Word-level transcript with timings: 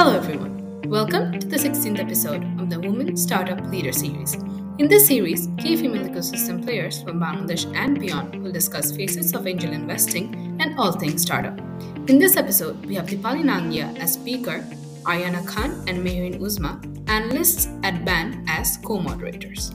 Hello, 0.00 0.16
everyone. 0.16 0.88
Welcome 0.88 1.38
to 1.38 1.46
the 1.46 1.58
16th 1.58 1.98
episode 1.98 2.42
of 2.58 2.70
the 2.70 2.80
Women 2.80 3.18
Startup 3.18 3.60
Leader 3.66 3.92
Series. 3.92 4.32
In 4.78 4.88
this 4.88 5.06
series, 5.06 5.50
key 5.58 5.76
female 5.76 6.08
ecosystem 6.08 6.64
players 6.64 7.02
from 7.02 7.20
Bangladesh 7.20 7.70
and 7.76 8.00
beyond 8.00 8.42
will 8.42 8.50
discuss 8.50 8.96
faces 8.96 9.34
of 9.34 9.46
angel 9.46 9.74
investing 9.74 10.56
and 10.58 10.78
all 10.78 10.90
things 10.90 11.20
startup. 11.20 11.58
In 12.08 12.18
this 12.18 12.38
episode, 12.38 12.82
we 12.86 12.94
have 12.94 13.08
Dipali 13.08 13.44
Nangia 13.44 13.94
as 13.98 14.14
speaker, 14.14 14.64
Ariana 15.02 15.46
Khan 15.46 15.84
and 15.86 15.98
Mehreen 15.98 16.40
Uzma, 16.40 16.80
analysts 17.06 17.68
at 17.82 18.02
BAN, 18.02 18.46
as 18.48 18.78
co 18.78 19.00
moderators. 19.00 19.70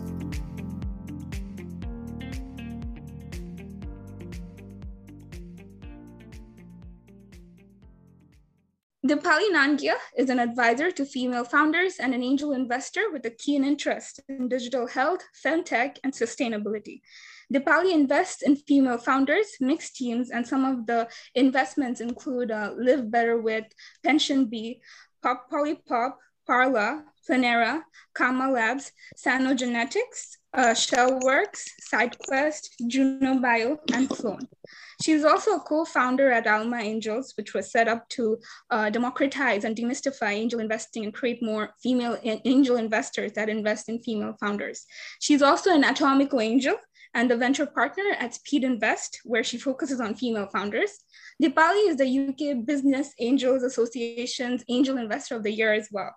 Dipali 9.05 9.51
Nangia 9.51 9.93
is 10.17 10.31
an 10.31 10.39
advisor 10.39 10.89
to 10.89 11.05
female 11.05 11.43
founders 11.43 11.97
and 11.99 12.15
an 12.15 12.23
angel 12.23 12.53
investor 12.53 13.11
with 13.11 13.23
a 13.27 13.29
keen 13.29 13.63
interest 13.63 14.19
in 14.27 14.49
digital 14.49 14.87
health, 14.87 15.23
femtech, 15.45 15.97
and 16.03 16.11
sustainability. 16.11 17.01
Dipali 17.53 17.93
invests 17.93 18.41
in 18.41 18.55
female 18.55 18.97
founders, 18.97 19.45
mixed 19.59 19.95
teams, 19.95 20.31
and 20.31 20.47
some 20.47 20.65
of 20.65 20.87
the 20.87 21.07
investments 21.35 22.01
include 22.01 22.49
uh, 22.49 22.71
Live 22.75 23.11
Better 23.11 23.39
with, 23.39 23.65
PensionBee, 24.03 24.79
Pop 25.21 25.51
Polypop, 25.51 26.13
Parla, 26.47 27.03
Planera, 27.29 27.83
Kama 28.15 28.49
Labs, 28.49 28.91
Sanogenetics, 29.15 30.37
uh, 30.55 30.73
Shellworks, 30.73 31.63
SideQuest, 31.91 32.69
Juno 32.87 33.39
Bio, 33.39 33.77
and 33.93 34.09
Clone. 34.09 34.47
She's 35.01 35.25
also 35.25 35.55
a 35.55 35.59
co-founder 35.59 36.31
at 36.31 36.47
Alma 36.47 36.77
Angels, 36.77 37.33
which 37.37 37.53
was 37.53 37.71
set 37.71 37.87
up 37.87 38.07
to 38.09 38.37
uh, 38.71 38.89
democratize 38.89 39.65
and 39.65 39.75
demystify 39.75 40.31
angel 40.31 40.61
investing 40.61 41.03
and 41.03 41.13
create 41.13 41.43
more 41.43 41.73
female 41.83 42.17
angel 42.23 42.77
investors 42.77 43.33
that 43.33 43.49
invest 43.49 43.89
in 43.89 44.01
female 44.01 44.35
founders. 44.39 44.85
She's 45.19 45.41
also 45.41 45.71
an 45.71 45.83
Atomico 45.83 46.41
angel 46.41 46.77
and 47.13 47.31
a 47.31 47.37
venture 47.37 47.65
partner 47.65 48.03
at 48.19 48.33
Speedinvest, 48.33 49.17
where 49.23 49.43
she 49.43 49.57
focuses 49.57 49.99
on 49.99 50.15
female 50.15 50.47
founders. 50.47 50.91
Dipali 51.43 51.89
is 51.89 51.97
the 51.97 52.07
UK 52.07 52.65
Business 52.65 53.13
Angels 53.19 53.61
Association's 53.61 54.63
Angel 54.69 54.97
Investor 54.97 55.35
of 55.35 55.43
the 55.43 55.51
Year 55.51 55.73
as 55.73 55.89
well. 55.91 56.15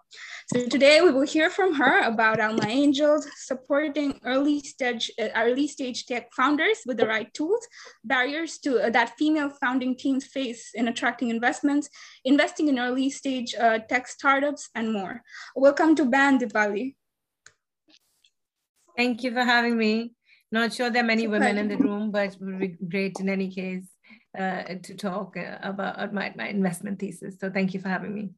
So 0.54 0.68
today 0.68 1.00
we 1.00 1.10
will 1.10 1.26
hear 1.26 1.50
from 1.50 1.74
her 1.74 2.02
about 2.02 2.38
Alma 2.38 2.66
Angels 2.68 3.26
supporting 3.34 4.20
early 4.24 4.60
stage, 4.60 5.10
uh, 5.20 5.28
early 5.34 5.66
stage 5.66 6.06
tech 6.06 6.32
founders 6.34 6.78
with 6.86 6.98
the 6.98 7.06
right 7.08 7.34
tools, 7.34 7.66
barriers 8.04 8.58
to 8.58 8.78
uh, 8.78 8.90
that 8.90 9.18
female 9.18 9.50
founding 9.60 9.96
teams 9.96 10.24
face 10.24 10.70
in 10.72 10.86
attracting 10.86 11.30
investments, 11.30 11.90
investing 12.24 12.68
in 12.68 12.78
early 12.78 13.10
stage 13.10 13.56
uh, 13.56 13.80
tech 13.80 14.06
startups, 14.06 14.68
and 14.76 14.92
more. 14.92 15.22
Welcome 15.56 15.96
to 15.96 16.04
BAN, 16.04 16.38
Dipali. 16.38 16.94
Thank 18.96 19.24
you 19.24 19.32
for 19.32 19.42
having 19.42 19.76
me. 19.76 20.12
Not 20.52 20.72
sure 20.72 20.90
there 20.90 21.02
are 21.02 21.06
many 21.06 21.26
women 21.26 21.58
in 21.58 21.66
the 21.68 21.76
room, 21.76 22.12
but 22.12 22.28
it 22.28 22.36
would 22.40 22.60
be 22.60 22.68
great 22.68 23.18
in 23.18 23.28
any 23.28 23.50
case 23.50 23.84
uh, 24.38 24.74
to 24.82 24.94
talk 24.94 25.36
uh, 25.36 25.58
about 25.62 26.14
my, 26.14 26.32
my 26.36 26.48
investment 26.48 26.98
thesis. 26.98 27.36
So 27.40 27.50
thank 27.50 27.74
you 27.74 27.80
for 27.80 27.88
having 27.88 28.14
me. 28.14 28.30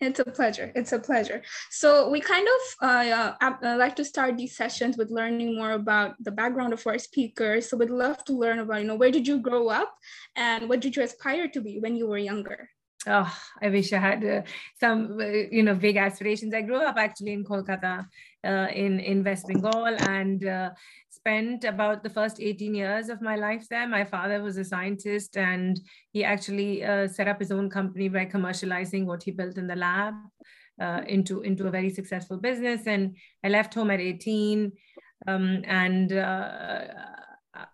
It's 0.00 0.20
a 0.20 0.24
pleasure. 0.24 0.72
It's 0.74 0.92
a 0.92 0.98
pleasure. 0.98 1.42
So 1.70 2.08
we 2.08 2.20
kind 2.20 2.46
of 2.46 2.88
uh, 2.88 3.32
uh, 3.40 3.76
like 3.78 3.96
to 3.96 4.04
start 4.04 4.36
these 4.36 4.56
sessions 4.56 4.96
with 4.96 5.10
learning 5.10 5.56
more 5.56 5.72
about 5.72 6.16
the 6.20 6.30
background 6.30 6.72
of 6.72 6.86
our 6.86 6.98
speakers. 6.98 7.68
So 7.68 7.76
we'd 7.76 7.90
love 7.90 8.24
to 8.24 8.32
learn 8.32 8.58
about, 8.58 8.80
you 8.80 8.86
know, 8.86 8.96
where 8.96 9.10
did 9.10 9.26
you 9.26 9.40
grow 9.40 9.68
up 9.68 9.94
and 10.36 10.68
what 10.68 10.80
did 10.80 10.96
you 10.96 11.02
aspire 11.02 11.48
to 11.48 11.60
be 11.60 11.78
when 11.78 11.96
you 11.96 12.06
were 12.06 12.18
younger? 12.18 12.68
Oh, 13.06 13.36
I 13.60 13.68
wish 13.68 13.92
I 13.92 13.98
had 13.98 14.24
uh, 14.24 14.42
some, 14.78 15.18
uh, 15.20 15.24
you 15.24 15.64
know, 15.64 15.74
big 15.74 15.96
aspirations. 15.96 16.54
I 16.54 16.62
grew 16.62 16.76
up 16.76 16.96
actually 16.96 17.32
in 17.32 17.44
Kolkata, 17.44 18.06
uh, 18.44 18.68
in 18.72 19.00
in 19.00 19.24
West 19.24 19.48
Bengal, 19.48 19.96
and 20.08 20.46
uh, 20.46 20.70
spent 21.08 21.64
about 21.64 22.04
the 22.04 22.10
first 22.10 22.40
18 22.40 22.76
years 22.76 23.08
of 23.08 23.20
my 23.20 23.34
life 23.34 23.66
there. 23.68 23.88
My 23.88 24.04
father 24.04 24.40
was 24.40 24.56
a 24.56 24.64
scientist, 24.64 25.36
and 25.36 25.80
he 26.12 26.22
actually 26.22 26.84
uh, 26.84 27.08
set 27.08 27.26
up 27.26 27.40
his 27.40 27.50
own 27.50 27.68
company 27.70 28.08
by 28.08 28.24
commercializing 28.24 29.04
what 29.04 29.24
he 29.24 29.32
built 29.32 29.58
in 29.58 29.66
the 29.66 29.76
lab 29.76 30.14
uh, 30.80 31.02
into 31.08 31.40
into 31.40 31.66
a 31.66 31.72
very 31.72 31.90
successful 31.90 32.36
business. 32.36 32.86
And 32.86 33.16
I 33.42 33.48
left 33.48 33.74
home 33.74 33.90
at 33.90 34.00
18, 34.00 34.70
um, 35.26 35.62
and 35.66 36.12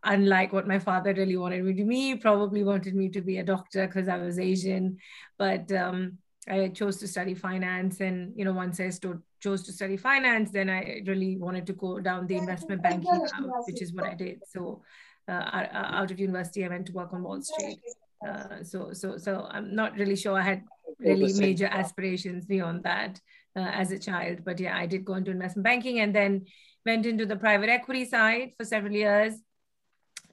unlike 0.04 0.52
what 0.52 0.66
my 0.66 0.78
father 0.78 1.14
really 1.14 1.36
wanted 1.36 1.64
me 1.64 1.74
to 1.74 1.84
be, 1.84 2.16
probably 2.16 2.64
wanted 2.64 2.94
me 2.94 3.08
to 3.10 3.20
be 3.20 3.38
a 3.38 3.44
doctor 3.44 3.86
because 3.86 4.08
I 4.08 4.16
was 4.16 4.38
Asian. 4.38 4.98
But 5.38 5.70
um, 5.72 6.18
I 6.48 6.68
chose 6.68 6.96
to 6.98 7.08
study 7.08 7.34
finance. 7.34 8.00
And, 8.00 8.32
you 8.36 8.44
know, 8.44 8.52
once 8.52 8.80
I 8.80 8.90
st- 8.90 9.20
chose 9.40 9.62
to 9.64 9.72
study 9.72 9.96
finance, 9.96 10.50
then 10.50 10.70
I 10.70 11.02
really 11.06 11.36
wanted 11.36 11.66
to 11.66 11.72
go 11.72 12.00
down 12.00 12.26
the 12.26 12.36
investment 12.36 12.82
banking 12.82 13.10
route, 13.10 13.66
which 13.66 13.82
is 13.82 13.92
what 13.92 14.06
I 14.06 14.14
did. 14.14 14.40
So 14.48 14.82
uh, 15.28 15.66
out 15.72 16.10
of 16.10 16.18
university, 16.18 16.64
I 16.64 16.68
went 16.68 16.86
to 16.86 16.92
work 16.92 17.12
on 17.12 17.22
Wall 17.22 17.42
Street. 17.42 17.78
Uh, 18.26 18.62
so, 18.62 18.92
so, 18.92 19.16
so 19.18 19.46
I'm 19.50 19.74
not 19.74 19.96
really 19.96 20.16
sure 20.16 20.38
I 20.38 20.42
had 20.42 20.64
really 20.98 21.32
major 21.34 21.66
aspirations 21.66 22.46
beyond 22.46 22.82
that 22.84 23.20
uh, 23.54 23.60
as 23.60 23.92
a 23.92 23.98
child. 23.98 24.44
But 24.44 24.58
yeah, 24.58 24.76
I 24.76 24.86
did 24.86 25.04
go 25.04 25.14
into 25.14 25.30
investment 25.30 25.64
banking 25.64 26.00
and 26.00 26.14
then 26.14 26.46
went 26.86 27.06
into 27.06 27.26
the 27.26 27.36
private 27.36 27.68
equity 27.68 28.04
side 28.04 28.52
for 28.56 28.64
several 28.64 28.92
years 28.92 29.34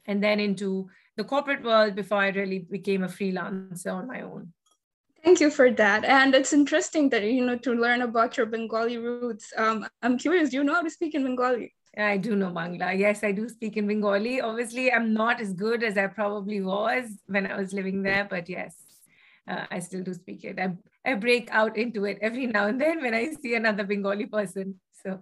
and 0.08 0.24
then 0.24 0.40
into 0.40 0.90
the 1.18 1.24
corporate 1.24 1.64
world 1.64 1.96
before 1.96 2.20
I 2.20 2.30
really 2.30 2.60
became 2.60 3.04
a 3.04 3.08
freelancer 3.08 3.94
on 3.94 4.08
my 4.08 4.22
own. 4.22 4.54
Thank 5.24 5.40
you 5.40 5.50
for 5.50 5.72
that. 5.72 6.06
And 6.06 6.36
it's 6.36 6.54
interesting 6.54 7.10
that, 7.10 7.24
you 7.24 7.44
know, 7.44 7.58
to 7.58 7.74
learn 7.74 8.04
about 8.04 8.38
your 8.38 8.46
Bengali 8.46 8.98
roots. 8.98 9.52
Um, 9.58 9.88
I'm 10.04 10.20
curious, 10.20 10.52
do 10.52 10.58
you 10.58 10.64
know 10.64 10.76
how 10.76 10.84
to 10.84 10.90
speak 10.90 11.16
in 11.16 11.24
Bengali? 11.24 11.74
I 11.98 12.18
do 12.18 12.36
know 12.36 12.52
Bangla. 12.52 12.98
Yes, 12.98 13.24
I 13.24 13.32
do 13.32 13.48
speak 13.50 13.78
in 13.78 13.88
Bengali. 13.88 14.42
Obviously, 14.42 14.92
I'm 14.92 15.14
not 15.14 15.40
as 15.40 15.54
good 15.54 15.82
as 15.82 15.98
I 15.98 16.08
probably 16.08 16.62
was 16.62 17.10
when 17.26 17.48
I 17.48 17.58
was 17.58 17.74
living 17.74 18.04
there, 18.04 18.28
but 18.30 18.50
yes, 18.50 18.76
uh, 19.48 19.66
I 19.72 19.80
still 19.80 20.04
do 20.04 20.14
speak 20.14 20.44
it. 20.44 20.60
I, 20.60 20.76
I 21.06 21.16
break 21.16 21.50
out 21.52 21.78
into 21.78 22.06
it 22.06 22.20
every 22.22 22.48
now 22.48 22.68
and 22.68 22.80
then 22.80 23.02
when 23.02 23.14
I 23.14 23.32
see 23.32 23.56
another 23.56 23.86
Bengali 23.86 24.26
person. 24.26 24.80
So 25.04 25.22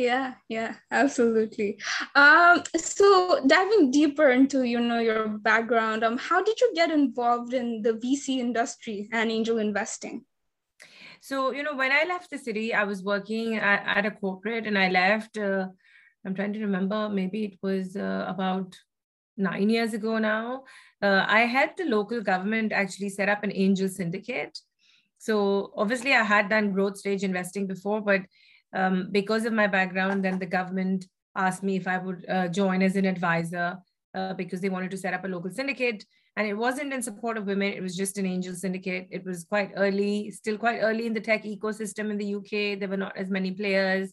yeah 0.00 0.34
yeah 0.48 0.74
absolutely. 0.90 1.78
Um 2.14 2.62
so 2.76 3.40
diving 3.46 3.90
deeper 3.90 4.30
into 4.30 4.62
you 4.62 4.80
know 4.80 4.98
your 4.98 5.28
background 5.28 6.02
um 6.04 6.16
how 6.16 6.42
did 6.42 6.60
you 6.60 6.72
get 6.74 6.90
involved 6.90 7.52
in 7.52 7.82
the 7.82 7.92
vc 7.92 8.38
industry 8.38 9.08
and 9.12 9.30
angel 9.30 9.58
investing? 9.58 10.24
So 11.20 11.52
you 11.52 11.62
know 11.62 11.76
when 11.76 11.92
i 11.92 12.04
left 12.08 12.30
the 12.30 12.38
city 12.38 12.72
i 12.72 12.84
was 12.84 13.04
working 13.04 13.56
at, 13.56 13.82
at 13.96 14.06
a 14.06 14.10
corporate 14.10 14.66
and 14.66 14.78
i 14.78 14.88
left 14.88 15.36
uh, 15.36 15.66
i'm 16.24 16.34
trying 16.34 16.54
to 16.54 16.60
remember 16.60 17.08
maybe 17.08 17.44
it 17.44 17.58
was 17.62 17.94
uh, 17.96 18.24
about 18.26 18.78
nine 19.36 19.70
years 19.70 19.94
ago 19.94 20.18
now. 20.18 20.64
Uh, 21.02 21.24
i 21.28 21.40
had 21.40 21.70
the 21.76 21.84
local 21.84 22.22
government 22.22 22.72
actually 22.72 23.10
set 23.10 23.28
up 23.28 23.44
an 23.44 23.52
angel 23.54 23.88
syndicate. 23.88 24.58
So 25.18 25.72
obviously 25.76 26.14
i 26.14 26.22
had 26.22 26.48
done 26.48 26.72
growth 26.72 26.96
stage 26.96 27.22
investing 27.22 27.66
before 27.66 28.00
but 28.00 28.22
um, 28.72 29.08
because 29.10 29.44
of 29.44 29.52
my 29.52 29.66
background, 29.66 30.24
then 30.24 30.38
the 30.38 30.46
government 30.46 31.06
asked 31.36 31.62
me 31.62 31.76
if 31.76 31.86
I 31.86 31.98
would 31.98 32.24
uh, 32.28 32.48
join 32.48 32.82
as 32.82 32.96
an 32.96 33.04
advisor 33.04 33.78
uh, 34.14 34.34
because 34.34 34.60
they 34.60 34.68
wanted 34.68 34.90
to 34.90 34.96
set 34.96 35.14
up 35.14 35.24
a 35.24 35.28
local 35.28 35.50
syndicate. 35.50 36.04
And 36.36 36.46
it 36.46 36.54
wasn't 36.54 36.92
in 36.92 37.02
support 37.02 37.36
of 37.36 37.46
women, 37.46 37.72
it 37.72 37.82
was 37.82 37.96
just 37.96 38.16
an 38.16 38.26
angel 38.26 38.54
syndicate. 38.54 39.08
It 39.10 39.24
was 39.24 39.44
quite 39.44 39.72
early, 39.76 40.30
still 40.30 40.56
quite 40.56 40.78
early 40.78 41.06
in 41.06 41.12
the 41.14 41.20
tech 41.20 41.44
ecosystem 41.44 42.10
in 42.10 42.18
the 42.18 42.34
UK. 42.36 42.78
There 42.78 42.88
were 42.88 42.96
not 42.96 43.16
as 43.16 43.30
many 43.30 43.50
players. 43.50 44.12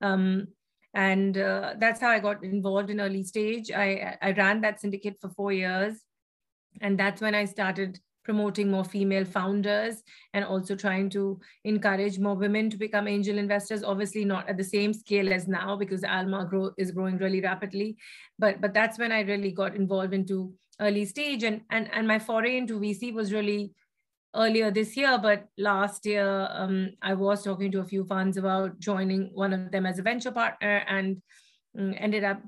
Um, 0.00 0.48
and 0.94 1.38
uh, 1.38 1.74
that's 1.78 2.00
how 2.00 2.10
I 2.10 2.18
got 2.18 2.44
involved 2.44 2.90
in 2.90 3.00
early 3.00 3.22
stage. 3.22 3.70
I, 3.70 4.16
I 4.20 4.32
ran 4.32 4.60
that 4.62 4.80
syndicate 4.80 5.16
for 5.20 5.30
four 5.30 5.52
years. 5.52 6.02
And 6.80 6.98
that's 6.98 7.20
when 7.20 7.34
I 7.34 7.44
started 7.44 7.98
promoting 8.24 8.70
more 8.70 8.84
female 8.84 9.24
founders 9.24 10.02
and 10.34 10.44
also 10.44 10.74
trying 10.74 11.10
to 11.10 11.40
encourage 11.64 12.18
more 12.18 12.34
women 12.34 12.70
to 12.70 12.76
become 12.76 13.08
angel 13.08 13.38
investors. 13.38 13.82
Obviously 13.82 14.24
not 14.24 14.48
at 14.48 14.56
the 14.56 14.64
same 14.64 14.92
scale 14.92 15.32
as 15.32 15.48
now 15.48 15.76
because 15.76 16.04
alma 16.04 16.46
grow, 16.48 16.70
is 16.78 16.90
growing 16.90 17.18
really 17.18 17.40
rapidly. 17.40 17.96
But 18.38 18.60
but 18.60 18.74
that's 18.74 18.98
when 18.98 19.12
i 19.12 19.20
really 19.20 19.50
got 19.50 19.76
involved 19.76 20.14
into 20.14 20.52
early 20.80 21.04
stage 21.04 21.42
and 21.42 21.60
and, 21.70 21.88
and 21.92 22.06
my 22.06 22.18
foray 22.18 22.56
into 22.56 22.80
vc 22.80 23.12
was 23.12 23.32
really 23.32 23.72
earlier 24.34 24.70
this 24.70 24.96
year 24.96 25.18
but 25.18 25.46
last 25.58 26.06
year 26.06 26.48
um, 26.50 26.90
i 27.02 27.12
was 27.12 27.44
talking 27.44 27.70
to 27.70 27.80
a 27.80 27.84
few 27.84 28.04
funds 28.04 28.36
about 28.36 28.78
joining 28.78 29.30
one 29.34 29.52
of 29.52 29.70
them 29.70 29.84
as 29.84 29.98
a 29.98 30.02
venture 30.02 30.30
partner 30.30 30.82
and 30.88 31.20
ended 31.76 32.24
up 32.24 32.40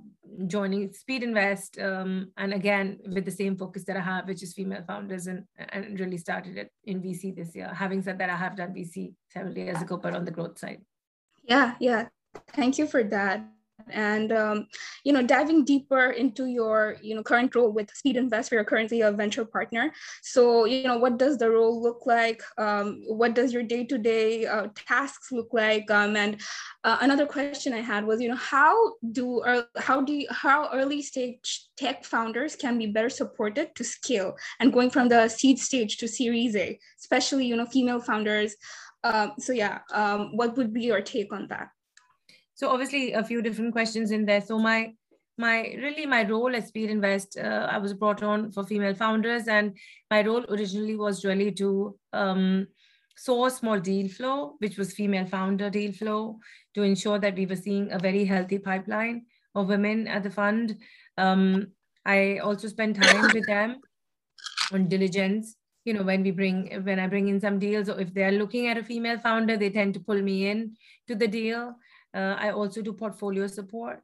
joining 0.47 0.91
Speedinvest, 0.91 1.83
um, 1.83 2.33
and 2.37 2.53
again 2.53 2.99
with 3.07 3.25
the 3.25 3.31
same 3.31 3.57
focus 3.57 3.85
that 3.85 3.97
I 3.97 4.01
have, 4.01 4.27
which 4.27 4.43
is 4.43 4.53
female 4.53 4.85
founders, 4.87 5.27
and 5.27 5.45
and 5.57 5.99
really 5.99 6.19
started 6.19 6.57
it 6.57 6.71
in 6.85 7.03
VC 7.03 7.35
this 7.35 7.55
year. 7.55 7.71
Having 7.73 8.03
said 8.03 8.19
that, 8.19 8.31
I 8.31 8.37
have 8.37 8.57
done 8.57 8.75
VC 8.75 9.15
several 9.31 9.57
years 9.57 9.81
ago, 9.81 9.97
but 9.97 10.15
on 10.15 10.25
the 10.25 10.31
growth 10.31 10.59
side. 10.59 10.83
Yeah, 11.45 11.75
yeah. 11.81 12.09
Thank 12.53 12.79
you 12.79 12.87
for 12.87 13.05
that. 13.05 13.47
And 13.91 14.33
um, 14.33 14.67
you 15.05 15.13
know 15.13 15.23
diving 15.23 15.65
deeper 15.65 16.11
into 16.11 16.47
your 16.47 16.97
you 17.03 17.15
know 17.15 17.23
current 17.23 17.55
role 17.55 17.71
with 17.71 17.91
speed 17.95 18.17
invest 18.17 18.53
you're 18.53 18.65
currently 18.65 19.01
a 19.03 19.13
venture 19.13 19.45
partner. 19.45 19.93
So 20.23 20.65
you 20.65 20.85
know 20.85 20.99
what 20.99 21.19
does 21.19 21.39
the 21.39 21.51
role 21.51 21.83
look 21.83 22.07
like? 22.07 22.43
Um, 22.59 23.03
what 23.07 23.35
does 23.35 23.53
your 23.53 23.63
day-to-day 23.63 24.47
uh, 24.47 24.69
tasks 24.75 25.33
look 25.33 25.53
like? 25.53 25.91
Um, 25.91 26.17
and 26.17 26.41
uh, 26.85 26.99
another 27.01 27.27
question 27.27 27.73
i 27.73 27.81
had 27.81 28.05
was 28.05 28.21
you 28.21 28.29
know 28.29 28.37
how 28.37 28.95
do 29.13 29.43
or 29.45 29.67
how 29.77 30.01
do 30.01 30.13
you, 30.13 30.27
how 30.31 30.71
early 30.73 31.03
stage 31.03 31.69
tech 31.77 32.05
founders 32.05 32.57
can 32.57 32.79
be 32.79 32.87
better 32.87 33.09
supported 33.09 33.75
to 33.75 33.85
scale 33.85 34.35
and 34.61 34.73
going 34.73 34.91
from 34.91 35.09
the 35.09 35.29
seed 35.29 35.59
stage 35.59 35.97
to 35.97 36.09
series 36.09 36.55
a 36.57 36.79
especially 36.99 37.47
you 37.47 37.57
know 37.57 37.67
female 37.67 38.01
founders? 38.01 38.57
Um, 39.03 39.33
so 39.39 39.53
yeah 39.53 39.81
um, 39.93 40.37
what 40.37 40.57
would 40.57 40.73
be 40.73 40.83
your 40.83 41.03
take 41.03 41.33
on 41.33 41.49
that 41.49 41.69
so 42.55 42.71
obviously 42.71 43.13
a 43.13 43.25
few 43.25 43.43
different 43.43 43.73
questions 43.73 44.11
in 44.11 44.25
there. 44.27 44.41
So 44.41 44.59
my 44.59 44.95
my 45.37 45.75
really 45.79 46.07
my 46.07 46.27
role 46.27 46.55
at 46.55 46.73
Speedinvest, 46.73 47.43
uh, 47.43 47.67
I 47.67 47.79
was 47.79 47.93
brought 47.93 48.23
on 48.23 48.53
for 48.53 48.65
female 48.65 48.95
founders, 48.95 49.49
and 49.49 49.77
my 50.11 50.23
role 50.25 50.45
originally 50.49 50.97
was 50.97 51.25
really 51.25 51.51
to 51.53 51.99
um, 52.13 52.69
source 53.17 53.63
more 53.63 53.81
deal 53.81 54.09
flow, 54.09 54.55
which 54.59 54.79
was 54.79 54.95
female 54.95 55.27
founder 55.27 55.71
deal 55.71 55.93
flow, 55.93 56.39
to 56.75 56.83
ensure 56.83 57.19
that 57.19 57.37
we 57.37 57.47
were 57.47 57.57
seeing 57.57 57.91
a 57.93 57.99
very 57.99 58.25
healthy 58.25 58.59
pipeline 58.59 59.27
of 59.55 59.69
women 59.69 60.07
at 60.07 60.23
the 60.23 60.31
fund. 60.31 60.77
Um, 61.19 61.69
I 62.05 62.39
also 62.39 62.69
spend 62.69 63.01
time 63.01 63.31
with 63.33 63.47
them 63.47 63.81
on 64.73 64.89
diligence. 64.89 65.57
You 65.85 65.95
know, 65.95 66.03
when 66.03 66.23
we 66.23 66.31
bring 66.31 66.83
when 66.85 66.99
I 66.99 67.09
bring 67.09 67.29
in 67.29 67.41
some 67.41 67.59
deals, 67.59 67.89
or 67.89 68.01
if 68.01 68.15
they're 68.15 68.33
looking 68.33 68.69
at 68.69 68.79
a 68.79 68.85
female 68.85 69.19
founder, 69.19 69.57
they 69.57 69.71
tend 69.71 69.95
to 69.95 70.01
pull 70.01 70.21
me 70.23 70.47
in 70.47 70.77
to 71.09 71.15
the 71.15 71.29
deal. 71.29 71.75
Uh, 72.15 72.37
I 72.39 72.51
also 72.51 72.81
do 72.81 72.93
portfolio 72.93 73.47
support. 73.47 74.01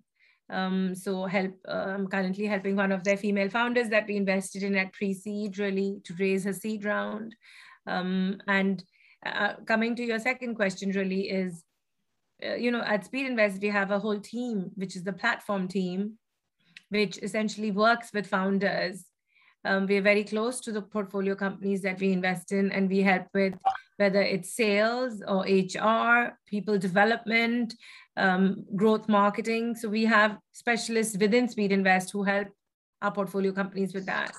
Um, 0.50 0.94
so 0.96 1.26
help, 1.26 1.54
uh, 1.68 1.94
I'm 1.94 2.08
currently 2.08 2.46
helping 2.46 2.74
one 2.74 2.90
of 2.90 3.04
their 3.04 3.16
female 3.16 3.48
founders 3.48 3.88
that 3.90 4.08
we 4.08 4.16
invested 4.16 4.64
in 4.64 4.76
at 4.76 4.92
pre-seed 4.92 5.58
really 5.58 6.00
to 6.04 6.14
raise 6.14 6.44
a 6.44 6.52
seed 6.52 6.84
round. 6.84 7.36
Um, 7.86 8.40
and 8.48 8.82
uh, 9.24 9.54
coming 9.66 9.94
to 9.96 10.04
your 10.04 10.18
second 10.18 10.56
question 10.56 10.90
really 10.90 11.30
is, 11.30 11.62
uh, 12.44 12.54
you 12.54 12.72
know, 12.72 12.82
at 12.82 13.10
Speedinvest, 13.10 13.60
we 13.60 13.68
have 13.68 13.92
a 13.92 13.98
whole 13.98 14.18
team, 14.18 14.72
which 14.74 14.96
is 14.96 15.04
the 15.04 15.12
platform 15.12 15.68
team, 15.68 16.18
which 16.88 17.18
essentially 17.18 17.70
works 17.70 18.10
with 18.12 18.26
founders. 18.26 19.04
Um, 19.64 19.86
we're 19.86 20.02
very 20.02 20.24
close 20.24 20.58
to 20.60 20.72
the 20.72 20.82
portfolio 20.82 21.34
companies 21.34 21.82
that 21.82 22.00
we 22.00 22.12
invest 22.12 22.50
in 22.50 22.72
and 22.72 22.88
we 22.88 23.02
help 23.02 23.26
with 23.34 23.54
whether 23.98 24.22
it's 24.22 24.56
sales 24.56 25.22
or 25.28 25.44
HR, 25.44 26.38
people 26.46 26.78
development, 26.78 27.74
um, 28.20 28.64
growth 28.76 29.08
marketing. 29.08 29.74
So 29.74 29.88
we 29.88 30.04
have 30.04 30.38
specialists 30.52 31.16
within 31.18 31.48
Speedinvest 31.48 32.12
who 32.12 32.22
help 32.22 32.48
our 33.02 33.10
portfolio 33.10 33.52
companies 33.52 33.94
with 33.94 34.06
that. 34.06 34.32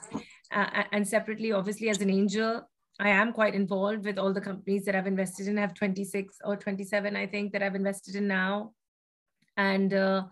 Uh, 0.51 0.83
and 0.91 1.07
separately, 1.07 1.51
obviously, 1.51 1.89
as 1.89 2.01
an 2.01 2.09
angel, 2.09 2.61
I 2.99 3.09
am 3.09 3.33
quite 3.33 3.55
involved 3.55 4.05
with 4.05 4.19
all 4.19 4.33
the 4.33 4.41
companies 4.41 4.85
that 4.85 4.95
I've 4.95 5.07
invested 5.07 5.47
in. 5.47 5.57
I 5.57 5.61
have 5.61 5.73
26 5.73 6.37
or 6.43 6.55
27, 6.55 7.15
I 7.15 7.25
think, 7.25 7.51
that 7.53 7.63
I've 7.63 7.75
invested 7.75 8.15
in 8.15 8.27
now. 8.27 8.73
And 9.57 9.93
uh, 9.93 10.25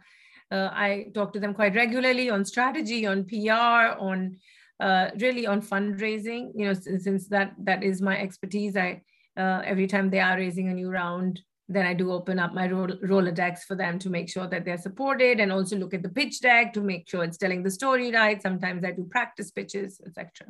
uh, 0.51 0.69
I 0.71 1.07
talk 1.13 1.33
to 1.33 1.39
them 1.39 1.53
quite 1.53 1.75
regularly 1.75 2.29
on 2.29 2.45
strategy, 2.45 3.05
on 3.07 3.25
PR, 3.25 3.97
on 3.99 4.37
uh, 4.79 5.09
really 5.19 5.47
on 5.47 5.61
fundraising. 5.61 6.51
You 6.55 6.65
know, 6.65 6.73
since, 6.73 7.03
since, 7.03 7.27
that 7.29 7.53
that 7.63 7.83
is 7.83 8.01
my 8.01 8.17
expertise, 8.17 8.77
I 8.77 9.01
uh, 9.37 9.61
every 9.65 9.87
time 9.87 10.09
they 10.09 10.19
are 10.19 10.37
raising 10.37 10.69
a 10.69 10.73
new 10.73 10.89
round, 10.89 11.41
then 11.69 11.85
I 11.85 11.93
do 11.93 12.11
open 12.11 12.39
up 12.39 12.53
my 12.53 12.67
Rolodex 12.67 13.59
for 13.59 13.75
them 13.75 13.99
to 13.99 14.09
make 14.09 14.27
sure 14.27 14.47
that 14.47 14.65
they're 14.65 14.77
supported 14.77 15.39
and 15.39 15.51
also 15.51 15.77
look 15.77 15.93
at 15.93 16.01
the 16.01 16.09
pitch 16.09 16.41
deck 16.41 16.73
to 16.73 16.81
make 16.81 17.07
sure 17.07 17.23
it's 17.23 17.37
telling 17.37 17.61
the 17.61 17.69
story 17.69 18.11
right. 18.11 18.41
Sometimes 18.41 18.83
I 18.83 18.91
do 18.91 19.07
practice 19.09 19.51
pitches, 19.51 20.01
etc. 20.05 20.47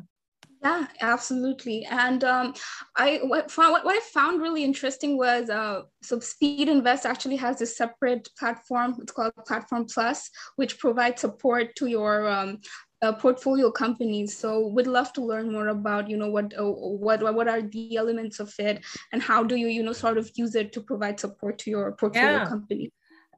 Yeah, 0.62 0.88
absolutely. 1.00 1.86
And 1.86 2.24
um, 2.24 2.54
I 2.98 3.19
what, 3.24 3.50
what, 3.56 3.86
I 3.86 4.00
found 4.13 4.42
really 4.42 4.63
interesting 4.63 5.18
was 5.18 5.50
uh, 5.50 5.83
so 6.01 6.19
Speedinvest 6.19 7.06
actually 7.06 7.38
has 7.38 7.62
a 7.62 7.65
separate 7.65 8.27
platform. 8.38 8.98
It's 9.01 9.13
called 9.13 9.31
Platform 9.48 9.86
Plus, 9.86 10.30
which 10.57 10.77
provides 10.77 11.22
support 11.22 11.75
to 11.77 11.88
your 11.88 12.27
um, 12.27 12.60
uh, 13.01 13.13
portfolio 13.13 13.72
companies. 13.72 14.38
So 14.38 14.68
we'd 14.68 14.88
love 14.88 15.13
to 15.13 15.22
learn 15.22 15.51
more 15.51 15.68
about, 15.69 16.10
you 16.10 16.18
know, 16.18 16.30
what, 16.30 16.54
uh, 16.57 16.63
what, 16.63 17.22
what 17.34 17.48
are 17.48 17.62
the 17.62 17.98
elements 17.98 18.40
of 18.40 18.54
it 18.60 18.84
and 19.12 19.22
how 19.22 19.44
do 19.44 19.56
you, 19.56 19.68
you 19.68 19.84
know, 19.84 19.94
sort 19.94 20.18
of 20.18 20.30
use 20.36 20.56
it 20.56 20.74
to 20.74 20.81
provide 20.81 21.19
support 21.19 21.57
to 21.60 21.69
your 21.69 21.92
portfolio 21.94 22.40
yeah. 22.40 22.46
company? 22.46 22.92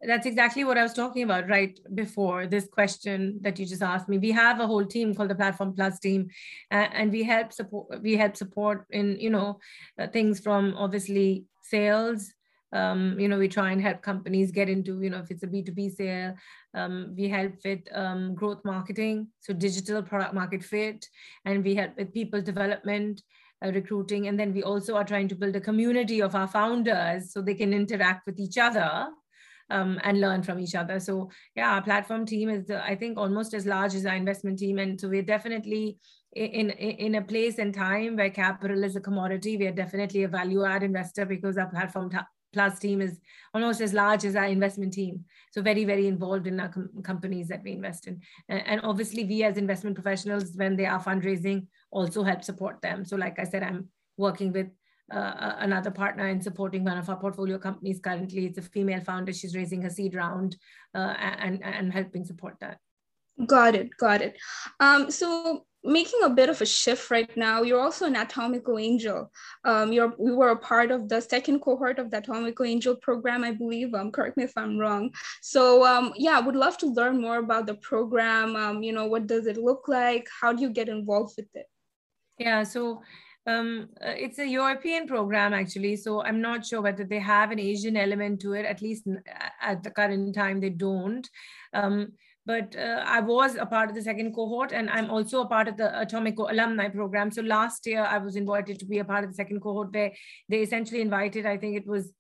That's 0.03 0.25
exactly 0.25 0.63
what 0.63 0.79
I 0.79 0.83
was 0.83 0.93
talking 0.93 1.23
about 1.23 1.47
right 1.47 1.79
before 1.93 2.47
this 2.47 2.67
question 2.67 3.37
that 3.41 3.59
you 3.59 3.67
just 3.67 3.83
asked 3.83 4.09
me. 4.09 4.17
We 4.17 4.31
have 4.31 4.59
a 4.59 4.65
whole 4.65 4.85
team 4.85 5.13
called 5.13 5.29
the 5.29 5.35
Platform 5.35 5.73
Plus 5.75 5.99
team, 5.99 6.29
uh, 6.71 6.87
and 6.91 7.11
we 7.11 7.21
help 7.21 7.53
support. 7.53 8.01
We 8.01 8.17
help 8.17 8.35
support 8.35 8.87
in 8.89 9.19
you 9.19 9.29
know 9.29 9.59
uh, 9.99 10.07
things 10.07 10.39
from 10.39 10.73
obviously 10.75 11.45
sales, 11.61 12.33
um, 12.73 13.19
you 13.19 13.27
know, 13.27 13.37
we 13.37 13.47
try 13.47 13.71
and 13.71 13.81
help 13.81 14.01
companies 14.01 14.51
get 14.51 14.69
into, 14.69 15.01
you 15.01 15.09
know, 15.09 15.19
if 15.19 15.31
it's 15.31 15.43
a 15.43 15.47
B2B 15.47 15.95
sale, 15.95 16.35
um, 16.73 17.13
we 17.17 17.27
help 17.27 17.53
with 17.65 17.81
um, 17.93 18.33
growth 18.33 18.63
marketing, 18.63 19.27
so 19.39 19.53
digital 19.53 20.01
product 20.01 20.33
market 20.33 20.63
fit, 20.63 21.05
and 21.45 21.63
we 21.63 21.75
help 21.75 21.97
with 21.97 22.13
people 22.13 22.41
development, 22.41 23.21
uh, 23.63 23.71
recruiting. 23.71 24.27
And 24.27 24.39
then 24.39 24.53
we 24.53 24.63
also 24.63 24.95
are 24.95 25.03
trying 25.03 25.27
to 25.29 25.35
build 25.35 25.55
a 25.55 25.61
community 25.61 26.21
of 26.21 26.33
our 26.33 26.47
founders 26.47 27.33
so 27.33 27.41
they 27.41 27.55
can 27.55 27.73
interact 27.73 28.25
with 28.25 28.39
each 28.39 28.57
other 28.57 29.09
um, 29.69 29.99
and 30.03 30.21
learn 30.21 30.41
from 30.43 30.59
each 30.59 30.75
other. 30.75 30.99
So 30.99 31.29
yeah, 31.55 31.73
our 31.73 31.81
platform 31.81 32.25
team 32.25 32.49
is, 32.49 32.69
uh, 32.69 32.81
I 32.85 32.95
think, 32.95 33.17
almost 33.17 33.53
as 33.53 33.65
large 33.65 33.95
as 33.95 34.05
our 34.05 34.15
investment 34.15 34.59
team. 34.59 34.79
And 34.79 34.99
so 34.99 35.09
we're 35.09 35.23
definitely 35.23 35.97
in, 36.33 36.69
in, 36.69 36.91
in 36.91 37.15
a 37.15 37.21
place 37.21 37.57
and 37.57 37.73
time 37.73 38.15
where 38.15 38.29
capital 38.29 38.83
is 38.83 38.95
a 38.95 39.01
commodity. 39.01 39.57
We 39.57 39.67
are 39.67 39.73
definitely 39.73 40.23
a 40.23 40.27
value 40.27 40.63
add 40.63 40.83
investor 40.83 41.25
because 41.25 41.57
our 41.57 41.69
platform 41.69 42.09
plus 42.53 42.79
team 42.79 43.01
is 43.01 43.19
almost 43.53 43.81
as 43.81 43.93
large 43.93 44.25
as 44.25 44.35
our 44.35 44.45
investment 44.45 44.93
team. 44.93 45.25
So 45.51 45.61
very, 45.61 45.85
very 45.85 46.07
involved 46.07 46.47
in 46.47 46.59
our 46.59 46.69
com 46.69 46.89
companies 47.03 47.47
that 47.49 47.63
we 47.63 47.71
invest 47.71 48.07
in. 48.07 48.21
And, 48.49 48.63
and, 48.65 48.81
obviously 48.83 49.23
we 49.25 49.43
as 49.43 49.57
investment 49.57 49.95
professionals, 49.95 50.51
when 50.55 50.75
they 50.75 50.85
are 50.85 51.03
fundraising, 51.03 51.67
also 51.91 52.23
help 52.23 52.43
support 52.43 52.81
them. 52.81 53.05
So 53.05 53.15
like 53.15 53.39
I 53.39 53.43
said, 53.43 53.63
I'm 53.63 53.89
working 54.17 54.51
with 54.53 54.67
uh, 55.11 55.55
another 55.59 55.91
partner 55.91 56.27
in 56.27 56.41
supporting 56.41 56.83
one 56.83 56.97
of 56.97 57.09
our 57.09 57.17
portfolio 57.17 57.57
companies 57.57 57.99
currently. 57.99 58.45
It's 58.45 58.57
a 58.57 58.61
female 58.61 59.01
founder. 59.01 59.33
She's 59.33 59.55
raising 59.55 59.85
a 59.85 59.89
seed 59.89 60.15
round 60.15 60.55
uh, 60.95 61.15
and, 61.19 61.61
and 61.63 61.91
helping 61.91 62.23
support 62.23 62.55
that. 62.61 62.77
Got 63.45 63.75
it. 63.75 63.89
Got 63.97 64.21
it. 64.21 64.37
Um, 64.79 65.11
so 65.11 65.65
making 65.83 66.19
a 66.23 66.29
bit 66.29 66.49
of 66.49 66.61
a 66.61 66.65
shift 66.65 67.09
right 67.09 67.35
now. 67.35 67.63
You're 67.63 67.81
also 67.81 68.05
an 68.05 68.15
Atomico 68.15 68.81
Angel. 68.81 69.31
Um, 69.65 69.91
you're 69.91 70.13
we 70.17 70.31
were 70.31 70.49
a 70.49 70.57
part 70.57 70.91
of 70.91 71.09
the 71.09 71.21
second 71.21 71.59
cohort 71.61 71.99
of 71.99 72.11
the 72.11 72.21
Atomico 72.21 72.67
Angel 72.67 72.95
program, 72.95 73.43
I 73.43 73.51
believe. 73.51 73.93
Um, 73.93 74.11
correct 74.11 74.37
me 74.37 74.43
if 74.43 74.53
I'm 74.55 74.77
wrong. 74.77 75.11
So 75.41 75.85
um, 75.85 76.13
yeah, 76.15 76.37
I 76.37 76.41
would 76.41 76.55
love 76.55 76.77
to 76.79 76.87
learn 76.87 77.19
more 77.19 77.37
about 77.37 77.65
the 77.65 77.75
program. 77.75 78.55
Um, 78.55 78.83
you 78.83 78.93
know, 78.93 79.07
what 79.07 79.27
does 79.27 79.47
it 79.47 79.57
look 79.57 79.87
like? 79.87 80.27
How 80.39 80.53
do 80.53 80.61
you 80.61 80.69
get 80.69 80.89
involved 80.89 81.33
with 81.37 81.49
it? 81.55 81.67
Yeah, 82.37 82.63
so 82.63 83.01
um, 83.47 83.89
uh, 84.05 84.13
it's 84.15 84.37
a 84.37 84.47
European 84.47 85.07
program 85.07 85.53
actually. 85.53 85.95
So 85.95 86.23
I'm 86.23 86.41
not 86.41 86.65
sure 86.65 86.81
whether 86.81 87.03
they 87.03 87.19
have 87.19 87.51
an 87.51 87.59
Asian 87.59 87.97
element 87.97 88.41
to 88.41 88.53
it. 88.53 88.65
At 88.65 88.81
least 88.81 89.07
at 89.61 89.83
the 89.83 89.89
current 89.89 90.35
time, 90.35 90.59
they 90.59 90.69
don't. 90.69 91.27
Um, 91.73 92.13
but 92.45 92.75
uh, 92.75 93.03
I 93.05 93.19
was 93.19 93.55
a 93.55 93.65
part 93.65 93.89
of 93.89 93.95
the 93.95 94.01
second 94.01 94.33
cohort 94.33 94.71
and 94.71 94.89
I'm 94.89 95.09
also 95.09 95.41
a 95.41 95.47
part 95.47 95.67
of 95.67 95.77
the 95.77 95.83
Atomico 95.83 96.51
alumni 96.51 96.89
program. 96.89 97.31
So 97.31 97.41
last 97.41 97.85
year 97.85 98.03
I 98.03 98.17
was 98.17 98.35
invited 98.35 98.79
to 98.79 98.85
be 98.85 98.99
a 98.99 99.05
part 99.05 99.23
of 99.23 99.29
the 99.29 99.35
second 99.35 99.61
cohort 99.61 99.93
where 99.93 100.11
they 100.49 100.61
essentially 100.61 101.01
invited, 101.01 101.45
I 101.45 101.57
think 101.57 101.77
it 101.77 101.87
was 101.87 102.11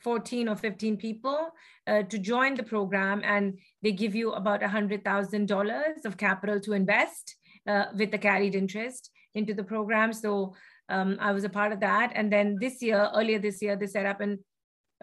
14 0.00 0.48
or 0.48 0.56
15 0.56 0.96
people 0.96 1.50
uh, 1.86 2.02
to 2.02 2.18
join 2.18 2.54
the 2.54 2.62
program 2.62 3.22
and 3.24 3.58
they 3.82 3.92
give 3.92 4.14
you 4.14 4.32
about 4.32 4.62
$100,000 4.62 6.04
of 6.04 6.16
capital 6.16 6.60
to 6.60 6.72
invest 6.72 7.36
uh, 7.66 7.86
with 7.96 8.10
the 8.10 8.18
carried 8.18 8.54
interest 8.54 9.10
into 9.34 9.54
the 9.54 9.64
program. 9.64 10.12
So 10.12 10.54
um, 10.88 11.18
I 11.20 11.32
was 11.32 11.44
a 11.44 11.48
part 11.48 11.72
of 11.72 11.80
that. 11.80 12.12
And 12.14 12.32
then 12.32 12.56
this 12.60 12.82
year, 12.82 13.10
earlier 13.14 13.38
this 13.38 13.60
year, 13.62 13.76
they 13.76 13.86
set 13.86 14.06
up 14.06 14.20
an 14.20 14.38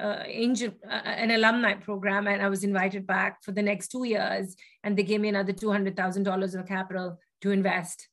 uh, 0.02 0.24
angel 0.26 0.72
uh, 0.90 1.02
an 1.06 1.32
alumni 1.32 1.74
program 1.74 2.28
and 2.28 2.42
i 2.42 2.50
was 2.50 2.64
invited 2.64 3.08
back 3.08 3.42
for 3.44 3.54
the 3.54 3.62
next 3.62 3.88
two 3.88 4.04
years 4.04 4.56
and 4.84 4.98
they 4.98 5.04
gave 5.04 5.22
me 5.22 5.30
another 5.30 5.54
$200000 5.54 6.60
of 6.60 6.68
capital 6.68 7.18
to 7.42 7.52
invest 7.52 8.10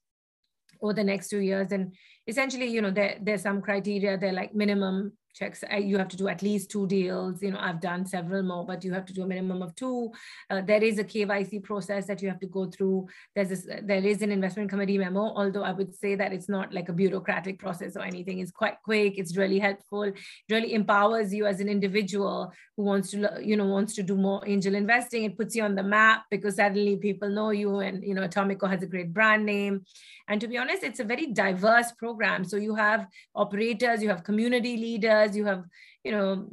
over 0.83 0.93
the 0.93 1.05
next 1.05 1.29
two 1.29 1.39
years. 1.39 1.73
And 1.73 1.95
essentially 2.27 2.67
you 2.67 2.83
know 2.83 2.91
there, 2.91 3.19
there's 3.21 3.43
some 3.43 3.61
criteria 3.61 4.17
they're 4.17 4.33
like 4.33 4.55
minimum 4.55 5.13
checks 5.35 5.65
uh, 5.73 5.77
you 5.77 5.99
have 5.99 6.09
to 6.09 6.17
do 6.17 6.29
at 6.29 6.43
least 6.43 6.71
two 6.71 6.87
deals 6.87 7.43
you 7.43 7.51
know 7.51 7.59
i've 7.61 7.81
done 7.81 8.05
several 8.05 8.43
more 8.43 8.65
but 8.67 8.85
you 8.85 8.93
have 8.93 9.07
to 9.07 9.13
do 9.13 9.23
a 9.23 9.27
minimum 9.27 9.63
of 9.63 9.75
two. 9.75 10.11
Uh, 10.51 10.61
there 10.61 10.83
is 10.83 10.99
a 10.99 11.05
kyc 11.05 11.63
process 11.63 12.07
that 12.07 12.23
you 12.23 12.29
have 12.29 12.41
to 12.41 12.47
go 12.47 12.67
through. 12.67 13.07
There's 13.35 13.67
there 13.83 14.05
is 14.05 14.23
an 14.23 14.31
investment 14.31 14.71
committee 14.71 14.99
memo 14.99 15.21
although 15.21 15.63
i 15.63 15.73
would 15.73 15.95
say 15.95 16.15
that 16.15 16.33
it's 16.33 16.49
not 16.49 16.73
like 16.73 16.89
a 16.89 16.93
bureaucratic 16.93 17.59
process 17.59 17.97
or 17.97 18.03
anything. 18.03 18.39
It's 18.39 18.51
quite 18.51 18.77
quick. 18.85 19.15
It's 19.19 19.37
really 19.37 19.59
helpful. 19.59 20.03
It 20.03 20.17
really 20.51 20.75
empowers 20.75 21.33
you 21.33 21.47
as 21.47 21.61
an 21.61 21.69
individual 21.69 22.53
who 22.77 22.85
wants 22.85 23.11
to 23.11 23.39
you 23.43 23.57
know 23.57 23.67
wants 23.67 23.95
to 23.95 24.03
do 24.03 24.17
more 24.17 24.43
angel 24.47 24.75
investing. 24.75 25.25
It 25.25 25.37
puts 25.37 25.55
you 25.55 25.63
on 25.63 25.75
the 25.75 25.83
map 25.83 26.25
because 26.31 26.57
suddenly 26.57 26.97
people 26.97 27.29
know 27.29 27.51
you 27.51 27.79
and 27.81 28.03
you 28.03 28.15
know 28.15 28.27
atomico 28.27 28.69
has 28.69 28.83
a 28.83 28.87
great 28.87 29.13
brand 29.13 29.47
name. 29.47 29.85
And 30.29 30.41
to 30.41 30.49
be 30.49 30.59
honest 30.59 30.83
it's 30.83 31.01
a 31.01 31.05
very 31.05 31.27
diverse 31.27 31.93
program. 31.93 32.45
So 32.45 32.57
you 32.57 32.75
have 32.75 33.07
operators 33.35 34.03
you 34.03 34.09
have 34.09 34.25
community 34.25 34.77
leaders 34.77 35.22
you 35.37 35.45
have 35.45 35.65
you 36.05 36.13
know 36.13 36.47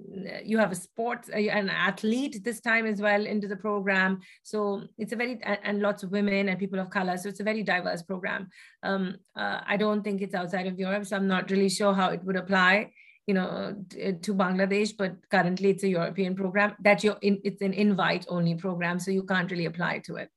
you 0.43 0.57
have 0.59 0.71
a 0.71 0.75
sports 0.75 1.29
an 1.29 1.69
athlete 1.69 2.43
this 2.43 2.61
time 2.61 2.85
as 2.85 3.01
well 3.01 3.25
into 3.25 3.47
the 3.47 3.55
program. 3.55 4.19
So 4.43 4.83
it's 4.97 5.13
a 5.13 5.15
very 5.15 5.39
and 5.43 5.81
lots 5.81 6.03
of 6.03 6.11
women 6.11 6.49
and 6.49 6.59
people 6.59 6.79
of 6.79 6.89
color. 6.89 7.17
So 7.17 7.29
it's 7.29 7.39
a 7.39 7.43
very 7.43 7.63
diverse 7.63 8.03
program. 8.03 8.49
Um, 8.83 9.15
uh, 9.35 9.61
i 9.65 9.77
don't 9.77 10.03
think 10.03 10.21
it's 10.21 10.35
outside 10.35 10.67
of 10.67 10.79
europe 10.79 11.05
so 11.05 11.15
i'm 11.15 11.27
not 11.27 11.49
really 11.51 11.69
sure 11.69 11.93
how 11.93 12.09
it 12.09 12.23
would 12.23 12.35
apply 12.35 12.91
you 13.27 13.33
know 13.33 13.75
to 14.21 14.33
bangladesh 14.33 14.91
but 14.97 15.15
currently 15.29 15.69
it's 15.69 15.83
a 15.83 15.87
european 15.87 16.35
program 16.35 16.75
that 16.81 17.03
you're 17.03 17.17
in 17.21 17.39
it's 17.43 17.61
an 17.61 17.73
invite 17.73 18.25
only 18.27 18.55
program 18.55 18.99
so 18.99 19.11
you 19.11 19.23
can't 19.23 19.51
really 19.51 19.65
apply 19.65 19.99
to 19.99 20.15
it 20.15 20.29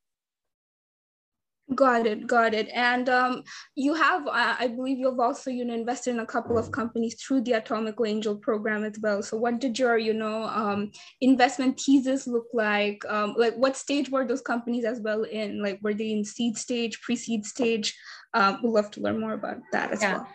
Got 1.75 2.05
it, 2.07 2.27
got 2.27 2.53
it. 2.53 2.69
And 2.73 3.07
um, 3.09 3.43
you 3.75 3.93
have, 3.93 4.27
uh, 4.27 4.55
I 4.59 4.67
believe, 4.67 4.97
you've 4.97 5.19
also 5.19 5.49
you 5.49 5.63
know 5.65 5.73
invested 5.73 6.11
in 6.11 6.19
a 6.19 6.25
couple 6.25 6.57
of 6.57 6.71
companies 6.71 7.15
through 7.21 7.41
the 7.41 7.53
Atomico 7.53 8.07
Angel 8.07 8.35
program 8.35 8.83
as 8.83 8.99
well. 9.01 9.23
So, 9.23 9.37
what 9.37 9.59
did 9.59 9.79
your 9.79 9.97
you 9.97 10.13
know 10.13 10.43
um, 10.43 10.91
investment 11.21 11.79
thesis 11.79 12.27
look 12.27 12.47
like? 12.53 13.03
Um, 13.07 13.35
like, 13.37 13.55
what 13.55 13.77
stage 13.77 14.09
were 14.09 14.27
those 14.27 14.41
companies 14.41 14.83
as 14.83 14.99
well 14.99 15.23
in? 15.23 15.61
Like, 15.61 15.79
were 15.81 15.93
they 15.93 16.11
in 16.11 16.25
seed 16.25 16.57
stage, 16.57 17.01
pre-seed 17.01 17.45
stage? 17.45 17.95
Um, 18.33 18.59
we'd 18.63 18.71
love 18.71 18.91
to 18.91 19.01
learn 19.01 19.19
more 19.19 19.33
about 19.33 19.57
that 19.71 19.91
as 19.91 20.01
yeah. 20.01 20.17
well. 20.17 20.27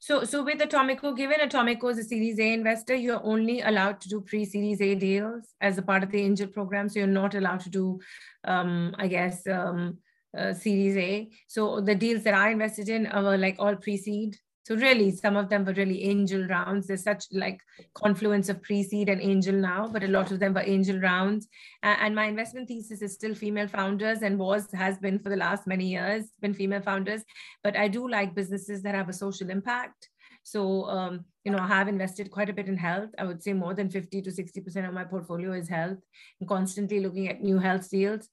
So, 0.00 0.24
so 0.24 0.42
with 0.42 0.58
Atomico, 0.58 1.16
given 1.16 1.40
Atomico 1.40 1.90
is 1.90 1.98
a 1.98 2.04
Series 2.04 2.38
A 2.38 2.52
investor, 2.52 2.94
you're 2.94 3.22
only 3.22 3.60
allowed 3.60 4.00
to 4.02 4.08
do 4.08 4.20
pre-Series 4.20 4.80
A 4.80 4.94
deals 4.94 5.54
as 5.60 5.78
a 5.78 5.82
part 5.82 6.02
of 6.02 6.10
the 6.10 6.20
angel 6.20 6.48
program. 6.48 6.88
So 6.88 7.00
you're 7.00 7.08
not 7.08 7.34
allowed 7.34 7.60
to 7.60 7.70
do, 7.70 8.00
um, 8.44 8.94
I 8.98 9.08
guess, 9.08 9.46
um, 9.46 9.98
uh, 10.36 10.54
Series 10.54 10.96
A. 10.96 11.28
So 11.46 11.80
the 11.80 11.94
deals 11.94 12.22
that 12.24 12.34
I 12.34 12.50
invested 12.50 12.88
in 12.88 13.08
were 13.14 13.38
like 13.38 13.56
all 13.58 13.76
pre-seed. 13.76 14.36
So 14.64 14.74
really, 14.74 15.14
some 15.14 15.36
of 15.36 15.48
them 15.48 15.64
were 15.64 15.74
really 15.74 16.02
angel 16.02 16.44
rounds. 16.48 16.88
There's 16.88 17.04
such 17.04 17.26
like 17.30 17.60
confluence 17.94 18.48
of 18.48 18.60
pre-seed 18.62 19.08
and 19.08 19.22
angel 19.22 19.54
now, 19.54 19.86
but 19.86 20.02
a 20.02 20.08
lot 20.08 20.32
of 20.32 20.40
them 20.40 20.54
were 20.54 20.64
angel 20.66 20.98
rounds. 20.98 21.46
and 21.84 22.16
my 22.16 22.24
investment 22.24 22.66
thesis 22.66 23.00
is 23.00 23.14
still 23.14 23.32
female 23.32 23.68
founders 23.68 24.22
and 24.22 24.36
was 24.36 24.68
has 24.72 24.98
been 24.98 25.20
for 25.20 25.28
the 25.28 25.36
last 25.36 25.68
many 25.68 25.86
years 25.86 26.24
been 26.40 26.52
female 26.52 26.82
founders. 26.82 27.22
But 27.62 27.76
I 27.76 27.86
do 27.86 28.08
like 28.08 28.34
businesses 28.34 28.82
that 28.82 28.96
have 28.96 29.08
a 29.08 29.12
social 29.12 29.50
impact. 29.50 30.08
So, 30.42 30.84
um, 30.84 31.24
you 31.44 31.50
know, 31.50 31.58
I 31.58 31.66
have 31.66 31.88
invested 31.88 32.30
quite 32.30 32.48
a 32.48 32.52
bit 32.52 32.68
in 32.68 32.76
health. 32.76 33.10
I 33.18 33.24
would 33.24 33.42
say 33.42 33.52
more 33.52 33.74
than 33.74 33.90
50 33.90 34.22
to 34.22 34.30
60% 34.30 34.88
of 34.88 34.94
my 34.94 35.02
portfolio 35.02 35.52
is 35.52 35.68
health. 35.68 35.98
I'm 36.40 36.46
constantly 36.46 37.00
looking 37.00 37.28
at 37.28 37.42
new 37.42 37.58
health 37.58 37.90
deals. 37.90 38.28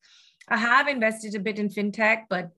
I 0.48 0.58
have 0.58 0.88
invested 0.88 1.36
a 1.36 1.40
bit 1.40 1.60
in 1.60 1.70
fintech, 1.70 2.24
but 2.30 2.52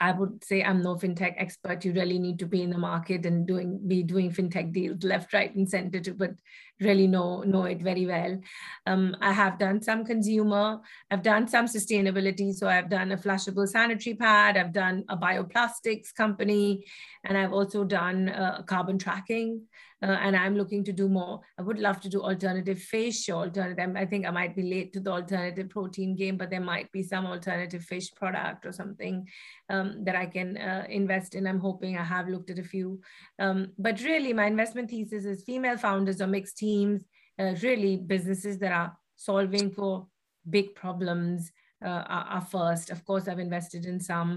I 0.00 0.12
would 0.12 0.44
say 0.44 0.62
I'm 0.62 0.82
no 0.82 0.94
fintech 0.94 1.34
expert. 1.36 1.84
You 1.84 1.92
really 1.92 2.18
need 2.18 2.38
to 2.38 2.46
be 2.46 2.62
in 2.62 2.70
the 2.70 2.78
market 2.78 3.26
and 3.26 3.46
doing 3.46 3.80
be 3.86 4.02
doing 4.02 4.30
fintech 4.30 4.72
deals 4.72 5.02
left, 5.02 5.32
right, 5.32 5.54
and 5.54 5.68
center 5.68 6.00
to 6.00 6.14
but 6.14 6.34
really 6.80 7.06
know 7.06 7.42
know 7.42 7.64
it 7.64 7.80
very 7.80 8.06
well. 8.06 8.38
Um, 8.86 9.16
I 9.20 9.32
have 9.32 9.58
done 9.58 9.80
some 9.82 10.04
consumer. 10.04 10.80
I've 11.10 11.22
done 11.22 11.48
some 11.48 11.66
sustainability. 11.66 12.52
So 12.54 12.68
I've 12.68 12.90
done 12.90 13.12
a 13.12 13.16
flushable 13.16 13.68
sanitary 13.68 14.16
pad. 14.16 14.56
I've 14.56 14.72
done 14.72 15.04
a 15.08 15.16
bioplastics 15.16 16.14
company, 16.14 16.84
and 17.24 17.38
I've 17.38 17.52
also 17.52 17.84
done 17.84 18.28
uh, 18.28 18.62
carbon 18.62 18.98
tracking 18.98 19.62
uh, 20.04 20.18
and 20.20 20.36
I'm 20.36 20.54
looking 20.54 20.84
to 20.84 20.92
do 20.92 21.08
more. 21.08 21.40
I 21.58 21.62
would 21.62 21.78
love 21.78 21.98
to 22.02 22.10
do 22.10 22.22
alternative 22.22 22.78
fish 22.78 23.30
alternative. 23.30 23.96
I 23.96 24.04
think 24.04 24.26
I 24.26 24.30
might 24.30 24.54
be 24.54 24.62
late 24.62 24.92
to 24.92 25.00
the 25.00 25.10
alternative 25.10 25.70
protein 25.70 26.14
game, 26.14 26.36
but 26.36 26.50
there 26.50 26.60
might 26.60 26.92
be 26.92 27.02
some 27.02 27.24
alternative 27.24 27.82
fish 27.82 28.14
product 28.14 28.66
or 28.66 28.72
something 28.72 29.26
um, 29.70 30.04
that 30.04 30.14
I 30.14 30.26
can 30.26 30.58
uh, 30.58 30.84
invest 30.90 31.34
in. 31.34 31.46
I'm 31.46 31.58
hoping 31.58 31.96
I 31.96 32.04
have 32.04 32.28
looked 32.28 32.50
at 32.50 32.58
a 32.58 32.62
few. 32.62 33.00
Um, 33.38 33.68
but 33.78 34.02
really, 34.02 34.34
my 34.34 34.46
investment 34.46 34.90
thesis 34.90 35.24
is 35.24 35.42
female 35.42 35.78
founders 35.78 36.20
or 36.20 36.26
mixed 36.26 36.58
teams, 36.64 37.00
uh, 37.38 37.54
really 37.62 37.96
businesses 38.14 38.58
that 38.58 38.72
are 38.72 38.90
solving 39.16 39.70
for 39.70 40.06
big 40.48 40.74
problems 40.74 41.52
uh, 41.84 42.04
are, 42.16 42.26
are 42.36 42.46
first. 42.56 42.90
Of 42.90 43.04
course, 43.04 43.28
I've 43.28 43.46
invested 43.48 43.84
in 43.86 44.00
some 44.00 44.30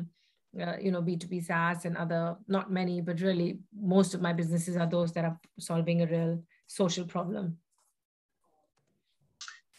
uh, 0.62 0.78
you 0.86 0.92
know 0.92 1.02
b2b 1.02 1.44
saas 1.44 1.86
and 1.86 1.98
other 1.98 2.36
not 2.48 2.72
many 2.72 3.02
but 3.02 3.22
really 3.22 3.60
most 3.96 4.14
of 4.16 4.22
my 4.22 4.34
businesses 4.34 4.78
are 4.78 4.90
those 4.90 5.12
that 5.12 5.26
are 5.26 5.38
solving 5.60 6.02
a 6.02 6.08
real 6.08 6.42
social 6.68 7.06
problem 7.06 7.58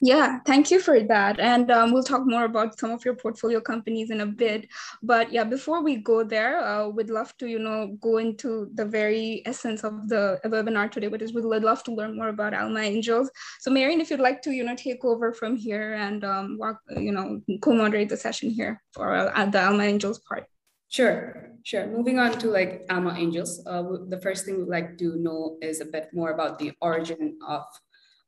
yeah, 0.01 0.39
thank 0.47 0.71
you 0.71 0.79
for 0.79 1.01
that. 1.01 1.41
And 1.41 1.71
um, 1.71 1.93
we'll 1.93 2.05
talk 2.05 2.25
more 2.25 2.45
about 2.45 2.79
some 2.79 2.91
of 2.93 3.05
your 3.05 3.15
portfolio 3.15 3.61
companies 3.61 4.11
in 4.11 4.21
a 4.21 4.27
bit. 4.27 4.69
But 5.03 5.33
yeah, 5.33 5.45
before 5.45 5.83
we 5.83 5.97
go 5.97 6.23
there, 6.23 6.65
uh, 6.65 6.89
we'd 6.89 7.11
love 7.11 7.37
to, 7.39 7.49
you 7.49 7.59
know, 7.59 7.97
go 8.01 8.19
into 8.19 8.71
the 8.75 8.85
very 8.85 9.43
essence 9.45 9.83
of 9.83 10.09
the 10.09 10.39
webinar 10.45 10.91
today, 10.91 11.09
which 11.09 11.23
is 11.23 11.35
we'd 11.35 11.45
love 11.45 11.83
to 11.85 11.95
learn 11.95 12.17
more 12.17 12.29
about 12.29 12.55
Alma 12.55 12.81
Angels. 12.81 13.31
So 13.61 13.73
Mehreen, 13.73 14.01
if 14.01 14.11
you'd 14.11 14.21
like 14.21 14.41
to, 14.43 14.53
you 14.53 14.63
know, 14.63 14.77
take 14.77 15.05
over 15.05 15.33
from 15.33 15.57
here 15.57 15.95
and 15.95 16.25
um, 16.25 16.59
walk, 16.59 16.79
you 16.97 17.11
know, 17.11 17.43
co-moderate 17.61 18.09
the 18.09 18.17
session 18.17 18.51
here 18.51 18.81
for 18.93 19.15
uh, 19.15 19.47
the 19.47 19.65
Alma 19.65 19.83
Angels 19.83 20.21
part. 20.21 20.47
Sure, 20.91 21.53
sure. 21.65 21.87
Moving 21.89 22.19
on 22.19 22.39
to 22.39 22.49
like 22.49 22.87
Alma 22.89 23.15
Angels, 23.19 23.63
uh, 23.67 23.83
the 24.09 24.21
first 24.23 24.47
thing 24.47 24.59
we'd 24.59 24.69
like 24.69 24.97
to 24.99 25.17
know 25.17 25.59
is 25.61 25.81
a 25.81 25.85
bit 25.85 26.09
more 26.15 26.31
about 26.31 26.59
the 26.59 26.73
origin 26.81 27.37
of 27.47 27.65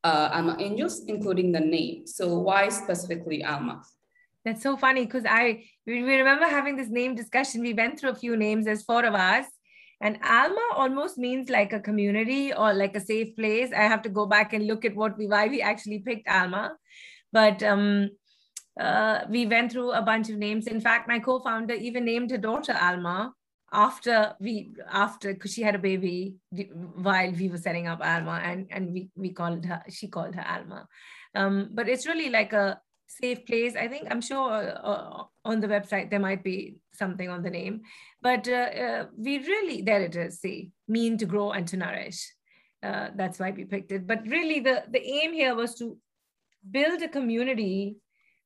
uh, 0.04 0.30
Alma 0.32 0.56
Angels, 0.58 1.04
including 1.06 1.52
the 1.52 1.60
name. 1.60 2.06
So 2.06 2.38
why 2.38 2.68
specifically 2.68 3.44
Alma? 3.44 3.82
That's 4.44 4.62
so 4.62 4.76
funny 4.76 5.04
because 5.04 5.24
I 5.28 5.64
we 5.86 6.02
remember 6.02 6.46
having 6.46 6.76
this 6.76 6.88
name 6.88 7.14
discussion. 7.14 7.60
We 7.60 7.74
went 7.74 8.00
through 8.00 8.10
a 8.10 8.14
few 8.14 8.36
names 8.36 8.66
as 8.66 8.82
four 8.82 9.04
of 9.04 9.14
us, 9.14 9.46
and 10.00 10.18
Alma 10.24 10.66
almost 10.74 11.18
means 11.18 11.50
like 11.50 11.74
a 11.74 11.80
community 11.80 12.52
or 12.52 12.72
like 12.72 12.96
a 12.96 13.00
safe 13.00 13.36
place. 13.36 13.70
I 13.72 13.82
have 13.82 14.02
to 14.02 14.08
go 14.08 14.26
back 14.26 14.54
and 14.54 14.66
look 14.66 14.84
at 14.84 14.96
what 14.96 15.18
we 15.18 15.26
why 15.26 15.48
we 15.48 15.60
actually 15.60 15.98
picked 15.98 16.26
Alma, 16.28 16.76
but 17.32 17.62
um, 17.62 18.08
uh, 18.80 19.20
we 19.28 19.44
went 19.46 19.72
through 19.72 19.92
a 19.92 20.00
bunch 20.00 20.30
of 20.30 20.38
names. 20.38 20.66
In 20.66 20.80
fact, 20.80 21.06
my 21.06 21.18
co-founder 21.18 21.74
even 21.74 22.06
named 22.06 22.30
her 22.30 22.38
daughter 22.38 22.76
Alma 22.80 23.34
after 23.72 24.34
we 24.40 24.72
after 24.90 25.32
because 25.32 25.52
she 25.52 25.62
had 25.62 25.74
a 25.74 25.78
baby 25.78 26.36
while 26.94 27.30
we 27.32 27.48
were 27.48 27.58
setting 27.58 27.86
up 27.86 28.00
Alma, 28.02 28.40
and 28.44 28.66
and 28.70 28.92
we 28.92 29.10
we 29.14 29.30
called 29.30 29.64
her 29.64 29.82
she 29.88 30.08
called 30.08 30.34
her 30.34 30.46
Alma. 30.46 30.88
Um, 31.34 31.70
but 31.72 31.88
it's 31.88 32.06
really 32.06 32.30
like 32.30 32.52
a 32.52 32.80
safe 33.06 33.44
place. 33.46 33.76
I 33.76 33.88
think 33.88 34.08
I'm 34.10 34.20
sure 34.20 34.50
uh, 34.50 35.24
on 35.44 35.60
the 35.60 35.68
website 35.68 36.10
there 36.10 36.20
might 36.20 36.42
be 36.42 36.76
something 36.92 37.28
on 37.28 37.42
the 37.42 37.50
name, 37.50 37.82
but 38.22 38.48
uh, 38.48 38.52
uh, 38.52 39.06
we 39.16 39.38
really 39.38 39.82
there 39.82 40.02
it 40.02 40.16
is. 40.16 40.40
See, 40.40 40.70
mean 40.88 41.18
to 41.18 41.26
grow 41.26 41.52
and 41.52 41.66
to 41.68 41.76
nourish. 41.76 42.32
Uh, 42.82 43.08
that's 43.14 43.38
why 43.38 43.50
we 43.50 43.64
picked 43.64 43.92
it. 43.92 44.06
But 44.06 44.26
really, 44.26 44.60
the 44.60 44.84
the 44.90 45.02
aim 45.02 45.32
here 45.32 45.54
was 45.54 45.74
to 45.76 45.96
build 46.68 47.02
a 47.02 47.08
community 47.08 47.96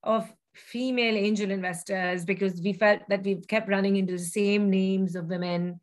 of 0.02 0.30
female 0.54 1.16
angel 1.16 1.50
investors 1.50 2.24
because 2.24 2.60
we 2.60 2.72
felt 2.72 3.00
that 3.08 3.22
we've 3.22 3.46
kept 3.46 3.68
running 3.68 3.96
into 3.96 4.12
the 4.14 4.18
same 4.18 4.70
names 4.70 5.16
of 5.16 5.26
women. 5.26 5.80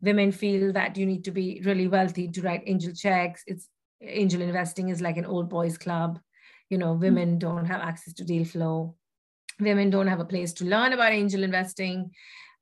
Women 0.00 0.32
feel 0.32 0.72
that 0.72 0.96
you 0.96 1.06
need 1.06 1.24
to 1.24 1.30
be 1.30 1.60
really 1.64 1.88
wealthy 1.88 2.28
to 2.28 2.42
write 2.42 2.62
angel 2.66 2.92
checks. 2.92 3.42
It's 3.46 3.68
angel 4.00 4.42
investing 4.42 4.88
is 4.88 5.00
like 5.00 5.16
an 5.16 5.26
old 5.26 5.48
boys 5.48 5.78
club. 5.78 6.20
You 6.70 6.78
know, 6.78 6.94
women 6.94 7.30
mm-hmm. 7.30 7.38
don't 7.38 7.66
have 7.66 7.80
access 7.80 8.14
to 8.14 8.24
deal 8.24 8.44
flow. 8.44 8.96
Women 9.60 9.90
don't 9.90 10.08
have 10.08 10.20
a 10.20 10.24
place 10.24 10.52
to 10.54 10.64
learn 10.64 10.92
about 10.92 11.12
angel 11.12 11.42
investing. 11.42 12.10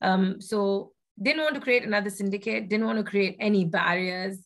Um, 0.01 0.41
so 0.41 0.93
didn't 1.21 1.43
want 1.43 1.55
to 1.55 1.61
create 1.61 1.85
another 1.85 2.11
syndicate, 2.11 2.69
didn't 2.69 2.87
want 2.87 2.99
to 2.99 3.05
create 3.05 3.37
any 3.39 3.65
barriers, 3.65 4.39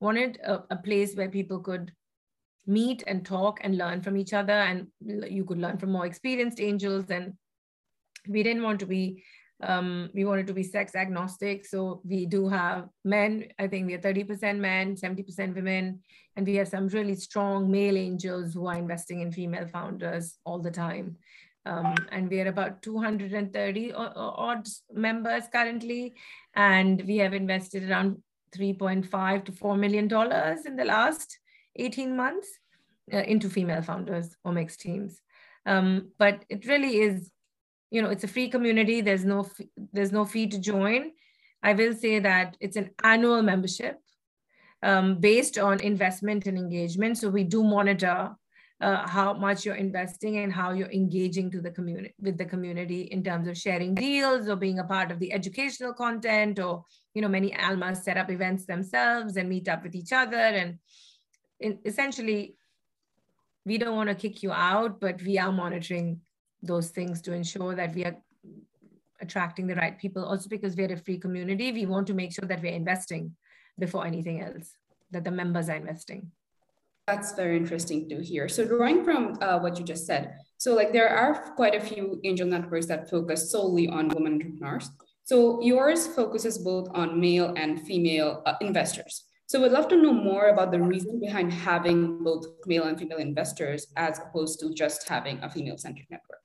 wanted 0.00 0.38
a, 0.44 0.62
a 0.70 0.76
place 0.76 1.14
where 1.14 1.28
people 1.28 1.60
could 1.60 1.92
meet 2.66 3.02
and 3.06 3.24
talk 3.24 3.60
and 3.62 3.76
learn 3.76 4.00
from 4.00 4.16
each 4.16 4.32
other 4.32 4.52
and 4.52 4.86
you 5.30 5.44
could 5.44 5.58
learn 5.58 5.78
from 5.78 5.92
more 5.92 6.06
experienced 6.06 6.60
angels 6.60 7.10
and 7.10 7.34
we 8.28 8.42
didn't 8.42 8.62
want 8.62 8.80
to 8.80 8.86
be 8.86 9.22
um, 9.62 10.10
we 10.12 10.24
wanted 10.24 10.46
to 10.48 10.52
be 10.52 10.62
sex 10.62 10.94
agnostic. 10.94 11.64
So 11.64 12.00
we 12.04 12.26
do 12.26 12.48
have 12.48 12.88
men 13.04 13.46
i 13.58 13.66
think 13.66 13.86
we 13.86 13.94
are 13.94 13.98
30% 13.98 14.58
men 14.58 14.96
70% 14.96 15.54
women 15.54 16.00
and 16.36 16.46
we 16.46 16.56
have 16.56 16.68
some 16.68 16.88
really 16.88 17.14
strong 17.14 17.70
male 17.70 17.96
angels 17.96 18.54
who 18.54 18.66
are 18.66 18.76
investing 18.76 19.20
in 19.20 19.32
female 19.32 19.68
founders 19.68 20.38
all 20.44 20.58
the 20.58 20.70
time. 20.70 21.16
Um, 21.66 21.94
and 22.12 22.28
we 22.28 22.40
are 22.40 22.48
about 22.48 22.82
230 22.82 23.92
odd 23.94 24.66
members 24.92 25.44
currently 25.50 26.14
and 26.54 27.02
we 27.06 27.16
have 27.18 27.32
invested 27.32 27.88
around 27.88 28.22
3.5 28.54 29.44
to 29.46 29.52
4 29.52 29.76
million 29.76 30.06
dollars 30.06 30.66
in 30.66 30.76
the 30.76 30.84
last 30.84 31.38
18 31.76 32.16
months 32.16 32.48
uh, 33.12 33.18
into 33.18 33.48
female 33.48 33.82
founders 33.82 34.36
or 34.44 34.52
mixed 34.52 34.80
teams. 34.80 35.20
Um, 35.66 36.12
but 36.18 36.44
it 36.48 36.66
really 36.66 36.98
is, 36.98 37.30
you 37.90 38.02
know, 38.02 38.10
it's 38.10 38.24
a 38.24 38.28
free 38.28 38.48
community. 38.48 39.00
There's 39.00 39.24
no 39.24 39.48
there's 39.92 40.12
no 40.12 40.24
fee 40.24 40.46
to 40.48 40.58
join. 40.58 41.12
I 41.62 41.72
will 41.72 41.94
say 41.94 42.18
that 42.18 42.56
it's 42.60 42.76
an 42.76 42.90
annual 43.02 43.42
membership 43.42 43.98
um, 44.82 45.20
based 45.20 45.58
on 45.58 45.80
investment 45.80 46.46
and 46.46 46.58
engagement. 46.58 47.18
So 47.18 47.30
we 47.30 47.44
do 47.44 47.64
monitor 47.64 48.36
uh, 48.80 49.08
how 49.08 49.32
much 49.32 49.64
you're 49.64 49.76
investing 49.76 50.38
and 50.38 50.52
how 50.52 50.72
you're 50.72 50.90
engaging 50.90 51.50
to 51.50 51.60
the 51.60 51.70
community 51.70 52.14
with 52.20 52.36
the 52.36 52.44
community 52.44 53.02
in 53.02 53.22
terms 53.22 53.48
of 53.48 53.56
sharing 53.56 53.94
deals 53.94 54.48
or 54.48 54.56
being 54.56 54.78
a 54.78 54.84
part 54.84 55.10
of 55.10 55.18
the 55.20 55.32
educational 55.32 55.94
content 55.94 56.58
or 56.58 56.84
you 57.14 57.22
know 57.22 57.28
many 57.28 57.54
almas 57.56 58.04
set 58.04 58.18
up 58.18 58.30
events 58.30 58.66
themselves 58.66 59.36
and 59.36 59.48
meet 59.48 59.68
up 59.68 59.82
with 59.84 59.94
each 59.94 60.12
other 60.12 60.36
and 60.36 60.78
essentially 61.84 62.56
we 63.64 63.78
don't 63.78 63.96
want 63.96 64.08
to 64.08 64.14
kick 64.14 64.42
you 64.42 64.52
out 64.52 65.00
but 65.00 65.22
we 65.22 65.38
are 65.38 65.52
monitoring 65.52 66.20
those 66.62 66.90
things 66.90 67.20
to 67.22 67.32
ensure 67.32 67.74
that 67.74 67.94
we 67.94 68.04
are 68.04 68.16
attracting 69.20 69.66
the 69.66 69.74
right 69.76 69.98
people 69.98 70.24
also 70.24 70.48
because 70.48 70.76
we're 70.76 70.92
a 70.92 70.96
free 70.96 71.18
community 71.18 71.72
we 71.72 71.86
want 71.86 72.06
to 72.06 72.14
make 72.14 72.32
sure 72.32 72.46
that 72.46 72.62
we're 72.62 72.72
investing 72.72 73.34
before 73.78 74.06
anything 74.06 74.42
else 74.42 74.76
that 75.10 75.24
the 75.24 75.30
members 75.30 75.68
are 75.68 75.76
investing 75.76 76.30
that's 77.06 77.32
very 77.32 77.56
interesting 77.56 78.08
to 78.08 78.22
hear. 78.22 78.48
So 78.48 78.64
drawing 78.64 79.04
from 79.04 79.36
uh, 79.42 79.58
what 79.58 79.78
you 79.78 79.84
just 79.84 80.06
said, 80.06 80.36
so 80.56 80.74
like 80.74 80.92
there 80.92 81.08
are 81.08 81.52
quite 81.54 81.74
a 81.74 81.80
few 81.80 82.18
angel 82.24 82.46
networks 82.46 82.86
that 82.86 83.10
focus 83.10 83.50
solely 83.50 83.88
on 83.88 84.08
women 84.08 84.34
entrepreneurs. 84.34 84.90
So 85.24 85.60
yours 85.62 86.06
focuses 86.06 86.58
both 86.58 86.88
on 86.94 87.20
male 87.20 87.52
and 87.56 87.80
female 87.82 88.42
uh, 88.46 88.54
investors. 88.60 89.24
So 89.46 89.60
we'd 89.60 89.72
love 89.72 89.88
to 89.88 89.96
know 90.00 90.12
more 90.12 90.48
about 90.48 90.72
the 90.72 90.80
reason 90.80 91.20
behind 91.20 91.52
having 91.52 92.24
both 92.24 92.46
male 92.66 92.84
and 92.84 92.98
female 92.98 93.18
investors 93.18 93.86
as 93.96 94.18
opposed 94.18 94.58
to 94.60 94.72
just 94.72 95.06
having 95.08 95.38
a 95.42 95.50
female-centric 95.50 96.10
network. 96.10 96.40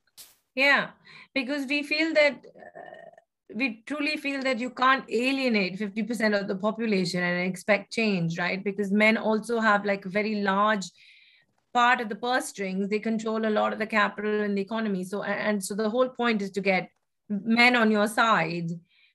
Yeah, 0.53 0.89
because 1.33 1.65
we 1.65 1.83
feel 1.83 2.13
that 2.13 2.45
uh, 2.45 3.09
we 3.55 3.83
truly 3.85 4.17
feel 4.17 4.41
that 4.41 4.59
you 4.59 4.69
can't 4.69 5.05
alienate 5.09 5.79
50% 5.79 6.39
of 6.39 6.47
the 6.47 6.55
population 6.55 7.23
and 7.23 7.49
expect 7.49 7.93
change, 7.93 8.37
right? 8.37 8.61
Because 8.63 8.91
men 8.91 9.15
also 9.15 9.59
have 9.59 9.85
like 9.85 10.05
a 10.05 10.09
very 10.09 10.41
large 10.41 10.85
part 11.73 12.01
of 12.01 12.09
the 12.09 12.15
purse 12.15 12.47
strings. 12.47 12.89
They 12.89 12.99
control 12.99 13.45
a 13.45 13.49
lot 13.49 13.73
of 13.73 13.79
the 13.79 13.87
capital 13.87 14.41
in 14.41 14.55
the 14.55 14.61
economy. 14.61 15.03
So, 15.03 15.23
and 15.23 15.63
so 15.63 15.73
the 15.73 15.89
whole 15.89 16.09
point 16.09 16.41
is 16.41 16.51
to 16.51 16.61
get 16.61 16.89
men 17.29 17.75
on 17.75 17.91
your 17.91 18.07
side 18.07 18.71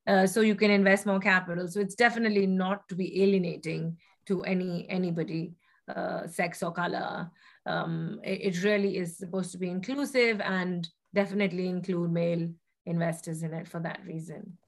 uh, 0.06 0.26
so 0.26 0.40
you 0.40 0.54
can 0.54 0.70
invest 0.70 1.06
more 1.06 1.20
capital. 1.20 1.68
So 1.68 1.80
it's 1.80 1.94
definitely 1.94 2.46
not 2.46 2.88
to 2.88 2.94
be 2.94 3.22
alienating 3.22 3.96
to 4.26 4.42
any 4.42 4.86
anybody, 4.88 5.54
uh, 5.94 6.26
sex 6.26 6.62
or 6.62 6.72
color. 6.72 7.30
Um, 7.66 8.20
it, 8.22 8.54
it 8.54 8.64
really 8.64 8.98
is 8.98 9.16
supposed 9.16 9.52
to 9.52 9.58
be 9.58 9.70
inclusive 9.70 10.40
and 10.40 10.88
definitely 11.14 11.68
include 11.68 12.12
male 12.12 12.48
investors 12.86 13.42
in 13.42 13.54
it 13.54 13.68
for 13.68 13.80
that 13.80 14.00
reason. 14.06 14.58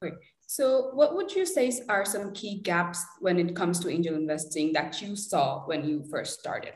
Great. 0.00 0.14
So 0.46 0.90
what 0.94 1.14
would 1.14 1.34
you 1.34 1.46
say 1.46 1.72
are 1.88 2.04
some 2.04 2.32
key 2.32 2.60
gaps 2.60 3.04
when 3.20 3.38
it 3.38 3.56
comes 3.56 3.80
to 3.80 3.88
angel 3.88 4.14
investing 4.14 4.72
that 4.74 5.00
you 5.00 5.16
saw 5.16 5.64
when 5.66 5.84
you 5.84 6.04
first 6.10 6.38
started? 6.40 6.74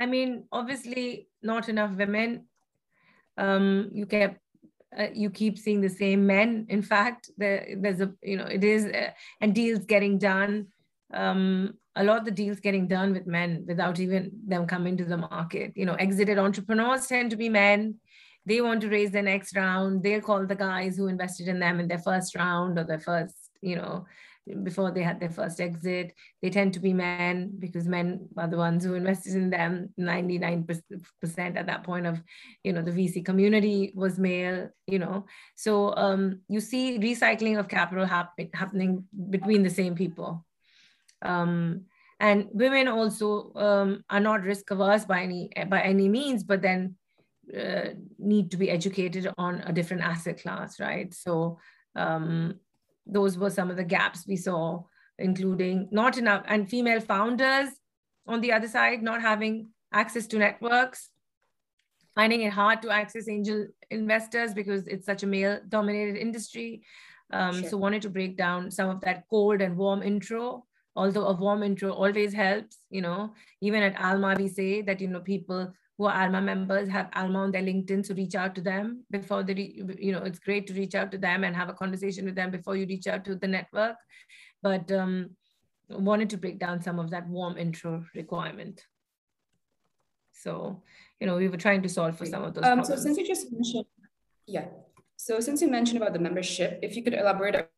I 0.00 0.06
mean, 0.06 0.44
obviously 0.50 1.28
not 1.42 1.68
enough 1.68 1.92
women. 1.96 2.46
Um, 3.38 3.90
you 3.94 4.06
kept 4.06 4.41
uh, 4.98 5.06
you 5.12 5.30
keep 5.30 5.58
seeing 5.58 5.80
the 5.80 5.88
same 5.88 6.26
men. 6.26 6.66
In 6.68 6.82
fact, 6.82 7.30
there, 7.36 7.76
there's 7.78 8.00
a 8.00 8.12
you 8.22 8.36
know 8.36 8.46
it 8.46 8.64
is 8.64 8.86
uh, 8.86 9.10
and 9.40 9.54
deals 9.54 9.80
getting 9.84 10.18
done. 10.18 10.68
Um, 11.12 11.74
a 11.94 12.04
lot 12.04 12.18
of 12.18 12.24
the 12.24 12.30
deals 12.30 12.58
getting 12.58 12.88
done 12.88 13.12
with 13.12 13.26
men 13.26 13.64
without 13.66 14.00
even 14.00 14.30
them 14.46 14.66
coming 14.66 14.96
to 14.96 15.04
the 15.04 15.18
market. 15.18 15.72
You 15.76 15.84
know, 15.84 15.94
exited 15.94 16.38
entrepreneurs 16.38 17.06
tend 17.06 17.30
to 17.30 17.36
be 17.36 17.48
men 17.48 17.96
they 18.44 18.60
want 18.60 18.80
to 18.80 18.88
raise 18.88 19.10
the 19.10 19.22
next 19.22 19.56
round 19.56 20.02
they'll 20.02 20.20
call 20.20 20.46
the 20.46 20.54
guys 20.54 20.96
who 20.96 21.06
invested 21.06 21.48
in 21.48 21.58
them 21.58 21.80
in 21.80 21.88
their 21.88 21.98
first 21.98 22.34
round 22.34 22.78
or 22.78 22.84
their 22.84 23.00
first 23.00 23.50
you 23.60 23.76
know 23.76 24.04
before 24.62 24.90
they 24.90 25.02
had 25.02 25.20
their 25.20 25.30
first 25.30 25.60
exit. 25.60 26.14
They 26.40 26.50
tend 26.50 26.74
to 26.74 26.80
be 26.80 26.92
men 26.92 27.52
because 27.58 27.86
men 27.86 28.28
are 28.36 28.48
the 28.48 28.56
ones 28.56 28.84
who 28.84 28.94
invested 28.94 29.34
in 29.34 29.50
them. 29.50 29.90
99% 29.98 31.56
at 31.56 31.66
that 31.66 31.84
point 31.84 32.06
of 32.06 32.22
you 32.64 32.72
know 32.72 32.82
the 32.82 32.90
vc 32.90 33.24
community 33.24 33.92
was 33.94 34.18
male 34.18 34.68
you 34.86 34.98
know. 34.98 35.26
So 35.54 35.94
um, 35.96 36.40
you 36.48 36.60
see 36.60 36.98
recycling 36.98 37.58
of 37.58 37.68
capital 37.68 38.06
happen, 38.06 38.50
happening 38.54 39.04
between 39.30 39.62
the 39.62 39.70
same 39.70 39.94
people. 39.94 40.44
Um, 41.22 41.82
and 42.18 42.48
women 42.52 42.88
also 42.88 43.52
um, 43.54 44.04
are 44.10 44.20
not 44.20 44.42
risk 44.42 44.70
averse 44.70 45.04
by 45.04 45.22
any 45.22 45.50
by 45.68 45.82
any 45.82 46.08
means 46.08 46.44
but 46.44 46.62
then 46.62 46.96
uh, 47.56 47.90
need 48.18 48.50
to 48.50 48.56
be 48.56 48.70
educated 48.70 49.28
on 49.36 49.62
a 49.66 49.72
different 49.72 50.02
asset 50.02 50.40
class, 50.40 50.78
right? 50.78 51.12
So 51.12 51.58
um, 51.96 52.54
those 53.06 53.38
were 53.38 53.50
some 53.50 53.70
of 53.70 53.76
the 53.76 53.84
gaps 53.84 54.26
we 54.26 54.36
saw, 54.36 54.82
including 55.18 55.88
not 55.90 56.18
enough 56.18 56.44
and 56.46 56.68
female 56.68 57.00
founders 57.00 57.68
on 58.26 58.40
the 58.40 58.52
other 58.52 58.68
side, 58.68 59.02
not 59.02 59.20
having 59.20 59.68
access 59.92 60.26
to 60.28 60.38
networks, 60.38 61.10
finding 62.14 62.42
it 62.42 62.52
hard 62.52 62.82
to 62.82 62.90
access 62.90 63.28
angel 63.28 63.66
investors 63.90 64.54
because 64.54 64.86
it's 64.86 65.06
such 65.06 65.22
a 65.22 65.26
male 65.26 65.60
dominated 65.68 66.16
industry. 66.16 66.82
Um, 67.32 67.60
sure. 67.60 67.70
So 67.70 67.76
wanted 67.78 68.02
to 68.02 68.10
break 68.10 68.36
down 68.36 68.70
some 68.70 68.90
of 68.90 69.00
that 69.02 69.24
cold 69.30 69.60
and 69.60 69.76
warm 69.76 70.02
intro 70.02 70.64
although 70.94 71.26
a 71.26 71.32
warm 71.32 71.62
intro 71.62 71.92
always 71.92 72.32
helps 72.32 72.78
you 72.90 73.00
know 73.00 73.34
even 73.60 73.82
at 73.82 73.98
alma 74.00 74.34
we 74.38 74.48
say 74.48 74.82
that 74.82 75.00
you 75.00 75.08
know 75.08 75.20
people 75.20 75.72
who 76.02 76.08
are 76.08 76.22
Alma 76.24 76.40
members 76.40 76.88
have 76.88 77.08
Alma 77.14 77.38
on 77.42 77.52
their 77.52 77.62
LinkedIn, 77.62 78.04
so 78.04 78.12
reach 78.14 78.34
out 78.34 78.56
to 78.56 78.60
them 78.60 79.04
before 79.12 79.44
they, 79.44 79.54
you 80.00 80.10
know, 80.10 80.22
it's 80.24 80.40
great 80.40 80.66
to 80.66 80.74
reach 80.74 80.96
out 80.96 81.12
to 81.12 81.18
them 81.18 81.44
and 81.44 81.54
have 81.54 81.68
a 81.68 81.74
conversation 81.74 82.24
with 82.24 82.34
them 82.34 82.50
before 82.50 82.74
you 82.74 82.86
reach 82.86 83.06
out 83.06 83.24
to 83.24 83.36
the 83.36 83.46
network. 83.46 83.94
But 84.62 84.90
um, 84.90 85.36
wanted 85.88 86.28
to 86.30 86.38
break 86.38 86.58
down 86.58 86.82
some 86.82 86.98
of 86.98 87.10
that 87.10 87.28
warm 87.28 87.56
intro 87.56 88.04
requirement. 88.16 88.84
So, 90.32 90.82
you 91.20 91.28
know, 91.28 91.36
we 91.36 91.46
were 91.46 91.56
trying 91.56 91.82
to 91.82 91.88
solve 91.88 92.18
for 92.18 92.26
some 92.26 92.42
of 92.42 92.54
those. 92.54 92.64
Um, 92.64 92.82
so 92.82 92.96
since 92.96 93.16
you 93.16 93.24
just 93.24 93.52
mentioned, 93.52 93.84
yeah. 94.48 94.66
So 95.16 95.38
since 95.38 95.62
you 95.62 95.68
mentioned 95.70 96.02
about 96.02 96.14
the 96.14 96.18
membership, 96.18 96.80
if 96.82 96.96
you 96.96 97.04
could 97.04 97.14
elaborate 97.14 97.54
a 97.54 97.68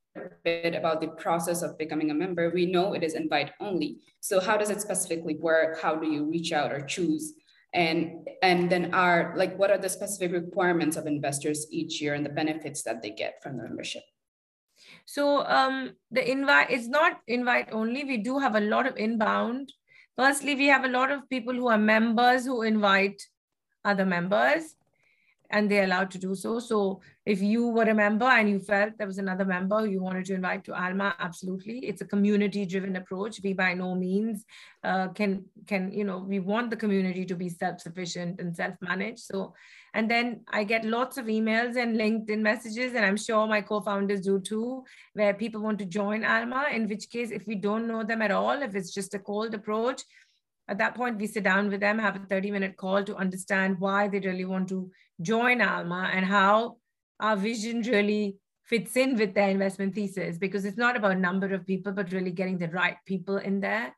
bit 0.45 0.75
about 0.75 1.03
the 1.03 1.09
process 1.09 1.61
of 1.61 1.77
becoming 1.77 2.11
a 2.11 2.15
member, 2.15 2.49
we 2.49 2.65
know 2.65 2.95
it 2.95 3.03
is 3.03 3.13
invite 3.13 3.51
only. 3.61 3.99
So 4.21 4.41
how 4.41 4.57
does 4.57 4.71
it 4.71 4.81
specifically 4.81 5.37
work? 5.37 5.79
How 5.83 5.95
do 5.95 6.07
you 6.11 6.25
reach 6.25 6.53
out 6.53 6.73
or 6.73 6.81
choose 6.81 7.35
and 7.75 8.29
and 8.43 8.71
then 8.71 8.95
are 8.95 9.35
like 9.37 9.59
what 9.59 9.71
are 9.71 9.79
the 9.79 9.89
specific 9.89 10.33
requirements 10.33 10.97
of 10.97 11.07
investors 11.07 11.67
each 11.71 12.01
year 12.01 12.15
and 12.15 12.25
the 12.25 12.31
benefits 12.31 12.83
that 12.83 13.03
they 13.03 13.11
get 13.11 13.43
from 13.43 13.57
the 13.57 13.65
membership? 13.65 14.03
So 15.05 15.45
um 15.47 15.93
the 16.11 16.29
invite 16.31 16.71
is 16.71 16.89
not 16.89 17.21
invite 17.27 17.69
only. 17.73 18.05
We 18.05 18.19
do 18.19 18.39
have 18.39 18.55
a 18.55 18.61
lot 18.61 18.87
of 18.87 18.97
inbound. 18.97 19.73
Firstly 20.17 20.55
we 20.55 20.67
have 20.67 20.85
a 20.85 20.89
lot 20.89 21.11
of 21.11 21.29
people 21.29 21.55
who 21.55 21.69
are 21.69 21.79
members 21.79 22.47
who 22.47 22.63
invite 22.63 23.21
other 23.85 24.07
members 24.07 24.77
and 25.51 25.71
they're 25.71 25.85
allowed 25.85 26.11
to 26.11 26.19
do 26.19 26.35
so. 26.35 26.59
So 26.59 27.01
if 27.27 27.41
you 27.41 27.69
were 27.69 27.85
a 27.85 27.95
member 27.95 28.27
and 28.27 28.49
you 28.49 28.59
felt 28.59 28.99
there 28.99 29.07
was 29.07 29.19
another 29.19 29.45
member 29.45 29.87
you 29.87 30.03
wanted 30.03 30.25
to 30.27 30.35
invite 30.35 30.65
to 30.65 30.75
Alma, 30.75 31.15
absolutely. 31.19 31.79
It's 31.87 32.03
a 32.03 32.07
community-driven 32.07 32.97
approach. 32.97 33.41
We 33.43 33.53
by 33.53 33.75
no 33.75 33.95
means 33.95 34.45
uh, 34.83 35.09
can 35.09 35.45
can 35.67 35.93
you 35.93 36.05
know 36.05 36.19
we 36.19 36.41
want 36.41 36.71
the 36.71 36.77
community 36.77 37.25
to 37.27 37.35
be 37.35 37.49
self-sufficient 37.49 38.41
and 38.41 38.55
self-managed. 38.57 39.21
So 39.21 39.55
and 39.95 40.11
then 40.11 40.41
I 40.49 40.65
get 40.65 40.85
lots 40.85 41.19
of 41.19 41.27
emails 41.27 41.77
and 41.77 41.97
LinkedIn 41.97 42.41
messages, 42.41 42.95
and 42.95 43.05
I'm 43.05 43.17
sure 43.17 43.47
my 43.47 43.61
co-founders 43.61 44.23
do 44.23 44.41
too, 44.41 44.85
where 45.13 45.33
people 45.33 45.61
want 45.61 45.79
to 45.79 45.85
join 45.85 46.25
Alma. 46.25 46.67
In 46.73 46.89
which 46.89 47.09
case, 47.11 47.31
if 47.31 47.47
we 47.47 47.55
don't 47.55 47.87
know 47.87 48.03
them 48.03 48.21
at 48.21 48.33
all, 48.33 48.61
if 48.63 48.75
it's 48.75 48.93
just 48.93 49.15
a 49.15 49.21
cold 49.21 49.55
approach, 49.55 50.03
at 50.69 50.79
that 50.79 50.95
point 50.95 51.19
we 51.19 51.27
sit 51.27 51.45
down 51.45 51.69
with 51.71 51.81
them 51.81 51.99
have 51.99 52.17
a 52.17 52.27
30 52.27 52.51
minute 52.51 52.77
call 52.77 53.05
to 53.05 53.17
understand 53.17 53.79
why 53.79 54.09
they 54.09 54.21
really 54.21 54.45
want 54.45 54.69
to 54.69 54.91
join 55.21 55.61
alma 55.61 56.11
and 56.13 56.25
how 56.25 56.77
our 57.21 57.37
vision 57.37 57.83
really 57.83 58.37
fits 58.65 58.97
in 58.97 59.17
with 59.17 59.35
their 59.35 59.51
investment 59.51 59.95
thesis. 59.95 60.39
Because 60.39 60.65
it's 60.65 60.79
not 60.79 60.97
about 60.97 61.19
number 61.19 61.53
of 61.53 61.67
people 61.67 61.93
but 61.93 62.13
really 62.13 62.31
getting 62.31 62.59
the 62.59 62.69
right 62.69 62.97
people 63.07 63.37
in 63.37 63.61
there. 63.61 63.95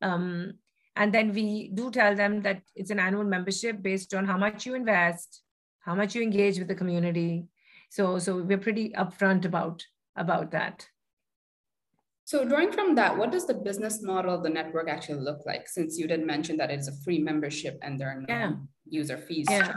Um, 0.00 0.54
and 0.96 1.12
then 1.12 1.32
we 1.32 1.70
do 1.74 1.90
tell 1.90 2.14
them 2.14 2.42
that 2.42 2.62
it's 2.76 2.90
an 2.90 3.00
annual 3.00 3.24
membership 3.24 3.82
based 3.82 4.14
on 4.14 4.24
how 4.24 4.38
much 4.38 4.64
you 4.64 4.74
invest 4.74 5.42
how 5.84 5.94
much 5.94 6.14
you 6.14 6.22
engage 6.22 6.58
with 6.58 6.68
the 6.68 6.74
community. 6.74 7.46
So 7.90 8.18
so 8.18 8.42
we're 8.42 8.58
pretty 8.58 8.90
upfront 8.90 9.44
about 9.44 9.84
about 10.16 10.50
that 10.52 10.86
so 12.24 12.44
drawing 12.44 12.72
from 12.72 12.94
that, 12.94 13.16
what 13.16 13.32
does 13.32 13.46
the 13.46 13.54
business 13.54 14.02
model 14.02 14.34
of 14.34 14.42
the 14.42 14.48
network 14.48 14.88
actually 14.88 15.20
look 15.20 15.40
like? 15.44 15.68
Since 15.68 15.98
you 15.98 16.06
did 16.06 16.26
mention 16.26 16.56
that 16.56 16.70
it's 16.70 16.88
a 16.88 16.96
free 17.04 17.18
membership 17.18 17.78
and 17.82 18.00
there 18.00 18.08
are 18.08 18.20
no 18.20 18.26
yeah. 18.28 18.52
user 18.88 19.18
fees. 19.18 19.46
Yeah. 19.50 19.74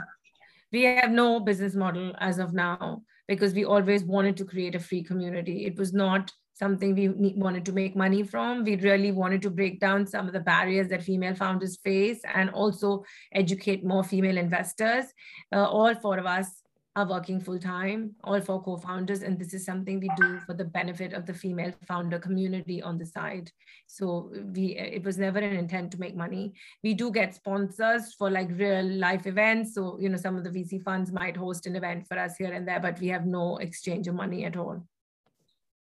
We 0.72 0.82
have 0.84 1.10
no 1.10 1.40
business 1.40 1.74
model 1.74 2.14
as 2.18 2.38
of 2.38 2.52
now. 2.52 3.02
because 3.28 3.52
we 3.52 3.64
always 3.64 4.02
wanted 4.02 4.36
to 4.38 4.44
create 4.44 4.74
a 4.74 4.80
free 4.80 5.02
community. 5.02 5.66
It 5.66 5.78
was 5.78 5.92
not 5.92 6.32
something 6.54 6.94
we 6.94 7.08
wanted 7.36 7.64
to 7.66 7.72
make 7.72 7.94
money 7.94 8.24
from. 8.24 8.64
We 8.64 8.76
really 8.76 9.12
wanted 9.12 9.42
to 9.42 9.50
break 9.50 9.78
down 9.78 10.06
some 10.06 10.26
of 10.26 10.32
the 10.32 10.40
barriers 10.40 10.88
that 10.88 11.04
female 11.04 11.34
founders 11.34 11.76
face 11.84 12.20
and 12.34 12.50
also 12.50 13.04
educate 13.32 13.84
more 13.84 14.02
female 14.02 14.38
investors. 14.38 15.04
Uh, 15.52 15.68
all 15.68 15.94
four 15.94 16.18
of 16.18 16.26
us 16.26 16.62
are 16.98 17.08
working 17.08 17.40
full 17.40 17.60
time, 17.60 18.12
all 18.24 18.40
four 18.40 18.60
co-founders, 18.60 19.22
and 19.22 19.38
this 19.38 19.54
is 19.54 19.64
something 19.64 20.00
we 20.00 20.10
do 20.16 20.40
for 20.40 20.52
the 20.52 20.64
benefit 20.64 21.12
of 21.12 21.26
the 21.26 21.32
female 21.32 21.72
founder 21.86 22.18
community 22.18 22.82
on 22.82 22.98
the 22.98 23.06
side. 23.06 23.52
So 23.86 24.32
we, 24.52 24.76
it 24.76 25.04
was 25.04 25.16
never 25.16 25.38
an 25.38 25.54
intent 25.54 25.92
to 25.92 26.00
make 26.00 26.16
money. 26.16 26.54
We 26.82 26.94
do 26.94 27.12
get 27.12 27.36
sponsors 27.36 28.14
for 28.14 28.30
like 28.30 28.48
real 28.50 28.84
life 28.84 29.28
events. 29.28 29.74
So, 29.74 29.96
you 30.00 30.08
know, 30.08 30.16
some 30.16 30.36
of 30.36 30.42
the 30.42 30.50
VC 30.50 30.82
funds 30.82 31.12
might 31.12 31.36
host 31.36 31.66
an 31.66 31.76
event 31.76 32.08
for 32.08 32.18
us 32.18 32.36
here 32.36 32.52
and 32.52 32.66
there, 32.66 32.80
but 32.80 32.98
we 32.98 33.06
have 33.08 33.26
no 33.26 33.58
exchange 33.58 34.08
of 34.08 34.16
money 34.16 34.44
at 34.44 34.56
all. 34.56 34.82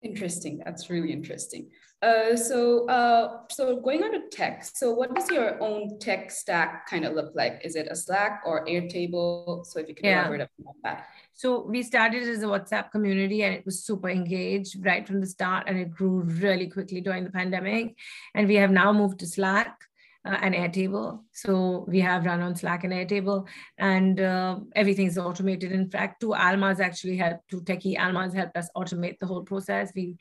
Interesting. 0.03 0.61
That's 0.63 0.89
really 0.89 1.11
interesting. 1.11 1.69
Uh, 2.03 2.35
so, 2.35 2.87
uh, 2.87 3.39
so 3.49 3.79
going 3.79 4.03
on 4.03 4.11
to 4.11 4.29
tech. 4.31 4.63
So, 4.63 4.91
what 4.91 5.15
does 5.15 5.31
your 5.31 5.61
own 5.61 5.97
tech 5.97 6.29
stack 6.29 6.87
kind 6.87 7.05
of 7.05 7.13
look 7.13 7.31
like? 7.33 7.61
Is 7.63 7.75
it 7.75 7.87
a 7.89 7.95
Slack 7.95 8.43
or 8.45 8.63
Airtable? 8.65 9.65
So, 9.65 9.79
if 9.79 9.89
you 9.89 9.95
can 9.95 10.05
yeah. 10.05 10.19
elaborate 10.19 10.49
about 10.59 10.75
that. 10.83 11.07
So, 11.33 11.65
we 11.65 11.81
started 11.81 12.21
as 12.21 12.43
a 12.43 12.45
WhatsApp 12.45 12.91
community, 12.91 13.41
and 13.41 13.55
it 13.55 13.65
was 13.65 13.83
super 13.83 14.09
engaged 14.09 14.85
right 14.85 15.07
from 15.07 15.21
the 15.21 15.25
start, 15.25 15.63
and 15.65 15.79
it 15.79 15.89
grew 15.89 16.21
really 16.21 16.67
quickly 16.67 17.01
during 17.01 17.23
the 17.23 17.31
pandemic. 17.31 17.95
And 18.35 18.47
we 18.47 18.55
have 18.55 18.69
now 18.69 18.93
moved 18.93 19.19
to 19.21 19.25
Slack 19.25 19.86
uh, 20.27 20.37
and 20.41 20.53
Airtable. 20.53 21.21
So 21.31 21.85
we 21.87 21.99
have 22.01 22.25
run 22.25 22.41
on 22.41 22.55
Slack 22.55 22.83
and 22.83 22.93
Airtable, 22.93 23.47
and 23.77 24.19
uh, 24.19 24.59
everything's 24.75 25.17
automated. 25.17 25.71
In 25.71 25.89
fact, 25.89 26.19
two 26.19 26.35
Almas 26.35 26.79
actually 26.79 27.17
helped, 27.17 27.47
two 27.49 27.61
techie 27.61 27.97
Almas 27.97 28.33
helped 28.33 28.57
us 28.57 28.69
automate 28.75 29.19
the 29.19 29.25
whole 29.25 29.43
process. 29.43 29.91
We 29.95 30.17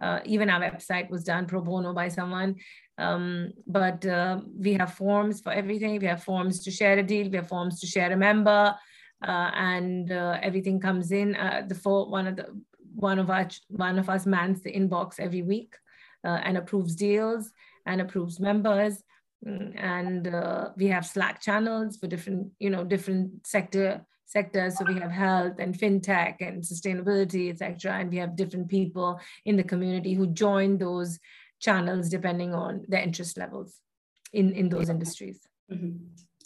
uh, 0.00 0.20
even 0.24 0.48
our 0.48 0.60
website 0.60 1.10
was 1.10 1.24
done 1.24 1.44
pro 1.44 1.60
bono 1.60 1.92
by 1.92 2.08
someone. 2.08 2.56
Um, 2.96 3.52
but 3.66 4.06
uh, 4.06 4.40
we 4.58 4.72
have 4.74 4.94
forms 4.94 5.42
for 5.42 5.52
everything. 5.52 5.98
We 6.00 6.06
have 6.06 6.24
forms 6.24 6.62
to 6.64 6.70
share 6.70 6.96
a 6.98 7.02
deal. 7.02 7.28
We 7.28 7.36
have 7.36 7.48
forms 7.48 7.80
to 7.80 7.86
share 7.86 8.10
a 8.10 8.16
member, 8.16 8.74
uh, 9.26 9.50
and 9.54 10.10
uh, 10.10 10.38
everything 10.42 10.80
comes 10.80 11.12
in. 11.12 11.32
the 11.68 11.74
for 11.74 12.08
one 12.08 12.26
of 12.26 12.36
the 12.36 12.46
one 12.94 13.18
of 13.18 13.28
us 13.28 13.60
one 13.68 13.98
of 13.98 14.08
us 14.08 14.24
mans 14.24 14.62
the 14.62 14.72
inbox 14.72 15.20
every 15.20 15.42
week 15.42 15.74
and 16.24 16.56
approves 16.56 16.94
deals 16.94 17.52
and 17.86 18.00
approves 18.00 18.40
members 18.40 19.02
and 19.46 20.28
uh, 20.28 20.70
we 20.76 20.86
have 20.86 21.06
slack 21.06 21.40
channels 21.40 21.96
for 21.96 22.06
different 22.06 22.48
you 22.58 22.70
know 22.70 22.84
different 22.84 23.46
sector 23.46 24.04
sectors. 24.26 24.78
So 24.78 24.84
we 24.84 25.00
have 25.00 25.10
health 25.10 25.54
and 25.58 25.76
fintech 25.76 26.36
and 26.40 26.62
sustainability 26.62 27.50
etc 27.50 27.94
and 27.98 28.10
we 28.10 28.18
have 28.18 28.36
different 28.36 28.68
people 28.68 29.20
in 29.44 29.56
the 29.56 29.64
community 29.64 30.14
who 30.14 30.28
join 30.28 30.78
those 30.78 31.18
channels 31.60 32.08
depending 32.08 32.54
on 32.54 32.84
their 32.88 33.02
interest 33.02 33.36
levels 33.36 33.78
in 34.32 34.52
in 34.52 34.68
those 34.68 34.88
industries. 34.88 35.40
Mm-hmm. 35.70 35.96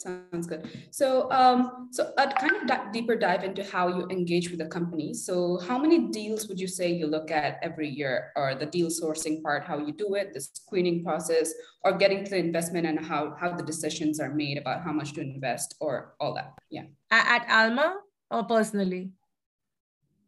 Sounds 0.05 0.45
good. 0.45 0.69
So, 0.91 1.31
um, 1.31 1.89
so 1.91 2.13
a 2.17 2.27
kind 2.27 2.69
of 2.69 2.93
deeper 2.93 3.15
dive 3.15 3.43
into 3.43 3.63
how 3.63 3.87
you 3.87 4.05
engage 4.11 4.51
with 4.51 4.59
the 4.59 4.67
company. 4.67 5.15
So, 5.15 5.59
how 5.67 5.79
many 5.79 6.11
deals 6.11 6.47
would 6.47 6.59
you 6.59 6.67
say 6.67 6.91
you 6.91 7.07
look 7.07 7.31
at 7.31 7.57
every 7.63 7.89
year, 7.89 8.31
or 8.35 8.53
the 8.53 8.67
deal 8.67 8.89
sourcing 8.89 9.41
part, 9.41 9.63
how 9.63 9.79
you 9.79 9.93
do 9.93 10.13
it, 10.13 10.33
the 10.33 10.41
screening 10.41 11.03
process, 11.03 11.51
or 11.83 11.97
getting 11.97 12.23
to 12.23 12.29
the 12.29 12.37
investment, 12.37 12.85
and 12.85 12.99
how 12.99 13.35
how 13.39 13.55
the 13.55 13.63
decisions 13.63 14.19
are 14.19 14.33
made 14.33 14.59
about 14.59 14.83
how 14.83 14.93
much 14.93 15.13
to 15.13 15.21
invest, 15.21 15.73
or 15.79 16.13
all 16.19 16.35
that? 16.35 16.53
Yeah. 16.69 16.85
At 17.09 17.47
Alma 17.49 17.95
or 18.29 18.43
personally? 18.43 19.09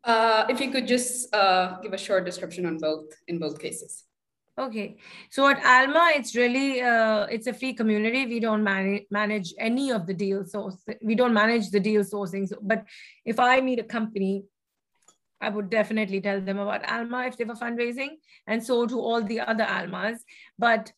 Uh, 0.03 0.45
if 0.49 0.59
you 0.59 0.71
could 0.71 0.87
just 0.87 1.33
uh, 1.35 1.77
give 1.81 1.93
a 1.93 1.97
short 1.97 2.25
description 2.25 2.65
on 2.65 2.77
both 2.77 3.13
in 3.27 3.37
both 3.37 3.59
cases. 3.59 4.07
Okay, 4.60 4.98
so 5.30 5.48
at 5.48 5.63
Alma, 5.63 6.13
it's 6.15 6.36
really 6.36 6.82
uh, 6.82 7.28
it's 7.30 7.46
a 7.46 7.54
free 7.54 7.74
community. 7.74 8.26
We 8.26 8.39
don't 8.39 8.63
manage 8.63 9.04
manage 9.12 9.54
any 9.60 9.91
of 9.91 10.08
the 10.08 10.15
deal 10.15 10.46
source. 10.46 10.78
We 11.04 11.13
don't 11.13 11.34
manage 11.34 11.70
the 11.70 11.80
deal 11.80 12.02
sourcing. 12.02 12.48
So, 12.48 12.58
but 12.60 12.84
if 13.24 13.39
I 13.39 13.62
meet 13.62 13.78
a 13.78 13.84
company, 13.84 14.46
I 15.39 15.50
would 15.50 15.70
definitely 15.70 16.22
tell 16.22 16.41
them 16.41 16.58
about 16.58 16.89
Alma 16.89 17.26
if 17.28 17.38
they 17.38 17.43
were 17.43 17.54
fundraising, 17.54 18.17
and 18.48 18.65
so 18.65 18.88
to 18.88 19.00
all 19.00 19.22
the 19.22 19.41
other 19.41 19.63
Almas. 19.63 20.24
But 20.58 20.91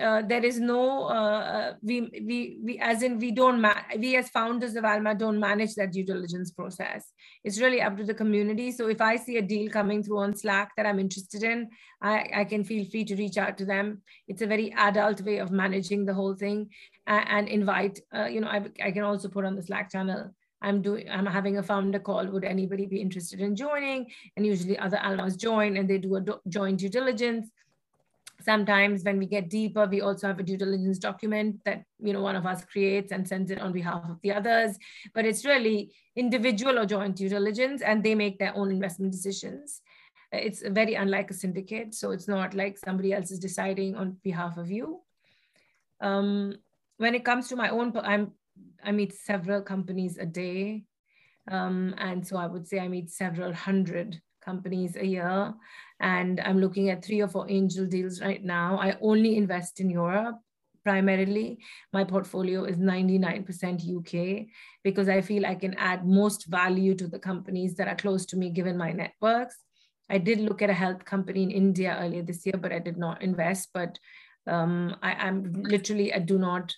uh, 0.00 0.22
there 0.22 0.44
is 0.44 0.58
no 0.60 1.04
uh, 1.04 1.40
uh, 1.56 1.72
we 1.82 2.00
we 2.26 2.58
we 2.62 2.78
as 2.78 3.02
in 3.02 3.18
we 3.18 3.30
don't 3.30 3.64
we 3.98 4.16
as 4.16 4.28
founders 4.28 4.76
of 4.76 4.84
alma 4.84 5.14
don't 5.14 5.40
manage 5.40 5.74
that 5.74 5.92
due 5.92 6.04
diligence 6.04 6.50
process. 6.50 7.12
It's 7.44 7.60
really 7.60 7.80
up 7.80 7.96
to 7.96 8.04
the 8.04 8.14
community. 8.14 8.70
So 8.72 8.88
if 8.88 9.00
i 9.00 9.16
see 9.16 9.36
a 9.38 9.42
deal 9.42 9.70
coming 9.70 10.02
through 10.02 10.18
on 10.18 10.34
slack 10.36 10.72
that 10.76 10.86
i'm 10.86 10.98
interested 10.98 11.42
in 11.42 11.68
i 12.02 12.28
i 12.34 12.44
can 12.44 12.64
feel 12.64 12.84
free 12.90 13.04
to 13.04 13.16
reach 13.16 13.38
out 13.38 13.58
to 13.58 13.64
them. 13.64 14.02
It's 14.26 14.42
a 14.42 14.46
very 14.46 14.72
adult 14.72 15.22
way 15.22 15.38
of 15.38 15.50
managing 15.50 16.04
the 16.04 16.14
whole 16.14 16.34
thing. 16.34 16.70
And, 17.06 17.28
and 17.28 17.48
invite 17.48 18.00
uh, 18.14 18.26
you 18.26 18.40
know 18.40 18.48
I, 18.48 18.66
I 18.82 18.90
can 18.90 19.02
also 19.02 19.28
put 19.28 19.44
on 19.44 19.56
the 19.56 19.62
slack 19.62 19.90
channel 19.90 20.30
I'm 20.60 20.82
doing, 20.82 21.08
I'm 21.08 21.26
having 21.26 21.58
a 21.58 21.62
founder 21.62 22.00
call. 22.00 22.26
Would 22.26 22.42
anybody 22.44 22.86
be 22.86 23.00
interested 23.00 23.40
in 23.40 23.54
joining? 23.54 24.06
And 24.36 24.44
usually 24.44 24.76
other 24.76 24.98
almas 24.98 25.36
join 25.36 25.76
and 25.76 25.88
they 25.88 25.98
do 25.98 26.16
a 26.16 26.20
do- 26.20 26.40
joint 26.48 26.80
due 26.80 26.88
diligence 26.88 27.48
sometimes 28.40 29.02
when 29.02 29.18
we 29.18 29.26
get 29.26 29.50
deeper 29.50 29.86
we 29.86 30.00
also 30.00 30.26
have 30.26 30.38
a 30.38 30.42
due 30.42 30.56
diligence 30.56 30.98
document 30.98 31.60
that 31.64 31.82
you 31.98 32.12
know 32.12 32.22
one 32.22 32.36
of 32.36 32.46
us 32.46 32.64
creates 32.64 33.12
and 33.12 33.26
sends 33.26 33.50
it 33.50 33.60
on 33.60 33.72
behalf 33.72 34.04
of 34.08 34.20
the 34.22 34.32
others. 34.32 34.78
But 35.14 35.24
it's 35.24 35.44
really 35.44 35.92
individual 36.16 36.78
or 36.78 36.86
joint 36.86 37.16
due 37.16 37.28
diligence 37.28 37.82
and 37.82 38.02
they 38.02 38.14
make 38.14 38.38
their 38.38 38.56
own 38.56 38.70
investment 38.70 39.12
decisions. 39.12 39.80
It's 40.30 40.62
very 40.62 40.94
unlike 40.94 41.30
a 41.30 41.34
syndicate 41.34 41.94
so 41.94 42.10
it's 42.10 42.28
not 42.28 42.54
like 42.54 42.78
somebody 42.78 43.12
else 43.12 43.30
is 43.30 43.38
deciding 43.38 43.96
on 43.96 44.16
behalf 44.22 44.56
of 44.56 44.70
you. 44.70 45.00
Um, 46.00 46.54
when 46.98 47.14
it 47.14 47.24
comes 47.24 47.48
to 47.48 47.56
my 47.56 47.70
own 47.70 47.92
i'm 48.04 48.32
i 48.84 48.92
meet 48.92 49.14
several 49.14 49.62
companies 49.62 50.18
a 50.18 50.26
day. 50.26 50.84
Um, 51.50 51.94
and 51.98 52.26
so 52.26 52.36
i 52.36 52.46
would 52.46 52.68
say 52.68 52.78
i 52.78 52.88
meet 52.88 53.10
several 53.10 53.52
hundred 53.52 54.20
companies 54.48 54.96
a 54.96 55.06
year. 55.06 55.54
And 56.00 56.40
I'm 56.46 56.60
looking 56.64 56.90
at 56.90 57.04
three 57.04 57.20
or 57.24 57.28
four 57.34 57.46
angel 57.58 57.86
deals 57.86 58.20
right 58.28 58.42
now. 58.58 58.70
I 58.86 58.96
only 59.00 59.32
invest 59.42 59.80
in 59.80 59.90
Europe 59.90 60.38
primarily. 60.88 61.48
My 61.92 62.04
portfolio 62.04 62.64
is 62.64 62.76
99% 62.76 63.96
UK 63.98 64.46
because 64.82 65.08
I 65.16 65.20
feel 65.28 65.44
I 65.44 65.56
can 65.64 65.74
add 65.90 66.06
most 66.22 66.46
value 66.46 66.94
to 67.00 67.06
the 67.14 67.18
companies 67.30 67.74
that 67.76 67.88
are 67.88 68.02
close 68.04 68.24
to 68.26 68.36
me 68.36 68.50
given 68.50 68.76
my 68.84 68.92
networks. 68.92 69.56
I 70.10 70.18
did 70.28 70.38
look 70.40 70.62
at 70.62 70.70
a 70.70 70.80
health 70.84 71.04
company 71.04 71.42
in 71.42 71.50
India 71.50 71.98
earlier 72.00 72.22
this 72.22 72.46
year, 72.46 72.58
but 72.64 72.72
I 72.72 72.80
did 72.88 72.96
not 72.96 73.20
invest. 73.20 73.68
But 73.74 73.98
um, 74.46 74.96
I, 75.02 75.12
I'm 75.12 75.38
literally, 75.74 76.14
I 76.14 76.20
do 76.20 76.38
not 76.38 76.74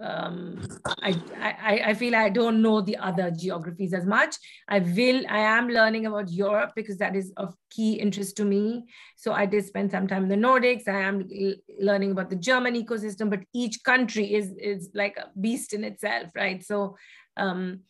um, 0.00 0.60
I, 1.02 1.16
I, 1.38 1.82
I 1.86 1.94
feel 1.94 2.16
I 2.16 2.28
don't 2.28 2.62
know 2.62 2.80
the 2.80 2.96
other 2.96 3.30
geographies 3.30 3.94
as 3.94 4.04
much. 4.04 4.36
I 4.68 4.80
will, 4.80 5.22
I 5.28 5.38
am 5.38 5.68
learning 5.68 6.06
about 6.06 6.30
Europe 6.30 6.72
because 6.74 6.98
that 6.98 7.14
is 7.14 7.32
of 7.36 7.54
key 7.70 7.94
interest 7.94 8.36
to 8.38 8.44
me. 8.44 8.84
So 9.16 9.32
I 9.32 9.46
did 9.46 9.64
spend 9.64 9.92
some 9.92 10.08
time 10.08 10.24
in 10.24 10.28
the 10.28 10.46
Nordics. 10.46 10.88
I 10.88 11.00
am 11.00 11.28
learning 11.78 12.10
about 12.10 12.28
the 12.28 12.36
German 12.36 12.74
ecosystem, 12.74 13.30
but 13.30 13.40
each 13.52 13.84
country 13.84 14.34
is, 14.34 14.52
is 14.58 14.90
like 14.94 15.16
a 15.16 15.30
beast 15.40 15.72
in 15.72 15.84
itself, 15.84 16.30
right? 16.34 16.64
So 16.64 16.96
um, 17.36 17.80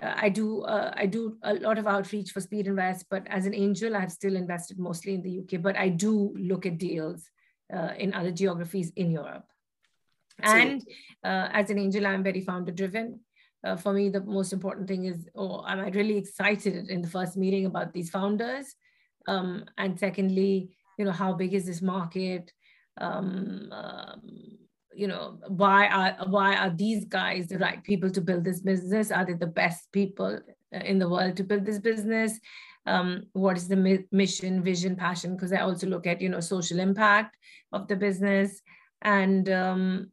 I 0.00 0.30
do 0.30 0.62
uh, 0.62 0.92
I 0.96 1.04
do 1.04 1.36
a 1.42 1.52
lot 1.54 1.76
of 1.76 1.86
outreach 1.86 2.30
for 2.30 2.40
Speedinvest, 2.40 3.04
but 3.10 3.26
as 3.28 3.44
an 3.44 3.54
angel, 3.54 3.94
I've 3.94 4.10
still 4.10 4.36
invested 4.36 4.78
mostly 4.78 5.14
in 5.14 5.22
the 5.22 5.40
UK. 5.40 5.60
But 5.60 5.76
I 5.76 5.90
do 5.90 6.34
look 6.38 6.64
at 6.64 6.78
deals 6.78 7.28
uh, 7.72 7.90
in 7.98 8.14
other 8.14 8.30
geographies 8.30 8.90
in 8.96 9.10
Europe. 9.10 9.44
And 10.40 10.82
uh, 11.24 11.48
as 11.52 11.70
an 11.70 11.78
angel, 11.78 12.06
I'm 12.06 12.22
very 12.22 12.40
founder 12.40 12.72
driven. 12.72 13.20
Uh, 13.64 13.76
for 13.76 13.92
me, 13.92 14.08
the 14.08 14.20
most 14.20 14.52
important 14.52 14.88
thing 14.88 15.04
is, 15.04 15.28
oh, 15.36 15.64
am 15.66 15.80
I 15.80 15.88
really 15.90 16.16
excited 16.16 16.88
in 16.88 17.00
the 17.00 17.08
first 17.08 17.36
meeting 17.36 17.66
about 17.66 17.92
these 17.92 18.10
founders? 18.10 18.74
Um, 19.28 19.64
and 19.78 19.98
secondly, 19.98 20.70
you 20.98 21.04
know, 21.04 21.12
how 21.12 21.32
big 21.32 21.54
is 21.54 21.66
this 21.66 21.80
market? 21.80 22.52
Um, 23.00 23.68
um, 23.70 24.58
you 24.94 25.06
know, 25.06 25.38
why 25.48 25.86
are 25.86 26.26
why 26.28 26.56
are 26.56 26.70
these 26.70 27.04
guys 27.04 27.46
the 27.46 27.58
right 27.58 27.82
people 27.82 28.10
to 28.10 28.20
build 28.20 28.44
this 28.44 28.60
business? 28.60 29.10
Are 29.10 29.24
they 29.24 29.34
the 29.34 29.46
best 29.46 29.90
people 29.92 30.38
uh, 30.74 30.78
in 30.78 30.98
the 30.98 31.08
world 31.08 31.36
to 31.36 31.44
build 31.44 31.64
this 31.64 31.78
business? 31.78 32.38
Um, 32.84 33.24
what 33.32 33.56
is 33.56 33.68
the 33.68 33.76
mi- 33.76 34.06
mission, 34.10 34.62
vision, 34.62 34.96
passion? 34.96 35.36
Because 35.36 35.52
I 35.52 35.60
also 35.60 35.86
look 35.86 36.06
at 36.06 36.20
you 36.20 36.28
know 36.28 36.40
social 36.40 36.78
impact 36.80 37.36
of 37.72 37.88
the 37.88 37.96
business 37.96 38.60
and 39.00 39.48
um, 39.48 40.10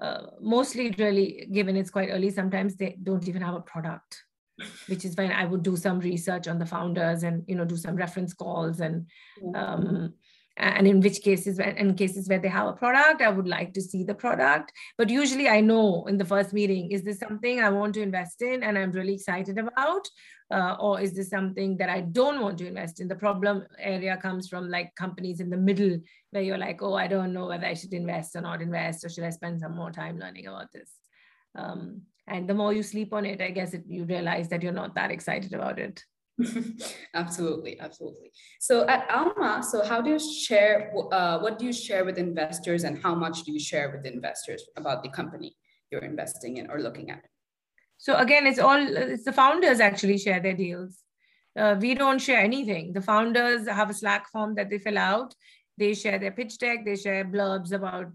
uh, 0.00 0.26
mostly 0.40 0.94
really 0.98 1.46
given 1.52 1.76
it's 1.76 1.90
quite 1.90 2.08
early 2.10 2.30
sometimes 2.30 2.76
they 2.76 2.96
don't 3.02 3.28
even 3.28 3.42
have 3.42 3.54
a 3.54 3.60
product 3.60 4.24
which 4.88 5.04
is 5.04 5.16
when 5.16 5.32
i 5.32 5.44
would 5.44 5.62
do 5.62 5.76
some 5.76 6.00
research 6.00 6.48
on 6.48 6.58
the 6.58 6.66
founders 6.66 7.22
and 7.22 7.44
you 7.46 7.54
know 7.54 7.64
do 7.64 7.76
some 7.76 7.96
reference 7.96 8.34
calls 8.34 8.80
and 8.80 9.06
um, 9.54 10.12
and 10.60 10.86
in 10.86 11.00
which 11.00 11.22
cases 11.22 11.58
in 11.58 11.94
cases 11.94 12.28
where 12.28 12.38
they 12.38 12.48
have 12.48 12.68
a 12.68 12.72
product 12.74 13.22
i 13.22 13.30
would 13.30 13.48
like 13.48 13.72
to 13.72 13.80
see 13.80 14.04
the 14.04 14.14
product. 14.14 14.72
But 14.98 15.08
usually 15.08 15.48
i 15.48 15.60
know 15.60 16.04
in 16.06 16.18
the 16.18 16.24
first 16.24 16.52
meeting 16.52 16.92
is 16.92 17.02
this 17.02 17.18
something 17.18 17.60
i 17.60 17.70
want 17.70 17.94
to 17.94 18.02
invest 18.02 18.42
in 18.42 18.62
and 18.62 18.78
i'm 18.78 18.92
really 18.92 19.14
excited 19.14 19.58
about? 19.58 20.06
Uh, 20.52 20.76
or 20.80 21.00
is 21.00 21.14
this 21.14 21.30
something 21.30 21.76
that 21.78 21.88
i 21.88 22.00
don't 22.00 22.40
want 22.40 22.58
to 22.58 22.66
invest 22.66 23.00
in? 23.00 23.08
The 23.08 23.14
problem 23.14 23.64
area 23.78 24.16
comes 24.16 24.48
from 24.48 24.68
like 24.68 24.94
companies 24.96 25.40
in 25.40 25.48
the 25.48 25.56
middle 25.56 25.98
where 26.30 26.42
you're 26.42 26.58
like 26.58 26.82
oh 26.82 26.94
i 26.94 27.06
don't 27.06 27.32
know 27.32 27.46
whether 27.46 27.66
i 27.66 27.74
should 27.74 27.94
invest 27.94 28.36
or 28.36 28.42
not 28.42 28.60
invest 28.60 29.04
or 29.04 29.08
should 29.08 29.24
i 29.24 29.30
spend 29.30 29.60
some 29.60 29.74
more 29.74 29.90
time 29.90 30.18
learning 30.18 30.46
about 30.46 30.72
this? 30.72 30.92
Um, 31.54 32.02
and 32.26 32.48
the 32.48 32.54
more 32.54 32.72
you 32.72 32.82
sleep 32.82 33.12
on 33.14 33.24
it 33.24 33.40
i 33.40 33.50
guess 33.50 33.72
it, 33.74 33.84
you 33.86 34.04
realize 34.04 34.48
that 34.48 34.62
you're 34.62 34.72
not 34.72 34.94
that 34.94 35.10
excited 35.10 35.54
about 35.54 35.78
it 35.78 36.04
absolutely, 37.14 37.78
absolutely. 37.80 38.32
So 38.60 38.86
at 38.88 39.10
Alma, 39.10 39.62
so 39.62 39.84
how 39.84 40.00
do 40.00 40.10
you 40.10 40.18
share, 40.18 40.92
uh, 41.12 41.38
what 41.38 41.58
do 41.58 41.66
you 41.66 41.72
share 41.72 42.04
with 42.04 42.18
investors 42.18 42.84
and 42.84 43.02
how 43.02 43.14
much 43.14 43.42
do 43.44 43.52
you 43.52 43.60
share 43.60 43.90
with 43.90 44.06
investors 44.06 44.64
about 44.76 45.02
the 45.02 45.08
company 45.08 45.56
you're 45.90 46.02
investing 46.02 46.58
in 46.58 46.70
or 46.70 46.80
looking 46.80 47.10
at? 47.10 47.22
So 47.98 48.16
again, 48.16 48.46
it's 48.46 48.58
all, 48.58 48.78
it's 48.78 49.24
the 49.24 49.32
founders 49.32 49.80
actually 49.80 50.18
share 50.18 50.40
their 50.40 50.54
deals. 50.54 51.02
Uh, 51.58 51.76
we 51.80 51.94
don't 51.94 52.20
share 52.20 52.40
anything. 52.40 52.92
The 52.92 53.02
founders 53.02 53.68
have 53.68 53.90
a 53.90 53.94
Slack 53.94 54.28
form 54.30 54.54
that 54.54 54.70
they 54.70 54.78
fill 54.78 54.98
out. 54.98 55.34
They 55.76 55.94
share 55.94 56.18
their 56.18 56.30
pitch 56.30 56.58
deck. 56.58 56.84
They 56.84 56.96
share 56.96 57.24
blurbs 57.24 57.72
about, 57.72 58.06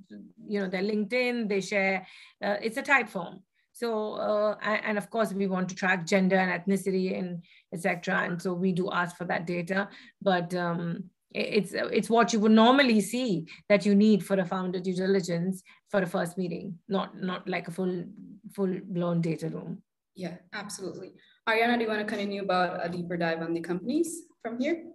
you 0.48 0.60
know, 0.60 0.68
their 0.68 0.84
LinkedIn. 0.84 1.50
They 1.50 1.62
share. 1.62 2.08
Uh, 2.44 2.58
it's 2.62 2.78
a 2.78 2.84
Typeform. 2.84 3.42
So, 3.76 4.14
uh, 4.14 4.56
and 4.62 4.98
of 4.98 5.10
course, 5.10 5.34
we 5.34 5.48
want 5.48 5.68
to 5.68 5.76
track 5.76 6.08
gender 6.08 6.38
and 6.38 6.50
ethnicity 6.50 7.20
and 7.20 7.44
etc. 7.74 8.24
And 8.24 8.42
so 8.42 8.54
we 8.54 8.72
do 8.72 8.90
ask 8.90 9.18
for 9.18 9.26
that 9.26 9.46
data, 9.46 9.90
but 10.22 10.56
um, 10.56 11.10
it's 11.32 11.74
it's 11.74 12.10
what 12.10 12.32
you 12.32 12.40
would 12.40 12.54
normally 12.54 13.02
see 13.02 13.48
that 13.68 13.86
you 13.86 13.94
need 13.94 14.26
for 14.26 14.40
a 14.40 14.46
founder 14.46 14.80
due 14.80 14.96
diligence 14.96 15.62
for 15.90 16.02
a 16.02 16.08
first 16.08 16.38
meeting, 16.38 16.80
not 16.88 17.22
not 17.22 17.50
like 17.50 17.68
a 17.68 17.72
full 17.72 18.06
full 18.54 18.80
blown 18.86 19.20
data 19.20 19.50
room. 19.50 19.82
Yeah, 20.16 20.36
absolutely. 20.54 21.12
Ariana, 21.50 21.78
do 21.78 21.84
you 21.84 21.90
want 21.90 22.00
to 22.00 22.06
continue 22.06 22.44
about 22.44 22.80
a 22.82 22.88
deeper 22.88 23.18
dive 23.18 23.42
on 23.42 23.54
the 23.54 23.60
companies 23.60 24.22
from 24.42 24.58
here? 24.58 24.86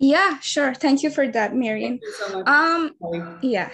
Yeah, 0.00 0.40
sure. 0.40 0.74
Thank 0.74 1.04
you 1.04 1.10
for 1.10 1.28
that, 1.28 1.52
Mehreen. 1.52 2.00
So 2.18 2.44
um, 2.44 3.38
yeah. 3.40 3.70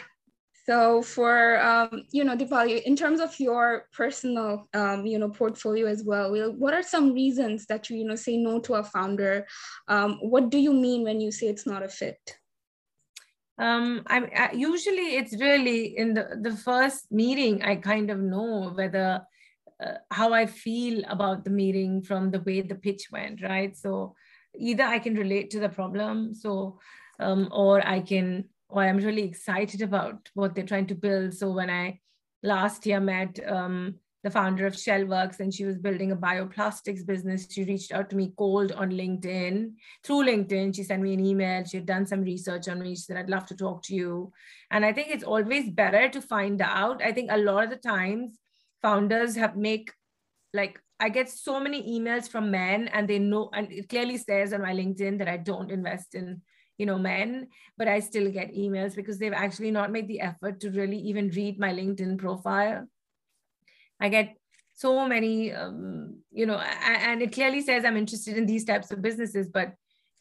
So 0.71 1.03
for 1.03 1.61
um, 1.61 2.05
you 2.13 2.23
know, 2.23 2.37
Dipali, 2.37 2.81
in 2.85 2.95
terms 2.95 3.19
of 3.19 3.35
your 3.41 3.89
personal 3.93 4.69
um, 4.73 5.05
you 5.05 5.19
know 5.19 5.29
portfolio 5.29 5.89
as 5.89 6.05
well, 6.05 6.31
what 6.53 6.75
are 6.75 6.83
some 6.85 7.13
reasons 7.13 7.67
that 7.67 7.91
you 7.91 7.97
you 7.97 8.05
know 8.05 8.15
say 8.15 8.37
no 8.37 8.61
to 8.61 8.75
a 8.75 8.85
founder? 8.85 9.49
Um, 9.89 10.19
what 10.23 10.49
do 10.49 10.59
you 10.59 10.73
mean 10.73 11.03
when 11.03 11.21
you 11.21 11.33
say 11.33 11.49
it's 11.49 11.67
not 11.67 11.83
a 11.83 11.89
fit? 11.89 12.23
Um, 13.59 14.05
I, 14.07 14.19
I 14.21 14.53
usually 14.53 15.17
it's 15.19 15.35
really 15.41 15.99
in 15.99 16.15
the 16.15 16.39
the 16.41 16.57
first 16.57 17.11
meeting 17.11 17.65
I 17.65 17.75
kind 17.75 18.09
of 18.09 18.21
know 18.21 18.71
whether 18.73 19.23
uh, 19.85 19.95
how 20.13 20.33
I 20.33 20.47
feel 20.47 21.03
about 21.09 21.43
the 21.43 21.51
meeting 21.51 22.01
from 22.01 22.31
the 22.31 22.43
way 22.47 22.61
the 22.61 22.77
pitch 22.77 23.09
went, 23.11 23.43
right? 23.43 23.77
So 23.77 24.15
either 24.57 24.85
I 24.85 25.01
can 25.01 25.17
relate 25.17 25.51
to 25.51 25.59
the 25.59 25.69
problem, 25.69 26.33
so 26.33 26.79
um, 27.19 27.49
or 27.51 27.85
I 27.85 27.99
can 27.99 28.45
or 28.71 28.83
I'm 28.83 28.99
really 28.99 29.23
excited 29.23 29.83
about 29.83 30.29
what 30.35 30.55
they're 30.55 30.65
trying 30.65 30.87
to 30.89 30.95
build. 30.95 31.35
So 31.35 31.51
when 31.51 31.71
I 31.71 32.01
last 32.43 32.87
year 32.87 33.01
met 33.01 33.39
um, 33.47 33.97
the 34.23 34.31
founder 34.31 34.67
of 34.67 34.75
Shellworks 34.75 35.41
and 35.41 35.53
she 35.53 35.65
was 35.65 35.79
building 35.79 36.13
a 36.13 36.17
bioplastics 36.17 37.05
business, 37.05 37.47
she 37.51 37.65
reached 37.65 37.93
out 37.93 38.11
to 38.11 38.17
me 38.17 38.33
cold 38.37 38.73
on 38.73 38.91
LinkedIn. 38.91 39.73
Through 40.05 40.27
LinkedIn, 40.27 40.77
she 40.77 40.85
sent 40.85 41.03
me 41.03 41.15
an 41.15 41.25
email. 41.25 41.65
She 41.65 41.79
had 41.79 41.87
done 41.87 42.07
some 42.07 42.23
research 42.23 42.69
on 42.69 42.81
me. 42.81 42.91
She 42.91 43.03
said, 43.03 43.17
I'd 43.17 43.31
love 43.31 43.47
to 43.47 43.57
talk 43.57 43.83
to 43.85 43.95
you. 43.95 44.33
And 44.71 44.85
I 44.85 44.93
think 44.93 45.09
it's 45.11 45.25
always 45.25 45.71
better 45.71 46.09
to 46.09 46.21
find 46.21 46.61
out. 46.63 47.03
I 47.03 47.13
think 47.13 47.31
a 47.31 47.39
lot 47.39 47.65
of 47.65 47.71
the 47.71 47.77
times 47.77 48.39
founders 48.83 49.37
have 49.37 49.57
make 49.57 49.93
like 50.53 50.81
I 50.99 51.09
get 51.09 51.31
so 51.31 51.59
many 51.59 51.99
emails 51.99 52.29
from 52.29 52.51
men 52.51 52.89
and 52.89 53.09
they 53.09 53.19
know, 53.19 53.49
and 53.55 53.73
it 53.73 53.89
clearly 53.89 54.19
says 54.19 54.53
on 54.53 54.61
my 54.61 54.75
LinkedIn 54.75 55.19
that 55.19 55.29
I 55.29 55.39
don't 55.39 55.71
invest 55.71 56.15
in 56.15 56.43
you 56.81 56.87
know 56.87 56.99
men 56.99 57.47
but 57.77 57.89
i 57.95 58.01
still 58.01 58.31
get 58.31 58.55
emails 58.55 58.97
because 58.97 59.19
they've 59.19 59.41
actually 59.45 59.71
not 59.71 59.93
made 59.97 60.09
the 60.09 60.21
effort 60.21 60.59
to 60.61 60.71
really 60.71 61.01
even 61.11 61.29
read 61.41 61.61
my 61.61 61.73
linkedin 61.79 62.17
profile. 62.17 62.87
I 64.01 64.09
get 64.09 64.37
so 64.73 65.07
many 65.07 65.53
um, 65.53 66.21
you 66.33 66.47
know 66.47 66.59
and 66.59 67.21
it 67.21 67.33
clearly 67.33 67.61
says 67.61 67.85
i'm 67.85 67.99
interested 67.99 68.39
in 68.39 68.47
these 68.47 68.65
types 68.65 68.91
of 68.91 69.03
businesses 69.03 69.51
but 69.59 69.75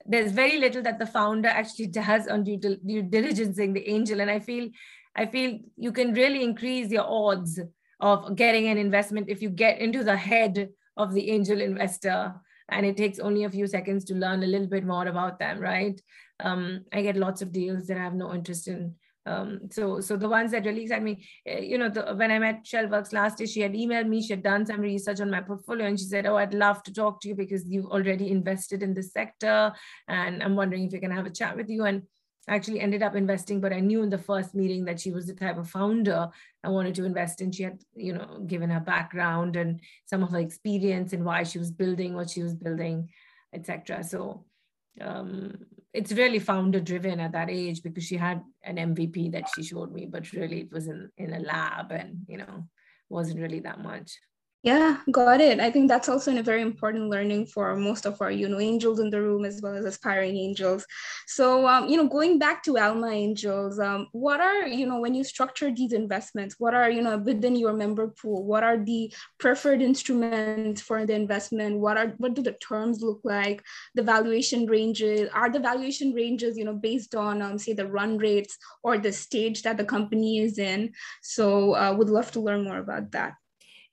there's 0.05 0.33
very 0.33 0.57
little 0.57 0.81
that 0.81 0.99
the 0.99 1.05
founder 1.05 1.47
actually 1.47 1.87
does 2.01 2.27
on 2.27 2.43
due, 2.43 2.57
due 2.57 3.03
diligencing 3.03 3.73
the 3.73 3.87
angel. 3.95 4.19
And 4.19 4.29
i 4.29 4.39
feel 4.39 4.69
i 5.15 5.25
feel 5.25 5.59
you 5.77 5.93
can 5.93 6.13
really 6.13 6.43
increase 6.43 6.91
your 6.91 7.07
odds 7.07 7.59
of 8.01 8.35
getting 8.35 8.67
an 8.67 8.77
investment 8.77 9.29
if 9.29 9.41
you 9.41 9.49
get 9.49 9.79
into 9.79 10.03
the 10.03 10.17
head 10.17 10.69
of 10.97 11.13
the 11.13 11.29
angel 11.29 11.61
investor 11.61 12.33
and 12.71 12.85
it 12.85 12.97
takes 12.97 13.19
only 13.19 13.43
a 13.43 13.49
few 13.49 13.67
seconds 13.67 14.05
to 14.05 14.13
learn 14.13 14.43
a 14.43 14.47
little 14.47 14.67
bit 14.67 14.85
more 14.85 15.07
about 15.07 15.39
them 15.39 15.59
right 15.59 16.01
um, 16.39 16.85
I 16.93 17.01
get 17.01 17.17
lots 17.17 17.41
of 17.41 17.51
deals 17.51 17.87
that 17.87 17.97
I 17.97 18.03
have 18.03 18.15
no 18.15 18.33
interest 18.33 18.67
in. 18.67 18.95
Um, 19.25 19.69
so, 19.69 19.99
so 19.99 20.17
the 20.17 20.29
ones 20.29 20.51
that 20.51 20.65
really 20.65 20.83
excite 20.83 21.03
me, 21.03 21.25
eh, 21.45 21.59
you 21.59 21.77
know, 21.77 21.89
the, 21.89 22.15
when 22.15 22.31
I 22.31 22.39
met 22.39 22.63
Shellworks 22.63 23.13
last 23.13 23.39
year, 23.39 23.47
she 23.47 23.61
had 23.61 23.73
emailed 23.73 24.07
me, 24.07 24.21
she 24.21 24.33
had 24.33 24.41
done 24.41 24.65
some 24.65 24.79
research 24.79 25.21
on 25.21 25.29
my 25.29 25.41
portfolio, 25.41 25.85
and 25.87 25.99
she 25.99 26.05
said, 26.05 26.25
"Oh, 26.25 26.37
I'd 26.37 26.53
love 26.53 26.81
to 26.83 26.93
talk 26.93 27.21
to 27.21 27.27
you 27.27 27.35
because 27.35 27.67
you've 27.67 27.85
already 27.85 28.31
invested 28.31 28.81
in 28.81 28.93
this 28.93 29.11
sector, 29.11 29.73
and 30.07 30.41
I'm 30.41 30.55
wondering 30.55 30.85
if 30.85 30.93
we 30.93 30.99
can 30.99 31.11
have 31.11 31.25
a 31.25 31.31
chat 31.31 31.55
with 31.55 31.69
you." 31.69 31.85
And 31.85 32.03
actually 32.47 32.79
ended 32.79 33.03
up 33.03 33.15
investing, 33.15 33.61
but 33.61 33.71
I 33.71 33.79
knew 33.79 34.01
in 34.01 34.09
the 34.09 34.17
first 34.17 34.55
meeting 34.55 34.85
that 34.85 34.99
she 34.99 35.11
was 35.11 35.27
the 35.27 35.33
type 35.33 35.57
of 35.57 35.69
founder 35.69 36.29
I 36.63 36.69
wanted 36.69 36.95
to 36.95 37.05
invest 37.05 37.41
in. 37.41 37.51
She 37.51 37.63
had, 37.63 37.79
you 37.95 38.13
know, 38.13 38.43
given 38.47 38.69
her 38.71 38.79
background 38.79 39.55
and 39.55 39.79
some 40.05 40.23
of 40.23 40.31
her 40.31 40.39
experience 40.39 41.13
and 41.13 41.23
why 41.23 41.43
she 41.43 41.59
was 41.59 41.71
building 41.71 42.15
what 42.15 42.31
she 42.31 42.41
was 42.41 42.55
building, 42.55 43.09
etc. 43.53 44.03
So 44.03 44.45
um, 45.01 45.53
it's 45.93 46.11
really 46.11 46.39
founder 46.39 46.79
driven 46.79 47.19
at 47.19 47.31
that 47.31 47.49
age 47.49 47.81
because 47.81 48.03
she 48.03 48.15
had 48.15 48.41
an 48.63 48.75
MVP 48.77 49.31
that 49.31 49.49
she 49.53 49.63
showed 49.63 49.91
me, 49.91 50.05
but 50.05 50.31
really 50.33 50.61
it 50.61 50.71
was 50.71 50.87
in, 50.87 51.09
in 51.17 51.33
a 51.33 51.39
lab 51.39 51.91
and, 51.91 52.19
you 52.27 52.37
know, 52.37 52.67
wasn't 53.09 53.39
really 53.39 53.59
that 53.61 53.79
much. 53.79 54.17
Yeah, 54.61 54.97
got 55.09 55.39
it. 55.39 55.61
I 55.61 55.71
think 55.71 55.87
that's 55.87 56.09
also 56.09 56.37
a 56.37 56.43
very 56.43 56.61
important 56.61 57.09
learning 57.09 57.45
for 57.45 57.73
most 57.77 58.05
of 58.05 58.21
our, 58.21 58.29
you 58.29 58.49
know, 58.49 58.59
angels 58.59 58.99
in 58.99 59.09
the 59.09 59.21
room 59.21 59.45
as 59.45 59.61
well 59.61 59.73
as 59.73 59.85
aspiring 59.85 60.35
angels. 60.35 60.85
So, 61.27 61.65
um, 61.65 61.87
you 61.87 61.95
know, 61.95 62.09
going 62.09 62.39
back 62.39 62.61
to 62.63 62.77
Alma 62.77 63.07
Angels, 63.07 63.79
um, 63.79 64.07
what 64.11 64.41
are, 64.41 64.67
you 64.67 64.85
know, 64.85 64.99
when 64.99 65.13
you 65.13 65.23
structure 65.23 65.73
these 65.73 65.93
investments, 65.93 66.55
what 66.59 66.73
are, 66.73 66.89
you 66.91 67.01
know, 67.01 67.17
within 67.17 67.55
your 67.55 67.71
member 67.71 68.09
pool, 68.09 68.43
what 68.43 68.65
are 68.65 68.77
the 68.77 69.13
preferred 69.39 69.81
instruments 69.81 70.81
for 70.81 71.05
the 71.05 71.13
investment? 71.13 71.79
What 71.79 71.95
are, 71.95 72.07
what 72.17 72.33
do 72.33 72.41
the 72.41 72.51
terms 72.51 73.01
look 73.01 73.21
like? 73.23 73.63
The 73.95 74.03
valuation 74.03 74.65
ranges, 74.65 75.29
are 75.33 75.49
the 75.49 75.59
valuation 75.61 76.11
ranges, 76.11 76.57
you 76.57 76.65
know, 76.65 76.75
based 76.75 77.15
on, 77.15 77.41
um, 77.41 77.57
say, 77.59 77.71
the 77.71 77.87
run 77.87 78.17
rates 78.17 78.57
or 78.83 78.97
the 78.97 79.13
stage 79.13 79.61
that 79.61 79.77
the 79.77 79.85
company 79.85 80.39
is 80.39 80.59
in? 80.59 80.91
So, 81.21 81.75
uh, 81.77 81.95
would 81.97 82.09
love 82.09 82.29
to 82.31 82.41
learn 82.41 82.65
more 82.65 82.79
about 82.79 83.11
that. 83.11 83.35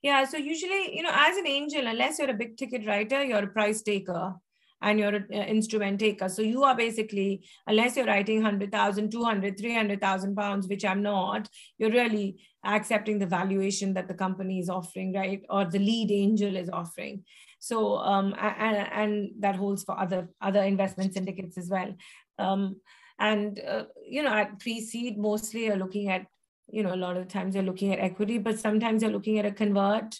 Yeah. 0.06 0.24
So 0.24 0.36
usually, 0.36 0.96
you 0.96 1.02
know, 1.02 1.10
as 1.12 1.36
an 1.36 1.48
angel, 1.48 1.84
unless 1.84 2.20
you're 2.20 2.30
a 2.30 2.40
big 2.42 2.56
ticket 2.56 2.86
writer, 2.86 3.24
you're 3.24 3.42
a 3.42 3.48
price 3.48 3.82
taker 3.82 4.34
and 4.80 5.00
you're 5.00 5.16
an 5.16 5.32
instrument 5.32 5.98
taker. 5.98 6.28
So 6.28 6.42
you 6.42 6.62
are 6.62 6.76
basically, 6.76 7.44
unless 7.66 7.96
you're 7.96 8.06
writing 8.06 8.40
100,000, 8.40 9.10
200, 9.10 9.58
300,000 9.58 10.36
pounds, 10.36 10.68
which 10.68 10.84
I'm 10.84 11.02
not, 11.02 11.48
you're 11.76 11.90
really 11.90 12.40
accepting 12.64 13.18
the 13.18 13.26
valuation 13.26 13.94
that 13.94 14.06
the 14.06 14.14
company 14.14 14.60
is 14.60 14.70
offering, 14.70 15.12
right? 15.12 15.42
Or 15.50 15.64
the 15.64 15.80
lead 15.80 16.12
angel 16.12 16.54
is 16.54 16.70
offering. 16.70 17.24
So, 17.58 17.96
um, 17.96 18.32
and, 18.38 18.76
and 18.76 19.30
that 19.40 19.56
holds 19.56 19.82
for 19.82 19.98
other, 19.98 20.28
other 20.40 20.62
investment 20.62 21.14
syndicates 21.14 21.58
as 21.58 21.68
well. 21.68 21.92
Um, 22.38 22.76
and, 23.18 23.58
uh, 23.58 23.86
you 24.08 24.22
know, 24.22 24.32
at 24.32 24.60
pre-seed, 24.60 25.18
mostly 25.18 25.64
you're 25.64 25.76
looking 25.76 26.10
at 26.10 26.26
you 26.68 26.82
know 26.82 26.94
a 26.94 26.96
lot 26.96 27.16
of 27.16 27.28
times 27.28 27.54
you're 27.54 27.64
looking 27.64 27.92
at 27.92 28.00
equity 28.00 28.38
but 28.38 28.58
sometimes 28.58 29.02
you're 29.02 29.12
looking 29.12 29.38
at 29.38 29.46
a 29.46 29.52
convert 29.52 30.18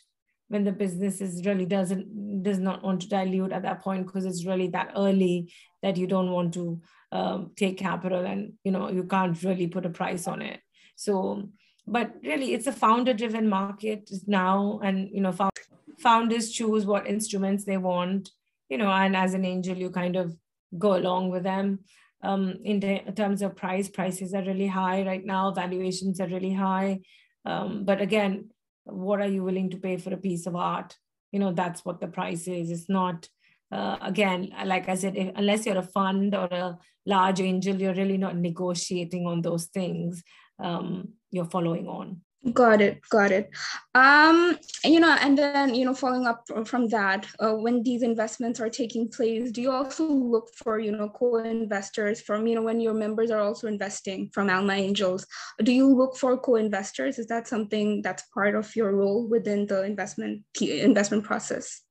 when 0.48 0.64
the 0.64 0.72
business 0.72 1.20
is 1.20 1.44
really 1.44 1.66
doesn't 1.66 2.42
does 2.42 2.58
not 2.58 2.82
want 2.82 3.00
to 3.00 3.08
dilute 3.08 3.52
at 3.52 3.62
that 3.62 3.82
point 3.82 4.06
because 4.06 4.24
it's 4.24 4.46
really 4.46 4.68
that 4.68 4.92
early 4.96 5.52
that 5.82 5.96
you 5.96 6.06
don't 6.06 6.30
want 6.30 6.54
to 6.54 6.80
um, 7.12 7.50
take 7.56 7.78
capital 7.78 8.24
and 8.24 8.52
you 8.64 8.70
know 8.70 8.90
you 8.90 9.04
can't 9.04 9.42
really 9.42 9.66
put 9.66 9.86
a 9.86 9.90
price 9.90 10.26
on 10.26 10.42
it. 10.42 10.60
So 10.96 11.48
but 11.86 12.14
really 12.22 12.52
it's 12.52 12.66
a 12.66 12.72
founder 12.72 13.14
driven 13.14 13.48
market 13.48 14.10
now 14.26 14.80
and 14.82 15.08
you 15.12 15.20
know 15.20 15.34
founders 15.98 16.50
choose 16.50 16.84
what 16.84 17.06
instruments 17.06 17.64
they 17.64 17.76
want 17.76 18.30
you 18.68 18.76
know 18.76 18.90
and 18.90 19.16
as 19.16 19.34
an 19.34 19.44
angel 19.44 19.76
you 19.76 19.90
kind 19.90 20.16
of 20.16 20.36
go 20.78 20.96
along 20.96 21.30
with 21.30 21.44
them 21.44 21.78
um, 22.22 22.56
in, 22.64 22.80
terms 23.14 23.42
of 23.42 23.56
price, 23.56 23.88
prices 23.88 24.34
are 24.34 24.42
really 24.42 24.66
high 24.66 25.04
right 25.04 25.24
now, 25.24 25.52
valuations 25.52 26.20
are 26.20 26.28
really 26.28 26.52
high. 26.52 27.00
Um, 27.44 27.84
but 27.84 28.00
again, 28.00 28.50
what 28.84 29.20
are 29.20 29.28
you 29.28 29.44
willing 29.44 29.70
to 29.70 29.76
pay 29.76 29.96
for 29.96 30.12
a 30.12 30.18
piece 30.18 30.46
of 30.46 30.56
art? 30.56 30.96
You 31.32 31.40
know, 31.40 31.52
that's 31.52 31.84
what 31.84 32.00
the 32.00 32.08
price 32.08 32.48
is. 32.48 32.70
It's 32.70 32.88
not 32.88 33.28
uh, 33.72 33.96
again, 34.00 34.52
like 34.64 34.88
I 34.88 34.94
said, 34.94 35.16
if, 35.16 35.32
unless 35.34 35.66
you're 35.66 35.78
a 35.78 35.82
fund 35.82 36.34
or 36.34 36.46
a 36.46 36.78
large 37.04 37.40
angel, 37.40 37.76
you're 37.76 37.94
really 37.94 38.16
not 38.16 38.36
negotiating 38.36 39.26
on 39.26 39.42
those 39.42 39.66
things. 39.66 40.22
Um, 40.62 41.14
you're 41.30 41.46
following 41.46 41.86
on. 41.86 42.20
Got 42.52 42.80
it, 42.80 43.00
got 43.10 43.32
it. 43.32 43.50
Um, 43.94 44.56
you 44.84 45.00
know, 45.00 45.16
and 45.20 45.36
then 45.36 45.74
you 45.74 45.84
know, 45.84 45.94
following 45.94 46.26
up 46.26 46.44
from 46.64 46.88
that, 46.88 47.26
uh, 47.40 47.54
when 47.54 47.82
these 47.82 48.02
investments 48.02 48.60
are 48.60 48.70
taking 48.70 49.08
place, 49.08 49.50
do 49.50 49.60
you 49.60 49.72
also 49.72 50.06
look 50.06 50.50
for 50.54 50.78
you 50.78 50.92
know 50.92 51.08
co-investors 51.08 52.20
from 52.20 52.46
you 52.46 52.54
know 52.54 52.62
when 52.62 52.80
your 52.80 52.94
members 52.94 53.32
are 53.32 53.40
also 53.40 53.66
investing 53.66 54.30
from 54.32 54.48
Alma 54.48 54.74
Angels? 54.74 55.26
Do 55.58 55.72
you 55.72 55.88
look 55.92 56.16
for 56.16 56.38
co-investors? 56.38 57.18
Is 57.18 57.26
that 57.26 57.48
something 57.48 58.00
that's 58.02 58.22
part 58.32 58.54
of 58.54 58.76
your 58.76 58.92
role 58.92 59.26
within 59.26 59.66
the 59.66 59.82
investment 59.82 60.44
investment 60.60 61.24
process? 61.24 61.82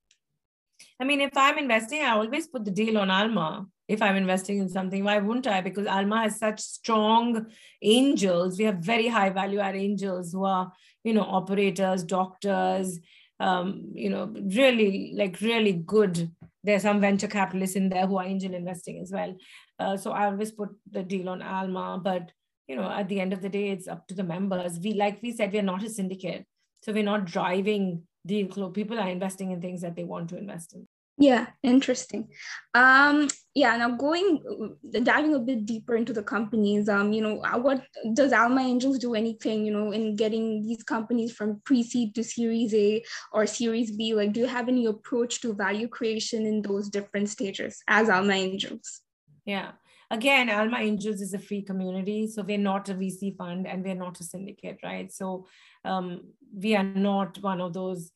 I 1.01 1.03
mean, 1.03 1.19
if 1.19 1.35
I'm 1.35 1.57
investing, 1.57 2.01
I 2.01 2.11
always 2.11 2.47
put 2.47 2.63
the 2.63 2.71
deal 2.71 2.97
on 2.97 3.11
Alma. 3.11 3.67
If 3.87 4.01
I'm 4.01 4.15
investing 4.15 4.57
in 4.57 4.69
something, 4.69 5.03
why 5.03 5.19
wouldn't 5.19 5.47
I? 5.47 5.61
Because 5.61 5.85
Alma 5.85 6.23
has 6.23 6.39
such 6.39 6.59
strong 6.59 7.47
angels. 7.81 8.57
We 8.57 8.65
have 8.65 8.77
very 8.77 9.07
high 9.07 9.29
value 9.29 9.59
add 9.59 9.75
angels 9.75 10.31
who 10.31 10.43
are, 10.45 10.71
you 11.03 11.13
know, 11.13 11.21
operators, 11.21 12.03
doctors, 12.03 12.99
um, 13.39 13.91
you 13.93 14.09
know, 14.09 14.33
really 14.55 15.13
like 15.15 15.39
really 15.41 15.73
good. 15.73 16.31
There's 16.63 16.81
some 16.81 16.99
venture 16.99 17.27
capitalists 17.27 17.75
in 17.75 17.89
there 17.89 18.07
who 18.07 18.17
are 18.17 18.25
angel 18.25 18.53
investing 18.53 18.99
as 19.01 19.11
well. 19.11 19.35
Uh, 19.77 19.97
so 19.97 20.11
I 20.11 20.25
always 20.25 20.51
put 20.51 20.69
the 20.89 21.03
deal 21.03 21.29
on 21.29 21.41
Alma, 21.41 21.99
but 22.03 22.31
you 22.67 22.75
know, 22.75 22.89
at 22.89 23.07
the 23.07 23.19
end 23.19 23.33
of 23.33 23.41
the 23.41 23.49
day, 23.49 23.69
it's 23.69 23.87
up 23.87 24.07
to 24.07 24.15
the 24.15 24.23
members. 24.23 24.79
We, 24.79 24.93
like 24.93 25.21
we 25.21 25.31
said, 25.31 25.53
we're 25.53 25.61
not 25.61 25.83
a 25.83 25.89
syndicate, 25.89 26.45
so 26.81 26.91
we're 26.91 27.03
not 27.03 27.25
driving 27.25 28.03
deal 28.25 28.47
flow. 28.47 28.69
People 28.69 28.99
are 28.99 29.09
investing 29.09 29.51
in 29.51 29.61
things 29.61 29.81
that 29.81 29.95
they 29.95 30.03
want 30.03 30.29
to 30.29 30.37
invest 30.37 30.73
in. 30.73 30.87
Yeah, 31.17 31.47
interesting. 31.63 32.27
Um, 32.73 33.29
yeah, 33.53 33.77
now 33.77 33.91
going 33.91 34.75
diving 35.03 35.33
a 35.33 35.39
bit 35.39 35.65
deeper 35.65 35.95
into 35.95 36.11
the 36.11 36.21
companies, 36.21 36.89
um, 36.89 37.13
you 37.13 37.21
know, 37.21 37.41
uh, 37.41 37.57
what 37.57 37.85
does 38.13 38.33
Alma 38.33 38.61
Angels 38.61 38.99
do 38.99 39.15
anything, 39.15 39.65
you 39.65 39.71
know, 39.71 39.93
in 39.93 40.17
getting 40.17 40.61
these 40.61 40.83
companies 40.83 41.31
from 41.31 41.61
pre-seed 41.63 42.15
to 42.15 42.23
series 42.23 42.73
A 42.73 43.01
or 43.31 43.45
series 43.45 43.95
B? 43.95 44.13
Like, 44.13 44.33
do 44.33 44.41
you 44.41 44.45
have 44.45 44.67
any 44.67 44.87
approach 44.87 45.39
to 45.41 45.53
value 45.53 45.87
creation 45.87 46.45
in 46.45 46.61
those 46.61 46.89
different 46.89 47.29
stages 47.29 47.81
as 47.87 48.09
Alma 48.09 48.33
Angels? 48.33 49.01
Yeah. 49.45 49.71
Again, 50.11 50.49
Alma 50.49 50.79
Angels 50.79 51.21
is 51.21 51.33
a 51.33 51.39
free 51.39 51.61
community. 51.61 52.27
So 52.27 52.43
we're 52.43 52.57
not 52.57 52.89
a 52.89 52.93
VC 52.93 53.37
fund 53.37 53.67
and 53.67 53.85
we're 53.85 53.95
not 53.95 54.19
a 54.19 54.23
syndicate, 54.23 54.79
right? 54.83 55.11
So 55.13 55.47
um, 55.85 56.33
we 56.53 56.75
are 56.75 56.83
not 56.83 57.37
one 57.41 57.61
of 57.61 57.73
those 57.73 58.11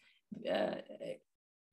uh, 0.52 0.76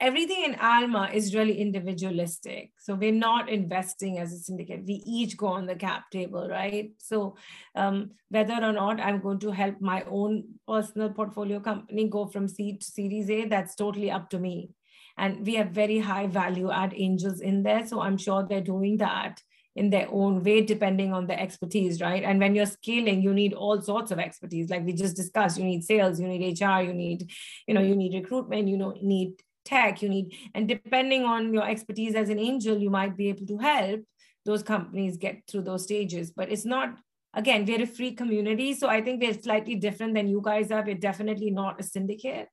everything 0.01 0.45
in 0.45 0.57
Alma 0.57 1.11
is 1.13 1.35
really 1.35 1.59
individualistic. 1.59 2.73
So 2.79 2.95
we're 2.95 3.13
not 3.13 3.49
investing 3.49 4.19
as 4.19 4.33
a 4.33 4.39
syndicate. 4.39 4.85
We 4.87 5.03
each 5.07 5.37
go 5.37 5.47
on 5.47 5.67
the 5.67 5.75
cap 5.75 6.11
table, 6.11 6.49
right? 6.49 6.91
So 6.99 7.37
um, 7.75 8.11
whether 8.29 8.55
or 8.55 8.73
not 8.73 9.01
I'm 9.01 9.21
going 9.21 9.39
to 9.41 9.51
help 9.51 9.81
my 9.81 10.05
own 10.09 10.45
personal 10.69 11.11
portfolio 11.11 11.61
company 11.61 12.09
go 12.09 12.27
from 12.27 12.49
seed 12.49 12.83
to 12.83 12.87
Series 12.87 13.31
A, 13.31 13.47
that's 13.47 13.75
totally 13.75 14.11
up 14.11 14.29
to 14.31 14.39
me. 14.39 14.71
And 15.19 15.47
we 15.47 15.55
have 15.55 15.71
very 15.71 15.99
high 15.99 16.27
value 16.27 16.71
add 16.71 16.93
angels 16.95 17.41
in 17.41 17.63
there. 17.63 17.87
So 17.87 18.03
I'm 18.03 18.19
sure 18.19 18.47
they're 18.47 18.61
doing 18.61 18.99
that 18.99 19.41
in 19.77 19.91
their 19.91 20.09
own 20.11 20.43
way, 20.43 20.63
depending 20.63 21.13
on 21.13 21.27
the 21.27 21.39
expertise, 21.39 22.01
right? 22.01 22.23
And 22.23 22.41
when 22.41 22.55
you're 22.55 22.67
scaling, 22.67 23.23
you 23.23 23.35
need 23.35 23.53
all 23.53 23.81
sorts 23.81 24.11
of 24.11 24.19
expertise. 24.19 24.71
Like 24.71 24.85
we 24.85 24.95
just 24.95 25.17
discussed, 25.17 25.59
you 25.59 25.65
need 25.65 25.85
sales, 25.85 26.19
you 26.19 26.27
need 26.27 26.59
HR, 26.61 26.81
you 26.81 26.95
need, 26.95 27.31
you 27.67 27.75
know, 27.75 27.83
you 27.83 27.95
need 27.95 28.15
recruitment, 28.15 28.69
you 28.69 28.79
know, 28.79 28.95
need 29.03 29.35
tech, 29.67 30.01
you 30.03 30.09
need, 30.09 30.35
and 30.55 30.67
depending 30.69 31.25
on 31.25 31.53
your 31.53 31.69
expertise 31.69 32.15
as 32.15 32.31
an 32.31 32.39
angel, 32.39 32.79
you 32.79 32.89
might 32.89 33.17
be 33.17 33.29
able 33.29 33.47
to 33.47 33.59
help 33.59 34.01
those 34.47 34.63
companies 34.63 35.17
get 35.17 35.43
through 35.49 35.63
those 35.63 35.83
stages. 35.83 36.31
But 36.31 36.51
it's 36.51 36.65
not, 36.65 36.97
again, 37.35 37.67
we're 37.67 37.83
a 37.83 37.87
free 37.87 38.13
community. 38.13 38.73
So 38.75 38.89
I 38.89 39.03
think 39.03 39.21
we're 39.21 39.35
slightly 39.35 39.75
different 39.75 40.15
than 40.15 40.29
you 40.29 40.41
guys 40.43 40.71
are. 40.71 40.85
We're 40.85 40.95
definitely 40.95 41.51
not 41.51 41.81
a 41.81 41.83
syndicate. 41.83 42.49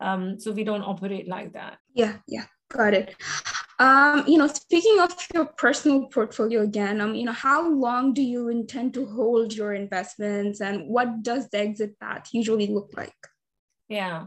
Um, 0.00 0.38
so 0.38 0.52
we 0.52 0.64
don't 0.64 0.82
operate 0.82 1.28
like 1.28 1.52
that. 1.54 1.78
Yeah, 1.94 2.16
yeah, 2.28 2.44
got 2.70 2.92
it. 2.92 3.14
Um, 3.78 4.24
you 4.26 4.38
know, 4.38 4.46
speaking 4.46 5.00
of 5.00 5.14
your 5.32 5.46
personal 5.46 6.06
portfolio 6.06 6.62
again, 6.62 7.00
um, 7.00 7.14
you 7.14 7.24
know, 7.24 7.32
how 7.32 7.68
long 7.68 8.12
do 8.12 8.22
you 8.22 8.48
intend 8.48 8.94
to 8.94 9.06
hold 9.06 9.52
your 9.52 9.74
investments 9.74 10.60
and 10.60 10.88
what 10.88 11.22
does 11.22 11.48
the 11.50 11.58
exit 11.58 11.98
path 12.00 12.28
usually 12.32 12.66
look 12.66 12.90
like? 12.96 13.12
Yeah. 13.88 14.26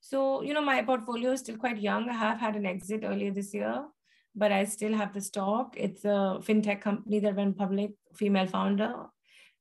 So, 0.00 0.42
you 0.42 0.54
know, 0.54 0.62
my 0.62 0.82
portfolio 0.82 1.32
is 1.32 1.40
still 1.40 1.56
quite 1.56 1.78
young. 1.78 2.08
I 2.08 2.14
have 2.14 2.38
had 2.38 2.56
an 2.56 2.66
exit 2.66 3.02
earlier 3.04 3.30
this 3.30 3.52
year, 3.52 3.84
but 4.34 4.52
I 4.52 4.64
still 4.64 4.94
have 4.94 5.12
the 5.12 5.20
stock. 5.20 5.74
It's 5.76 6.04
a 6.04 6.40
fintech 6.40 6.80
company 6.80 7.20
that 7.20 7.36
went 7.36 7.58
public, 7.58 7.92
female 8.14 8.46
founder. 8.46 8.94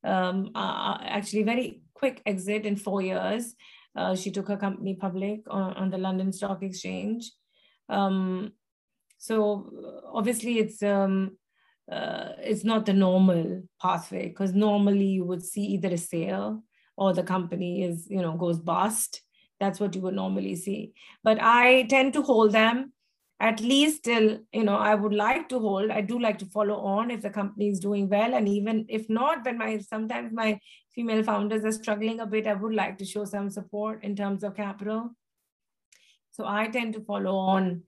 Um, 0.03 0.51
uh, 0.55 0.99
actually, 1.01 1.43
very 1.43 1.81
quick 1.93 2.21
exit 2.25 2.65
in 2.65 2.75
four 2.75 3.01
years. 3.01 3.55
Uh, 3.95 4.15
she 4.15 4.31
took 4.31 4.47
her 4.47 4.57
company 4.57 4.93
public 4.93 5.41
on, 5.49 5.73
on 5.73 5.89
the 5.89 5.97
London 5.97 6.31
Stock 6.31 6.61
Exchange. 6.61 7.31
Um, 7.89 8.53
so 9.17 9.71
obviously, 10.13 10.59
it's 10.59 10.83
um, 10.83 11.37
uh, 11.91 12.33
it's 12.39 12.63
not 12.63 12.85
the 12.85 12.93
normal 12.93 13.63
pathway 13.81 14.27
because 14.27 14.53
normally 14.53 15.05
you 15.05 15.25
would 15.25 15.43
see 15.43 15.63
either 15.63 15.89
a 15.89 15.97
sale 15.97 16.63
or 16.95 17.13
the 17.13 17.23
company 17.23 17.83
is 17.83 18.07
you 18.09 18.21
know 18.21 18.33
goes 18.33 18.59
bust. 18.59 19.21
That's 19.59 19.79
what 19.79 19.95
you 19.95 20.01
would 20.01 20.13
normally 20.13 20.55
see. 20.55 20.93
But 21.23 21.39
I 21.41 21.83
tend 21.83 22.13
to 22.13 22.21
hold 22.21 22.51
them 22.51 22.93
at 23.39 23.59
least 23.59 24.03
till 24.03 24.39
you 24.51 24.63
know 24.63 24.75
i 24.75 24.95
would 24.95 25.13
like 25.13 25.47
to 25.47 25.59
hold 25.59 25.91
i 25.91 26.01
do 26.01 26.17
like 26.17 26.39
to 26.39 26.45
follow 26.47 26.77
on 26.77 27.11
if 27.11 27.21
the 27.21 27.29
company 27.29 27.67
is 27.67 27.79
doing 27.79 28.09
well 28.09 28.33
and 28.33 28.49
even 28.49 28.83
if 28.89 29.07
not 29.09 29.45
when 29.45 29.59
my 29.59 29.77
sometimes 29.77 30.33
my 30.33 30.59
female 30.95 31.21
founders 31.21 31.63
are 31.63 31.71
struggling 31.71 32.19
a 32.19 32.25
bit 32.25 32.47
i 32.47 32.53
would 32.53 32.73
like 32.73 32.97
to 32.97 33.05
show 33.05 33.25
some 33.25 33.47
support 33.47 34.03
in 34.03 34.15
terms 34.15 34.43
of 34.43 34.55
capital 34.55 35.11
so 36.31 36.47
i 36.47 36.67
tend 36.67 36.95
to 36.95 36.99
follow 37.01 37.35
on 37.35 37.83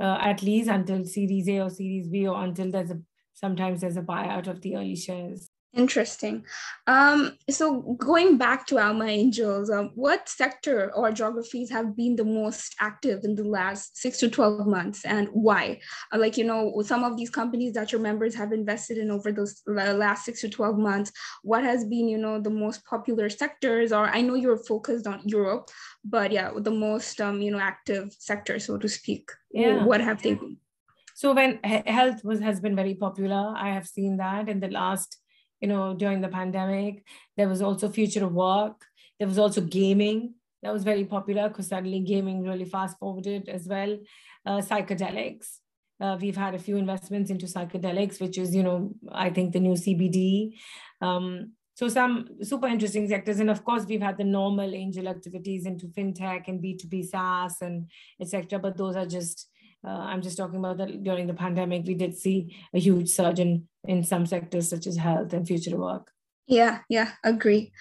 uh, 0.00 0.18
at 0.20 0.42
least 0.42 0.68
until 0.68 1.04
Series 1.04 1.48
A 1.48 1.60
or 1.60 1.70
Series 1.70 2.08
B, 2.08 2.26
or 2.26 2.42
until 2.42 2.70
there's 2.70 2.90
a 2.90 3.00
sometimes 3.34 3.80
there's 3.80 3.96
a 3.96 4.02
buyout 4.02 4.48
of 4.48 4.60
the 4.60 4.76
early 4.76 4.96
shares. 4.96 5.48
Interesting. 5.74 6.44
Um, 6.86 7.38
so 7.48 7.96
going 7.98 8.36
back 8.36 8.66
to 8.66 8.78
Alma 8.78 9.06
Angels, 9.06 9.70
um, 9.70 9.90
what 9.94 10.28
sector 10.28 10.92
or 10.94 11.10
geographies 11.12 11.70
have 11.70 11.96
been 11.96 12.14
the 12.14 12.26
most 12.26 12.74
active 12.78 13.24
in 13.24 13.34
the 13.34 13.44
last 13.44 13.96
six 13.96 14.18
to 14.18 14.28
12 14.28 14.66
months 14.66 15.02
and 15.06 15.28
why? 15.32 15.80
Uh, 16.12 16.18
like, 16.18 16.36
you 16.36 16.44
know, 16.44 16.82
some 16.82 17.04
of 17.04 17.16
these 17.16 17.30
companies 17.30 17.72
that 17.72 17.90
your 17.90 18.02
members 18.02 18.34
have 18.34 18.52
invested 18.52 18.98
in 18.98 19.10
over 19.10 19.32
those 19.32 19.62
last 19.66 20.26
six 20.26 20.42
to 20.42 20.50
12 20.50 20.76
months, 20.76 21.10
what 21.42 21.64
has 21.64 21.86
been, 21.86 22.06
you 22.06 22.18
know, 22.18 22.38
the 22.38 22.50
most 22.50 22.84
popular 22.84 23.30
sectors? 23.30 23.92
Or 23.92 24.04
I 24.04 24.20
know 24.20 24.34
you're 24.34 24.58
focused 24.58 25.06
on 25.06 25.22
Europe, 25.24 25.70
but 26.04 26.32
yeah, 26.32 26.50
the 26.54 26.70
most, 26.70 27.18
um, 27.22 27.40
you 27.40 27.50
know, 27.50 27.60
active 27.60 28.14
sector, 28.18 28.58
so 28.58 28.76
to 28.76 28.88
speak. 28.90 29.30
Yeah. 29.50 29.84
What 29.84 30.02
have 30.02 30.20
they 30.20 30.34
been? 30.34 30.58
So 31.14 31.32
when 31.34 31.60
health 31.62 32.24
was 32.24 32.40
has 32.40 32.60
been 32.60 32.74
very 32.74 32.94
popular, 32.94 33.54
I 33.56 33.70
have 33.70 33.86
seen 33.86 34.16
that 34.16 34.48
in 34.48 34.60
the 34.60 34.68
last 34.68 35.21
you 35.62 35.68
know, 35.68 35.94
during 35.94 36.20
the 36.20 36.28
pandemic. 36.28 37.04
There 37.38 37.48
was 37.48 37.62
also 37.62 37.88
future 37.88 38.24
of 38.26 38.34
work. 38.34 38.84
There 39.18 39.28
was 39.28 39.38
also 39.38 39.62
gaming 39.62 40.34
that 40.62 40.72
was 40.72 40.84
very 40.84 41.04
popular 41.04 41.48
because 41.48 41.68
suddenly 41.68 42.00
gaming 42.00 42.44
really 42.44 42.64
fast 42.64 42.98
forwarded 42.98 43.48
as 43.48 43.66
well. 43.66 43.98
Uh, 44.46 44.58
psychedelics. 44.58 45.58
Uh, 46.00 46.16
we've 46.20 46.36
had 46.36 46.54
a 46.54 46.58
few 46.58 46.76
investments 46.76 47.30
into 47.30 47.46
psychedelics, 47.46 48.20
which 48.20 48.38
is, 48.38 48.54
you 48.54 48.62
know, 48.62 48.92
I 49.10 49.30
think 49.30 49.52
the 49.52 49.60
new 49.60 49.74
CBD. 49.74 50.54
Um, 51.00 51.52
so 51.74 51.88
some 51.88 52.28
super 52.42 52.66
interesting 52.66 53.08
sectors. 53.08 53.40
And 53.40 53.50
of 53.50 53.64
course, 53.64 53.86
we've 53.86 54.02
had 54.02 54.18
the 54.18 54.24
normal 54.24 54.74
angel 54.74 55.08
activities 55.08 55.66
into 55.66 55.86
fintech 55.86 56.48
and 56.48 56.62
B2B 56.62 57.08
SaaS 57.08 57.56
and 57.60 57.90
etc. 58.20 58.58
But 58.58 58.76
those 58.76 58.96
are 58.96 59.06
just 59.06 59.48
uh, 59.84 59.90
I'm 59.90 60.22
just 60.22 60.36
talking 60.36 60.58
about 60.58 60.78
that 60.78 61.02
during 61.02 61.26
the 61.26 61.34
pandemic, 61.34 61.84
we 61.86 61.94
did 61.94 62.16
see 62.16 62.56
a 62.72 62.78
huge 62.78 63.08
surge 63.08 63.40
in, 63.40 63.68
in 63.84 64.04
some 64.04 64.26
sectors 64.26 64.68
such 64.68 64.86
as 64.86 64.96
health 64.96 65.32
and 65.32 65.46
future 65.46 65.76
work. 65.76 66.12
Yeah, 66.48 66.80
yeah, 66.88 67.12
agree. 67.24 67.72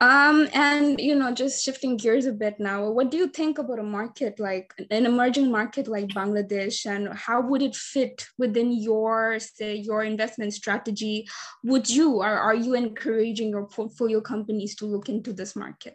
Um, 0.00 0.48
and 0.52 0.98
you 0.98 1.14
know, 1.14 1.32
just 1.32 1.62
shifting 1.62 1.96
gears 1.96 2.26
a 2.26 2.32
bit 2.32 2.58
now, 2.58 2.90
what 2.90 3.10
do 3.10 3.16
you 3.18 3.28
think 3.28 3.58
about 3.58 3.78
a 3.78 3.82
market 3.82 4.40
like 4.40 4.72
an 4.90 5.06
emerging 5.06 5.50
market 5.50 5.86
like 5.86 6.08
Bangladesh, 6.08 6.86
and 6.86 7.16
how 7.16 7.40
would 7.42 7.62
it 7.62 7.76
fit 7.76 8.26
within 8.38 8.72
your 8.72 9.38
say 9.38 9.76
your 9.76 10.02
investment 10.02 10.54
strategy? 10.54 11.26
Would 11.64 11.88
you 11.88 12.16
or 12.16 12.28
are 12.28 12.54
you 12.54 12.74
encouraging 12.74 13.50
your 13.50 13.66
portfolio 13.66 14.20
companies 14.20 14.74
to 14.76 14.86
look 14.86 15.08
into 15.08 15.32
this 15.32 15.54
market? 15.54 15.94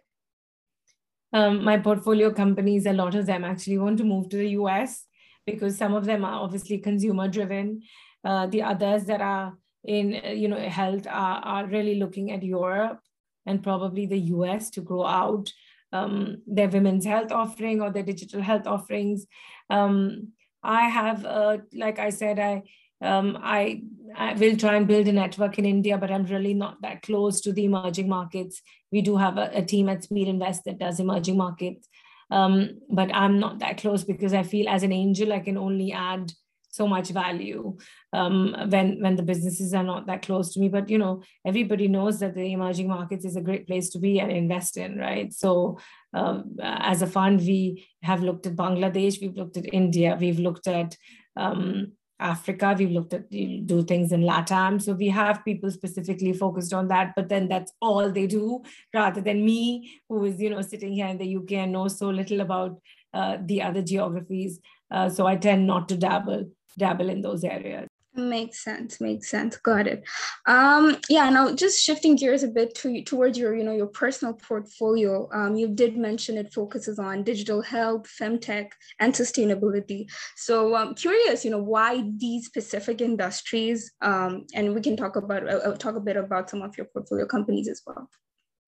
Um, 1.33 1.63
my 1.63 1.77
portfolio 1.77 2.31
companies, 2.31 2.85
a 2.85 2.93
lot 2.93 3.15
of 3.15 3.25
them 3.25 3.43
actually 3.43 3.77
want 3.77 3.97
to 3.97 4.03
move 4.03 4.29
to 4.29 4.37
the 4.37 4.49
US 4.61 5.05
because 5.45 5.77
some 5.77 5.93
of 5.93 6.05
them 6.05 6.23
are 6.23 6.41
obviously 6.41 6.77
consumer 6.77 7.27
driven. 7.27 7.81
Uh, 8.23 8.47
the 8.47 8.61
others 8.61 9.05
that 9.05 9.21
are 9.21 9.57
in 9.83 10.11
you 10.37 10.47
know 10.47 10.59
health 10.69 11.07
are, 11.07 11.41
are 11.43 11.65
really 11.65 11.95
looking 11.95 12.31
at 12.31 12.43
Europe 12.43 12.99
and 13.45 13.63
probably 13.63 14.05
the 14.05 14.19
US 14.19 14.69
to 14.69 14.81
grow 14.81 15.05
out 15.05 15.51
um, 15.93 16.41
their 16.47 16.69
women's 16.69 17.05
health 17.05 17.31
offering 17.31 17.81
or 17.81 17.91
their 17.91 18.03
digital 18.03 18.41
health 18.41 18.67
offerings. 18.67 19.25
Um, 19.69 20.29
I 20.63 20.83
have, 20.89 21.25
uh, 21.25 21.57
like 21.73 21.99
I 21.99 22.11
said, 22.11 22.39
I 22.39 22.63
um, 23.01 23.39
I, 23.41 23.81
I 24.15 24.33
will 24.33 24.55
try 24.55 24.75
and 24.75 24.87
build 24.87 25.07
a 25.07 25.11
network 25.11 25.57
in 25.57 25.65
India, 25.65 25.97
but 25.97 26.11
I'm 26.11 26.25
really 26.25 26.53
not 26.53 26.81
that 26.83 27.01
close 27.01 27.41
to 27.41 27.51
the 27.51 27.65
emerging 27.65 28.07
markets. 28.07 28.61
We 28.91 29.01
do 29.01 29.17
have 29.17 29.39
a, 29.39 29.49
a 29.55 29.63
team 29.63 29.89
at 29.89 30.03
Speedinvest 30.03 30.63
that 30.65 30.77
does 30.77 30.99
emerging 30.99 31.35
markets, 31.35 31.87
um, 32.31 32.79
but 32.89 33.13
I'm 33.13 33.39
not 33.39 33.59
that 33.59 33.77
close 33.77 34.03
because 34.03 34.33
I 34.33 34.43
feel 34.43 34.67
as 34.69 34.83
an 34.83 34.91
angel 34.91 35.33
I 35.33 35.39
can 35.39 35.57
only 35.57 35.91
add 35.91 36.31
so 36.71 36.87
much 36.87 37.09
value 37.09 37.77
um, 38.13 38.55
when 38.69 39.01
when 39.01 39.17
the 39.17 39.23
businesses 39.23 39.73
are 39.73 39.83
not 39.83 40.07
that 40.07 40.21
close 40.21 40.53
to 40.53 40.59
me. 40.59 40.69
But 40.69 40.89
you 40.89 40.97
know, 40.97 41.21
everybody 41.45 41.87
knows 41.87 42.19
that 42.19 42.33
the 42.33 42.53
emerging 42.53 42.87
markets 42.87 43.25
is 43.25 43.35
a 43.35 43.41
great 43.41 43.67
place 43.67 43.89
to 43.89 43.99
be 43.99 44.19
and 44.19 44.31
invest 44.31 44.77
in, 44.77 44.97
right? 44.97 45.31
So 45.33 45.79
um, 46.13 46.55
as 46.61 47.01
a 47.01 47.07
fund, 47.07 47.41
we 47.41 47.87
have 48.01 48.23
looked 48.23 48.47
at 48.47 48.55
Bangladesh, 48.55 49.21
we've 49.21 49.35
looked 49.35 49.57
at 49.57 49.73
India, 49.73 50.17
we've 50.19 50.39
looked 50.39 50.67
at 50.67 50.95
um, 51.35 51.93
Africa. 52.21 52.75
We've 52.77 52.91
looked 52.91 53.13
at 53.13 53.29
do 53.29 53.83
things 53.83 54.11
in 54.11 54.21
LATAM. 54.21 54.81
So 54.81 54.93
we 54.93 55.09
have 55.09 55.43
people 55.43 55.71
specifically 55.71 56.33
focused 56.33 56.73
on 56.73 56.87
that, 56.89 57.13
but 57.15 57.29
then 57.29 57.47
that's 57.47 57.73
all 57.81 58.11
they 58.11 58.27
do 58.27 58.63
rather 58.93 59.21
than 59.21 59.45
me, 59.45 60.01
who 60.07 60.23
is, 60.25 60.39
you 60.39 60.49
know, 60.49 60.61
sitting 60.61 60.93
here 60.93 61.07
in 61.07 61.17
the 61.17 61.35
UK 61.35 61.51
and 61.53 61.71
know 61.73 61.87
so 61.87 62.09
little 62.09 62.41
about 62.41 62.79
uh, 63.13 63.37
the 63.41 63.61
other 63.61 63.81
geographies. 63.81 64.59
Uh, 64.89 65.09
so 65.09 65.25
I 65.25 65.35
tend 65.35 65.67
not 65.67 65.89
to 65.89 65.97
dabble 65.97 66.51
dabble 66.77 67.09
in 67.09 67.21
those 67.21 67.43
areas. 67.43 67.90
Makes 68.13 68.61
sense. 68.61 68.99
Makes 68.99 69.29
sense. 69.29 69.55
Got 69.55 69.87
it. 69.87 70.03
Um, 70.45 70.97
yeah. 71.07 71.29
Now, 71.29 71.55
just 71.55 71.81
shifting 71.81 72.17
gears 72.17 72.43
a 72.43 72.49
bit 72.49 72.75
to 72.75 73.01
towards 73.03 73.37
your, 73.37 73.55
you 73.55 73.63
know, 73.63 73.71
your 73.71 73.87
personal 73.87 74.33
portfolio. 74.33 75.29
Um, 75.33 75.55
you 75.55 75.69
did 75.69 75.95
mention 75.95 76.37
it 76.37 76.53
focuses 76.53 76.99
on 76.99 77.23
digital 77.23 77.61
health, 77.61 78.11
femtech, 78.19 78.71
and 78.99 79.13
sustainability. 79.13 80.11
So, 80.35 80.75
I'm 80.75 80.89
um, 80.89 80.95
curious, 80.95 81.45
you 81.45 81.51
know, 81.51 81.63
why 81.63 82.03
these 82.17 82.47
specific 82.47 82.99
industries? 82.99 83.93
Um, 84.01 84.45
and 84.53 84.75
we 84.75 84.81
can 84.81 84.97
talk 84.97 85.15
about 85.15 85.47
uh, 85.47 85.59
uh, 85.69 85.77
talk 85.77 85.95
a 85.95 86.01
bit 86.01 86.17
about 86.17 86.49
some 86.49 86.61
of 86.61 86.77
your 86.77 86.87
portfolio 86.87 87.25
companies 87.25 87.69
as 87.69 87.81
well. 87.87 88.09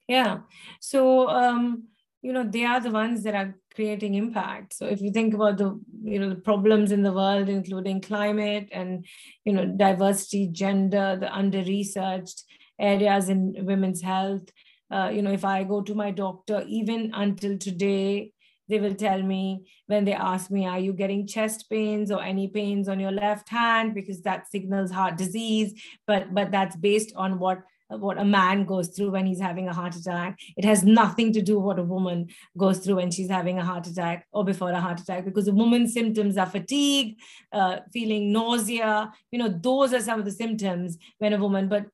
Yeah. 0.07 0.39
So, 0.79 1.27
um, 1.27 1.89
you 2.21 2.31
know, 2.31 2.43
they 2.45 2.63
are 2.63 2.79
the 2.79 2.91
ones 2.91 3.23
that 3.23 3.35
are 3.35 3.55
creating 3.75 4.15
impact. 4.15 4.73
So 4.73 4.85
if 4.85 5.01
you 5.01 5.11
think 5.11 5.33
about 5.33 5.57
the 5.57 5.79
you 6.03 6.19
know 6.19 6.29
the 6.29 6.41
problems 6.41 6.91
in 6.91 7.03
the 7.03 7.13
world 7.13 7.49
including 7.49 8.01
climate 8.01 8.69
and 8.71 9.05
you 9.45 9.53
know 9.53 9.65
diversity 9.65 10.47
gender 10.51 11.17
the 11.19 11.33
under 11.33 11.59
researched 11.59 12.43
areas 12.79 13.29
in 13.29 13.55
women's 13.59 14.01
health 14.01 14.49
uh, 14.91 15.09
you 15.13 15.21
know 15.21 15.31
if 15.31 15.45
i 15.45 15.63
go 15.63 15.81
to 15.81 15.93
my 15.93 16.11
doctor 16.11 16.63
even 16.67 17.11
until 17.13 17.57
today 17.57 18.31
they 18.69 18.79
will 18.79 18.95
tell 18.95 19.21
me 19.21 19.65
when 19.87 20.05
they 20.05 20.13
ask 20.13 20.49
me 20.49 20.65
are 20.65 20.79
you 20.79 20.93
getting 20.93 21.27
chest 21.27 21.69
pains 21.69 22.11
or 22.11 22.21
any 22.21 22.47
pains 22.47 22.87
on 22.87 22.99
your 22.99 23.11
left 23.11 23.49
hand? 23.49 23.93
Because 23.93 24.21
that 24.21 24.49
signals 24.49 24.89
heart 24.89 25.17
disease. 25.17 25.73
But 26.07 26.33
but 26.33 26.51
that's 26.51 26.75
based 26.75 27.13
on 27.15 27.39
what 27.39 27.59
what 27.97 28.19
a 28.19 28.25
man 28.25 28.65
goes 28.65 28.89
through 28.89 29.11
when 29.11 29.25
he's 29.25 29.39
having 29.39 29.67
a 29.67 29.73
heart 29.73 29.95
attack. 29.95 30.39
It 30.57 30.65
has 30.65 30.83
nothing 30.83 31.33
to 31.33 31.41
do 31.41 31.57
with 31.57 31.65
what 31.65 31.79
a 31.79 31.83
woman 31.83 32.29
goes 32.57 32.79
through 32.79 32.95
when 32.95 33.11
she's 33.11 33.29
having 33.29 33.59
a 33.59 33.65
heart 33.65 33.87
attack 33.87 34.27
or 34.31 34.43
before 34.43 34.71
a 34.71 34.79
heart 34.79 34.99
attack, 34.99 35.25
because 35.25 35.47
a 35.47 35.53
woman's 35.53 35.93
symptoms 35.93 36.37
are 36.37 36.45
fatigue, 36.45 37.17
uh, 37.51 37.77
feeling 37.91 38.31
nausea. 38.31 39.11
You 39.31 39.39
know, 39.39 39.49
those 39.49 39.93
are 39.93 40.01
some 40.01 40.19
of 40.19 40.25
the 40.25 40.31
symptoms 40.31 40.97
when 41.19 41.33
a 41.33 41.37
woman. 41.37 41.67
But 41.69 41.87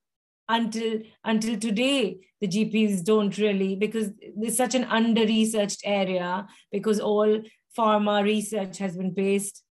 until 0.47 0.99
until 1.23 1.57
today, 1.57 2.17
the 2.41 2.47
GPs 2.47 3.03
don't 3.03 3.37
really 3.37 3.75
because 3.75 4.11
it's 4.19 4.57
such 4.57 4.75
an 4.75 4.85
under-researched 4.85 5.81
area 5.83 6.47
because 6.71 6.99
all 6.99 7.41
pharma 7.77 8.23
research 8.23 8.77
has 8.79 8.97
been 8.97 9.11
based 9.11 9.63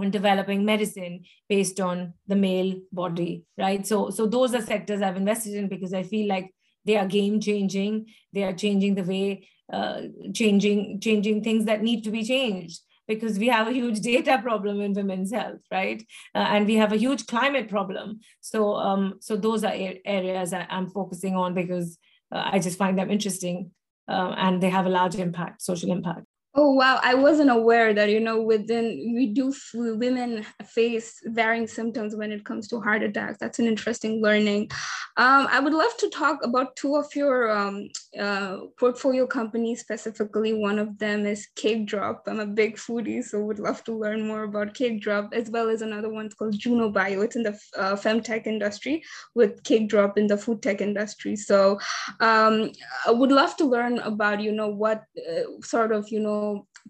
on 0.00 0.10
developing 0.10 0.64
medicine 0.64 1.24
based 1.48 1.80
on 1.80 2.14
the 2.26 2.36
male 2.36 2.74
body 2.92 3.44
right? 3.58 3.86
So 3.86 4.10
so 4.10 4.26
those 4.26 4.54
are 4.54 4.62
sectors 4.62 5.02
i've 5.02 5.16
invested 5.16 5.54
in 5.54 5.68
because 5.68 5.92
i 5.94 6.02
feel 6.02 6.28
like 6.28 6.50
they 6.84 6.96
are 6.96 7.06
game 7.06 7.40
changing. 7.40 8.06
They 8.32 8.42
are 8.42 8.52
changing 8.52 8.94
the 8.94 9.04
way 9.04 9.48
uh, 9.72 10.02
changing 10.34 11.00
changing 11.00 11.44
things 11.44 11.64
that 11.66 11.82
need 11.82 12.02
to 12.04 12.10
be 12.10 12.24
changed 12.24 12.80
because 13.06 13.38
we 13.38 13.48
have 13.48 13.68
a 13.68 13.72
huge 13.72 14.00
data 14.12 14.40
problem 14.42 14.80
in 14.80 14.94
women's 14.94 15.32
health 15.32 15.60
right? 15.70 16.02
Uh, 16.34 16.38
and 16.38 16.66
we 16.66 16.76
have 16.76 16.92
a 16.92 16.96
huge 16.96 17.26
climate 17.26 17.68
problem. 17.68 18.20
So 18.40 18.74
um 18.74 19.14
so 19.20 19.36
those 19.36 19.64
are 19.64 19.72
areas 20.04 20.52
i'm 20.52 20.88
focusing 20.88 21.36
on 21.36 21.54
because 21.54 21.98
uh, 22.32 22.44
i 22.52 22.58
just 22.58 22.78
find 22.78 22.98
them 22.98 23.10
interesting 23.10 23.70
uh, 24.08 24.34
and 24.36 24.62
they 24.62 24.70
have 24.70 24.86
a 24.86 24.94
large 24.98 25.14
impact 25.14 25.62
social 25.62 25.90
impact 25.92 26.24
Oh 26.52 26.72
wow, 26.72 26.98
I 27.00 27.14
wasn't 27.14 27.50
aware 27.50 27.94
that 27.94 28.10
you 28.10 28.18
know 28.18 28.42
within 28.42 29.12
we 29.14 29.26
do 29.26 29.54
women 29.72 30.44
face 30.64 31.20
varying 31.26 31.68
symptoms 31.68 32.16
when 32.16 32.32
it 32.32 32.44
comes 32.44 32.66
to 32.68 32.80
heart 32.80 33.04
attacks. 33.04 33.38
That's 33.38 33.60
an 33.60 33.66
interesting 33.68 34.20
learning. 34.20 34.70
Um, 35.16 35.46
I 35.48 35.60
would 35.60 35.72
love 35.74 35.96
to 35.98 36.08
talk 36.10 36.42
about 36.42 36.74
two 36.74 36.96
of 36.96 37.06
your 37.14 37.50
um, 37.56 37.88
uh, 38.18 38.58
portfolio 38.80 39.28
companies 39.28 39.80
specifically. 39.80 40.52
One 40.52 40.80
of 40.80 40.98
them 40.98 41.24
is 41.24 41.46
Cake 41.54 41.86
Drop. 41.86 42.24
I'm 42.26 42.40
a 42.40 42.46
big 42.46 42.76
foodie, 42.76 43.22
so 43.22 43.40
would 43.44 43.60
love 43.60 43.84
to 43.84 43.92
learn 43.92 44.26
more 44.26 44.42
about 44.42 44.74
Cake 44.74 45.00
Drop, 45.00 45.32
as 45.32 45.50
well 45.50 45.68
as 45.68 45.82
another 45.82 46.08
one 46.08 46.30
called 46.30 46.58
Juno 46.58 46.90
Bio. 46.90 47.20
It's 47.20 47.36
in 47.36 47.44
the 47.44 47.56
uh, 47.76 47.94
femtech 47.94 48.48
industry 48.48 49.04
with 49.36 49.62
Cake 49.62 49.88
Drop 49.88 50.18
in 50.18 50.26
the 50.26 50.36
food 50.36 50.62
tech 50.62 50.80
industry. 50.80 51.36
So 51.36 51.78
um, 52.18 52.72
I 53.06 53.12
would 53.12 53.30
love 53.30 53.56
to 53.58 53.64
learn 53.64 54.00
about 54.00 54.40
you 54.40 54.50
know 54.50 54.68
what 54.68 55.04
uh, 55.16 55.62
sort 55.62 55.92
of 55.92 56.08
you 56.08 56.18
know 56.18 56.39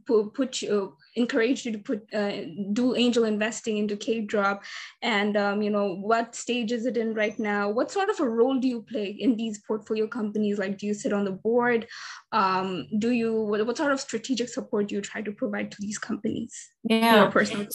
put, 0.07 0.35
put 0.35 0.63
you 0.63 0.97
encourage 1.17 1.65
you 1.65 1.73
to 1.73 1.79
put 1.79 2.15
uh, 2.15 2.33
do 2.73 2.95
angel 2.95 3.25
investing 3.25 3.79
into 3.79 3.97
Cake 3.97 4.29
Drop 4.29 4.63
and 5.03 5.37
um, 5.37 5.63
you 5.63 5.71
know 5.71 5.97
what 5.97 6.35
stage 6.35 6.73
is 6.73 6.87
it 6.87 6.97
in 6.97 7.15
right 7.15 7.39
now? 7.39 7.71
What 7.71 7.91
sort 7.91 8.11
of 8.11 8.21
a 8.21 8.29
role 8.29 8.59
do 8.59 8.69
you 8.69 8.83
play 8.83 9.17
in 9.19 9.37
these 9.37 9.61
portfolio 9.67 10.07
companies? 10.07 10.59
Like 10.59 10.79
do 10.79 10.87
you 10.87 10.95
sit 10.95 11.13
on 11.13 11.25
the 11.25 11.33
board? 11.33 11.87
Um, 12.33 12.87
do 12.99 13.11
you 13.11 13.33
what, 13.43 13.67
what 13.67 13.77
sort 13.77 13.93
of 13.93 14.01
strategic 14.01 14.49
support 14.49 14.89
do 14.89 14.95
you 14.97 15.01
try 15.01 15.23
to 15.23 15.33
provide 15.33 15.71
to 15.73 15.79
these 15.81 15.99
companies? 15.99 16.53
Yeah. 16.85 17.29
Personal 17.31 17.67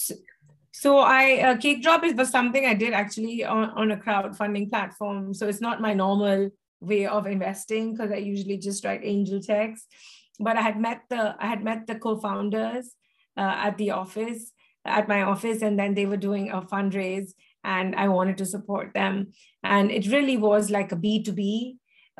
so 0.72 0.98
I 0.98 1.40
uh, 1.40 1.56
Cake 1.56 1.82
Drop 1.82 2.04
is 2.04 2.14
was 2.14 2.30
something 2.30 2.66
I 2.66 2.74
did 2.74 2.92
actually 2.92 3.44
on, 3.44 3.70
on 3.70 3.90
a 3.92 3.96
crowdfunding 3.96 4.68
platform. 4.68 5.32
So 5.32 5.48
it's 5.48 5.62
not 5.62 5.80
my 5.80 5.94
normal 5.94 6.50
way 6.80 7.06
of 7.06 7.26
investing 7.26 7.92
because 7.92 8.12
I 8.12 8.16
usually 8.16 8.58
just 8.58 8.84
write 8.84 9.00
angel 9.02 9.40
checks 9.40 9.86
but 10.38 10.56
I 10.56 10.62
had 10.62 10.80
met 10.80 11.02
the 11.08 11.34
I 11.38 11.46
had 11.46 11.64
met 11.64 11.86
the 11.86 11.96
co-founders 11.96 12.92
uh, 13.36 13.54
at 13.56 13.78
the 13.78 13.90
office 13.92 14.52
at 14.86 15.08
my 15.08 15.22
office, 15.22 15.62
and 15.62 15.78
then 15.78 15.94
they 15.94 16.06
were 16.06 16.16
doing 16.16 16.50
a 16.50 16.62
fundraise, 16.62 17.32
and 17.64 17.94
I 17.96 18.08
wanted 18.08 18.38
to 18.38 18.46
support 18.46 18.94
them. 18.94 19.32
And 19.62 19.90
it 19.90 20.06
really 20.06 20.36
was 20.36 20.70
like 20.70 20.92
a 20.92 20.96
B 20.96 21.22
two 21.22 21.32
B 21.32 21.78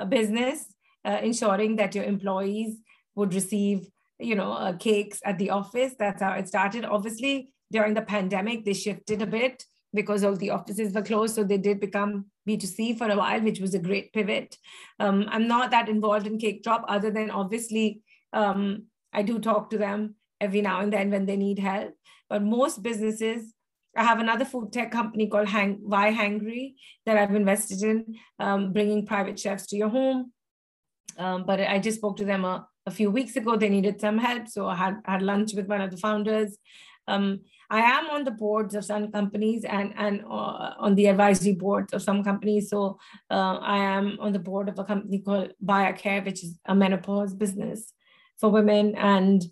business, 0.09 0.75
uh, 1.05 1.21
ensuring 1.23 1.77
that 1.77 1.95
your 1.95 2.05
employees 2.05 2.79
would 3.14 3.33
receive 3.35 3.89
you 4.19 4.35
know 4.35 4.53
uh, 4.53 4.77
cakes 4.77 5.21
at 5.25 5.39
the 5.39 5.51
office. 5.51 5.95
That's 5.99 6.23
how 6.23 6.33
it 6.33 6.49
started. 6.49 6.85
Obviously, 6.85 7.51
during 7.71 7.95
the 7.95 8.03
pandemic, 8.03 8.64
they 8.64 8.75
shifted 8.75 9.23
a 9.23 9.27
bit 9.27 9.64
because 9.95 10.25
all 10.25 10.37
the 10.37 10.51
offices 10.51 10.93
were 10.93 11.03
closed. 11.03 11.35
So 11.35 11.45
they 11.45 11.59
did 11.59 11.81
become 11.81 12.27
B2C 12.47 12.99
for 12.99 13.09
a 13.09 13.17
while, 13.17 13.41
which 13.41 13.61
was 13.61 13.75
a 13.75 13.79
great 13.79 14.12
pivot. 14.12 14.57
Um, 15.01 15.27
I'm 15.29 15.49
not 15.49 15.71
that 15.71 15.89
involved 15.89 16.27
in 16.27 16.39
Cake 16.39 16.62
Drop 16.62 16.85
other 16.87 17.11
than 17.11 17.31
obviously 17.31 18.03
um, 18.37 18.84
I 19.12 19.22
do 19.22 19.39
talk 19.39 19.70
to 19.70 19.78
them 19.78 20.14
every 20.41 20.61
now 20.61 20.80
and 20.80 20.93
then 20.93 21.11
when 21.11 21.26
they 21.26 21.37
need 21.37 21.59
help. 21.59 21.95
But 22.28 22.43
most 22.43 22.82
businesses, 22.82 23.55
I 23.97 24.05
have 24.05 24.20
another 24.20 24.45
food 24.45 24.72
tech 24.72 24.91
company 24.91 25.26
called 25.26 25.49
Hang, 25.49 25.78
Yhangry 25.78 26.74
that 27.07 27.16
I've 27.16 27.34
invested 27.34 27.82
in, 27.82 28.16
um, 28.39 28.72
bringing 28.74 29.07
private 29.07 29.39
chefs 29.39 29.66
to 29.68 29.76
your 29.76 29.89
home. 29.89 30.32
Um, 31.16 31.45
but 31.47 31.61
I 31.61 31.78
just 31.78 31.97
spoke 31.97 32.18
to 32.18 32.26
them 32.26 32.45
a, 32.45 32.68
a, 32.84 32.91
few 32.91 33.11
weeks 33.11 33.37
ago. 33.37 33.57
They 33.57 33.70
needed 33.70 34.03
some 34.03 34.18
help. 34.18 34.49
So 34.49 34.66
I 34.66 34.74
had, 34.74 34.97
had 35.07 35.22
lunch 35.22 35.55
with 35.55 35.66
one 35.66 35.80
of 35.80 35.91
the 35.91 35.97
founders. 35.97 36.59
Um, 37.09 37.41
I 37.70 37.80
am 37.80 38.11
on 38.11 38.24
the 38.24 38.32
boards 38.32 38.74
of 38.74 38.84
some 38.84 39.11
companies 39.11 39.64
and, 39.64 39.95
and 39.97 40.22
uh, 40.26 40.74
on 40.78 40.95
the 40.95 41.07
advisory 41.07 41.55
boards 41.55 41.95
of 41.95 42.03
some 42.03 42.22
companies. 42.22 42.68
So 42.68 42.99
uh, 43.30 43.59
I 43.62 43.78
am 43.78 44.18
on 44.20 44.32
the 44.34 44.39
board 44.39 44.68
of 44.68 44.78
a 44.78 44.84
company 44.84 45.20
called 45.20 45.53
BioCare, 45.64 46.22
which 46.22 46.45
is 46.45 46.59
a 46.66 46.74
menopause 46.74 47.32
business 47.32 47.95
for 48.41 48.51
women 48.51 48.95
and 48.97 49.43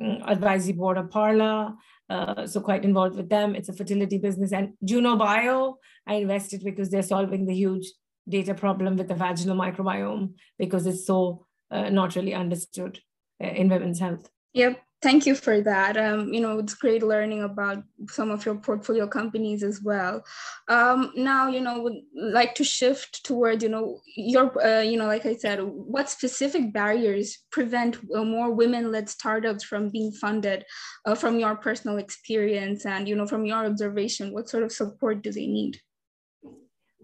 um, 0.00 0.18
advisory 0.26 0.72
board 0.72 0.98
of 0.98 1.10
Parla. 1.10 1.76
Uh, 2.10 2.46
so 2.46 2.60
quite 2.60 2.84
involved 2.84 3.16
with 3.16 3.28
them. 3.28 3.54
It's 3.54 3.68
a 3.68 3.74
fertility 3.74 4.18
business. 4.18 4.52
And 4.52 4.72
Juno 4.84 5.16
Bio, 5.16 5.78
I 6.06 6.14
invested 6.14 6.62
because 6.64 6.88
they're 6.88 7.02
solving 7.02 7.46
the 7.46 7.54
huge 7.54 7.86
data 8.28 8.54
problem 8.54 8.96
with 8.96 9.08
the 9.08 9.14
vaginal 9.14 9.56
microbiome 9.56 10.34
because 10.58 10.86
it's 10.86 11.06
so 11.06 11.46
uh, 11.70 11.90
not 11.90 12.16
really 12.16 12.34
understood 12.34 13.00
uh, 13.42 13.48
in 13.48 13.68
women's 13.68 14.00
health. 14.00 14.30
Yep, 14.54 14.80
thank 15.00 15.26
you 15.26 15.34
for 15.34 15.60
that. 15.60 15.96
Um, 15.96 16.32
you 16.32 16.40
know, 16.40 16.58
it's 16.58 16.74
great 16.74 17.02
learning 17.02 17.42
about 17.42 17.82
some 18.10 18.30
of 18.30 18.44
your 18.44 18.56
portfolio 18.56 19.06
companies 19.06 19.62
as 19.62 19.80
well. 19.82 20.24
Um, 20.68 21.12
now, 21.14 21.48
you 21.48 21.60
know, 21.60 21.80
would 21.82 22.00
like 22.14 22.54
to 22.56 22.64
shift 22.64 23.24
toward, 23.24 23.62
you 23.62 23.68
know, 23.68 24.00
your, 24.16 24.46
uh, 24.64 24.80
you 24.80 24.96
know, 24.96 25.06
like 25.06 25.26
I 25.26 25.36
said, 25.36 25.60
what 25.62 26.10
specific 26.10 26.72
barriers 26.72 27.38
prevent 27.50 27.98
uh, 28.14 28.24
more 28.24 28.52
women-led 28.52 29.08
startups 29.08 29.64
from 29.64 29.90
being 29.90 30.12
funded 30.12 30.64
uh, 31.06 31.14
from 31.14 31.38
your 31.38 31.54
personal 31.56 31.98
experience 31.98 32.84
and, 32.84 33.08
you 33.08 33.14
know, 33.14 33.26
from 33.26 33.44
your 33.44 33.64
observation, 33.64 34.32
what 34.32 34.48
sort 34.48 34.64
of 34.64 34.72
support 34.72 35.22
do 35.22 35.30
they 35.30 35.46
need? 35.46 35.80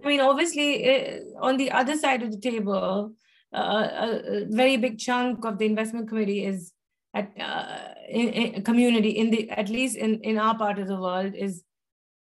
I 0.05 0.09
mean, 0.09 0.21
obviously, 0.21 0.69
uh, 0.91 1.21
on 1.41 1.57
the 1.57 1.71
other 1.71 1.97
side 1.97 2.23
of 2.23 2.33
the 2.33 2.41
table, 2.41 3.13
uh, 3.55 3.89
a 3.93 4.45
very 4.49 4.77
big 4.77 4.99
chunk 4.99 5.45
of 5.45 5.59
the 5.59 5.67
investment 5.67 6.09
committee 6.09 6.45
is 6.45 6.73
at 7.15 7.31
uh, 7.41 7.95
in, 8.09 8.29
in 8.29 8.63
community 8.63 9.11
in 9.11 9.31
the 9.31 9.51
at 9.51 9.69
least 9.69 9.97
in 9.97 10.21
in 10.21 10.39
our 10.39 10.57
part 10.57 10.79
of 10.79 10.89
the 10.89 11.01
world 11.01 11.35
is 11.35 11.65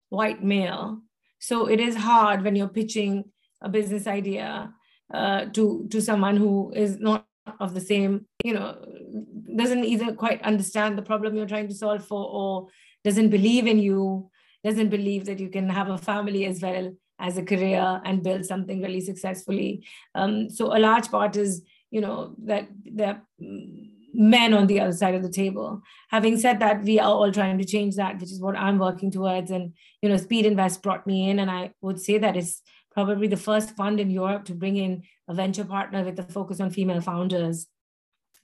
white 0.09 0.43
male. 0.43 1.01
So 1.39 1.67
it 1.67 1.79
is 1.79 1.95
hard 1.95 2.43
when 2.43 2.55
you're 2.55 2.67
pitching 2.67 3.25
a 3.61 3.69
business 3.69 4.07
idea 4.07 4.73
uh, 5.13 5.45
to 5.53 5.88
to 5.91 6.01
someone 6.01 6.38
who 6.38 6.71
is 6.75 6.99
not 6.99 7.25
of 7.59 7.73
the 7.73 7.81
same 7.81 8.25
you 8.43 8.53
know 8.53 8.75
doesn't 9.55 9.85
either 9.85 10.13
quite 10.13 10.41
understand 10.41 10.97
the 10.97 11.01
problem 11.01 11.35
you're 11.35 11.45
trying 11.45 11.67
to 11.67 11.73
solve 11.73 12.05
for 12.05 12.27
or 12.29 12.67
doesn't 13.03 13.29
believe 13.29 13.65
in 13.65 13.79
you 13.79 14.29
doesn't 14.63 14.89
believe 14.89 15.25
that 15.25 15.39
you 15.39 15.49
can 15.49 15.69
have 15.69 15.89
a 15.89 15.97
family 15.97 16.45
as 16.45 16.61
well 16.61 16.93
as 17.19 17.38
a 17.38 17.43
career 17.43 18.01
and 18.05 18.23
build 18.23 18.45
something 18.45 18.81
really 18.81 19.01
successfully. 19.01 19.85
Um, 20.13 20.49
so 20.49 20.75
a 20.75 20.79
large 20.79 21.09
part 21.09 21.35
is 21.35 21.63
you 21.89 22.01
know 22.01 22.35
that 22.43 22.67
that 22.95 23.23
men 24.18 24.51
on 24.53 24.65
the 24.65 24.80
other 24.80 24.91
side 24.91 25.13
of 25.13 25.22
the 25.22 25.30
table. 25.30 25.82
Having 26.09 26.39
said 26.39 26.59
that, 26.59 26.84
we 26.84 26.99
are 26.99 27.09
all 27.09 27.32
trying 27.32 27.59
to 27.59 27.63
change 27.63 27.95
that, 27.95 28.20
which 28.20 28.32
is 28.32 28.41
what 28.41 28.57
I'm 28.57 28.80
working 28.80 29.11
towards. 29.11 29.51
And 29.51 29.74
you 30.01 30.09
know, 30.09 30.15
Speedinvest 30.15 30.82
brought 30.82 31.05
me 31.05 31.30
in, 31.30 31.39
and 31.39 31.51
I 31.51 31.72
would 31.82 32.01
say 32.01 32.18
that 32.18 32.36
is 32.36 32.61
probably 32.91 33.28
the 33.28 33.38
first 33.38 33.76
fund 33.76 33.99
in 33.99 34.09
Europe 34.09 34.45
to 34.45 34.55
bring 34.55 34.76
in 34.76 35.03
a 35.28 35.36
venture 35.36 35.63
partner 35.63 36.03
with 36.03 36.18
a 36.18 36.24
focus 36.24 36.59
on 36.59 36.72
female 36.72 36.99
founders 36.99 37.68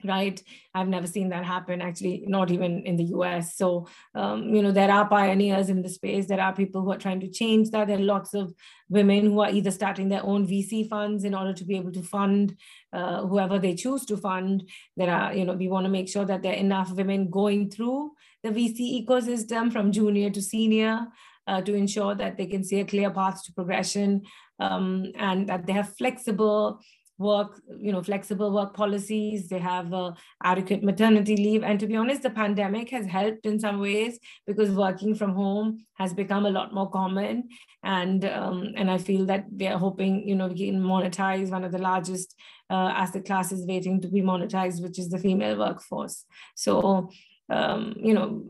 right? 0.03 0.41
I've 0.73 0.87
never 0.87 1.07
seen 1.07 1.29
that 1.29 1.45
happen 1.45 1.81
actually 1.81 2.23
not 2.27 2.51
even 2.51 2.83
in 2.85 2.97
the 2.97 3.05
us 3.05 3.55
so 3.55 3.87
um, 4.15 4.53
you 4.55 4.61
know 4.61 4.71
there 4.71 4.91
are 4.91 5.07
pioneers 5.07 5.69
in 5.69 5.81
the 5.81 5.89
space. 5.89 6.25
There 6.25 6.41
are 6.41 6.53
people 6.53 6.81
who 6.81 6.91
are 6.91 6.97
trying 6.97 7.19
to 7.21 7.29
change 7.29 7.71
that. 7.71 7.87
There 7.87 7.97
are 7.97 8.01
lots 8.01 8.33
of 8.33 8.53
women 8.89 9.25
who 9.25 9.41
are 9.41 9.49
either 9.49 9.71
starting 9.71 10.09
their 10.09 10.25
own 10.25 10.47
vc 10.47 10.89
funds 10.89 11.23
in 11.23 11.35
order 11.35 11.53
to 11.53 11.65
be 11.65 11.75
able 11.75 11.91
to 11.91 12.03
fund 12.03 12.55
uh, 12.91 13.25
whoever 13.25 13.59
they 13.59 13.75
choose 13.75 14.05
to 14.05 14.17
fund. 14.17 14.69
There 14.97 15.09
are 15.09 15.33
you 15.33 15.45
know 15.45 15.53
we 15.53 15.67
want 15.67 15.85
to 15.85 15.91
make 15.91 16.09
sure 16.09 16.25
that 16.25 16.41
there 16.41 16.53
are 16.53 16.65
enough 16.67 16.91
women 16.91 17.29
going 17.29 17.69
through 17.69 18.13
the 18.43 18.49
vc 18.49 19.05
ecosystem 19.05 19.71
from 19.71 19.91
junior 19.91 20.29
to 20.29 20.41
senior 20.41 21.07
uh, 21.47 21.61
to 21.61 21.73
ensure 21.73 22.15
that 22.15 22.37
they 22.37 22.45
can 22.45 22.63
see 22.63 22.79
a 22.79 22.85
clear 22.85 23.11
path 23.11 23.43
to 23.43 23.53
progression 23.53 24.23
um, 24.59 25.11
and 25.15 25.47
that 25.49 25.65
they 25.65 25.73
have 25.73 25.95
flexible 25.97 26.79
work, 27.23 27.59
you 27.79 27.91
know, 27.91 28.03
flexible 28.03 28.53
work 28.53 28.75
policies. 28.75 29.49
They 29.49 29.59
have 29.59 29.93
uh, 29.93 30.11
adequate 30.43 30.83
maternity 30.83 31.35
leave. 31.35 31.63
And 31.63 31.79
to 31.79 31.87
be 31.87 31.95
honest, 31.95 32.21
the 32.21 32.29
pandemic 32.29 32.89
has 32.91 33.07
helped 33.07 33.45
in 33.45 33.59
some 33.59 33.79
ways 33.79 34.19
because 34.45 34.69
working 34.71 35.15
from 35.15 35.33
home 35.33 35.85
has 35.95 36.13
become 36.13 36.45
a 36.45 36.51
lot 36.51 36.73
more 36.73 36.89
common. 36.89 37.49
And 37.83 38.25
um, 38.25 38.73
and 38.75 38.91
I 38.91 38.97
feel 38.97 39.25
that 39.25 39.45
we 39.51 39.67
are 39.67 39.79
hoping, 39.79 40.27
you 40.27 40.35
know, 40.35 40.47
we 40.47 40.67
can 40.67 40.81
monetize 40.81 41.49
one 41.49 41.63
of 41.63 41.71
the 41.71 41.79
largest 41.79 42.35
uh, 42.69 42.91
asset 42.95 43.25
classes 43.25 43.65
waiting 43.67 44.01
to 44.01 44.07
be 44.07 44.21
monetized, 44.21 44.81
which 44.81 44.99
is 44.99 45.09
the 45.09 45.19
female 45.19 45.57
workforce. 45.57 46.25
So 46.55 47.09
um, 47.49 47.95
you 47.97 48.13
know 48.13 48.43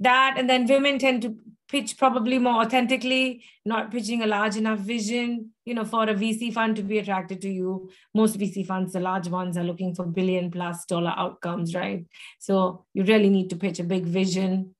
that 0.00 0.34
and 0.38 0.48
then 0.48 0.66
women 0.66 0.98
tend 0.98 1.22
to 1.22 1.36
pitch 1.68 1.96
probably 1.96 2.38
more 2.38 2.62
authentically 2.62 3.44
not 3.64 3.92
pitching 3.92 4.22
a 4.22 4.26
large 4.26 4.56
enough 4.56 4.80
vision 4.80 5.50
you 5.64 5.72
know 5.72 5.84
for 5.84 6.02
a 6.02 6.14
vc 6.14 6.52
fund 6.52 6.74
to 6.74 6.82
be 6.82 6.98
attracted 6.98 7.40
to 7.40 7.48
you. 7.48 7.90
Most 8.14 8.38
vc 8.38 8.66
funds 8.66 8.92
the 8.92 9.00
large 9.00 9.28
ones 9.28 9.56
are 9.56 9.64
looking 9.64 9.94
for 9.94 10.04
billion 10.04 10.50
plus 10.50 10.84
dollar 10.84 11.14
outcomes 11.16 11.74
right? 11.74 12.04
So 12.40 12.86
you 12.92 13.04
really 13.04 13.30
need 13.30 13.50
to 13.50 13.56
pitch 13.56 13.78
a 13.78 13.84
big 13.84 14.04
vision. 14.04 14.74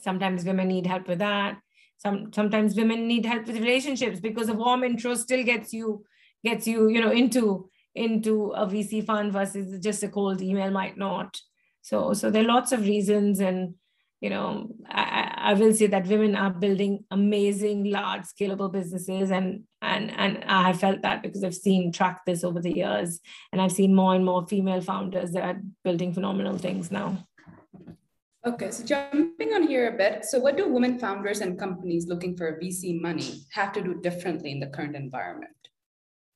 Sometimes 0.00 0.44
women 0.44 0.68
need 0.68 0.86
help 0.86 1.08
with 1.08 1.18
that. 1.18 1.58
Some 1.98 2.32
sometimes 2.32 2.74
women 2.74 3.06
need 3.06 3.26
help 3.26 3.46
with 3.46 3.56
relationships 3.56 4.20
because 4.20 4.48
a 4.48 4.54
warm 4.54 4.82
intro 4.84 5.14
still 5.14 5.44
gets 5.44 5.72
you 5.72 6.04
gets 6.42 6.66
you 6.66 6.88
you 6.88 7.00
know 7.00 7.10
into 7.10 7.68
into 7.94 8.50
a 8.52 8.66
vc 8.66 9.04
fund 9.04 9.32
versus 9.32 9.78
just 9.78 10.02
a 10.02 10.08
cold 10.08 10.40
email 10.40 10.70
might 10.70 10.96
not 10.96 11.38
so, 11.84 12.14
so 12.14 12.30
there 12.30 12.42
are 12.42 12.46
lots 12.46 12.72
of 12.72 12.80
reasons, 12.80 13.40
and 13.40 13.74
you 14.22 14.30
know, 14.30 14.74
I, 14.88 15.50
I 15.50 15.52
will 15.52 15.74
say 15.74 15.86
that 15.88 16.06
women 16.06 16.34
are 16.34 16.48
building 16.48 17.04
amazing, 17.10 17.84
large, 17.90 18.22
scalable 18.22 18.72
businesses, 18.72 19.30
and 19.30 19.64
and 19.82 20.10
and 20.12 20.42
I 20.44 20.68
have 20.68 20.80
felt 20.80 21.02
that 21.02 21.22
because 21.22 21.44
I've 21.44 21.54
seen 21.54 21.92
track 21.92 22.24
this 22.24 22.42
over 22.42 22.58
the 22.58 22.72
years, 22.72 23.20
and 23.52 23.60
I've 23.60 23.72
seen 23.72 23.94
more 23.94 24.14
and 24.14 24.24
more 24.24 24.46
female 24.46 24.80
founders 24.80 25.32
that 25.32 25.44
are 25.44 25.60
building 25.84 26.14
phenomenal 26.14 26.56
things 26.56 26.90
now. 26.90 27.18
Okay, 28.46 28.70
so 28.70 28.82
jumping 28.82 29.52
on 29.52 29.66
here 29.66 29.92
a 29.92 29.96
bit. 29.96 30.24
So, 30.24 30.38
what 30.38 30.56
do 30.56 30.66
women 30.66 30.98
founders 30.98 31.42
and 31.42 31.58
companies 31.58 32.06
looking 32.06 32.34
for 32.34 32.58
VC 32.58 32.98
money 32.98 33.42
have 33.52 33.74
to 33.74 33.82
do 33.82 34.00
differently 34.00 34.52
in 34.52 34.58
the 34.58 34.68
current 34.68 34.96
environment? 34.96 35.63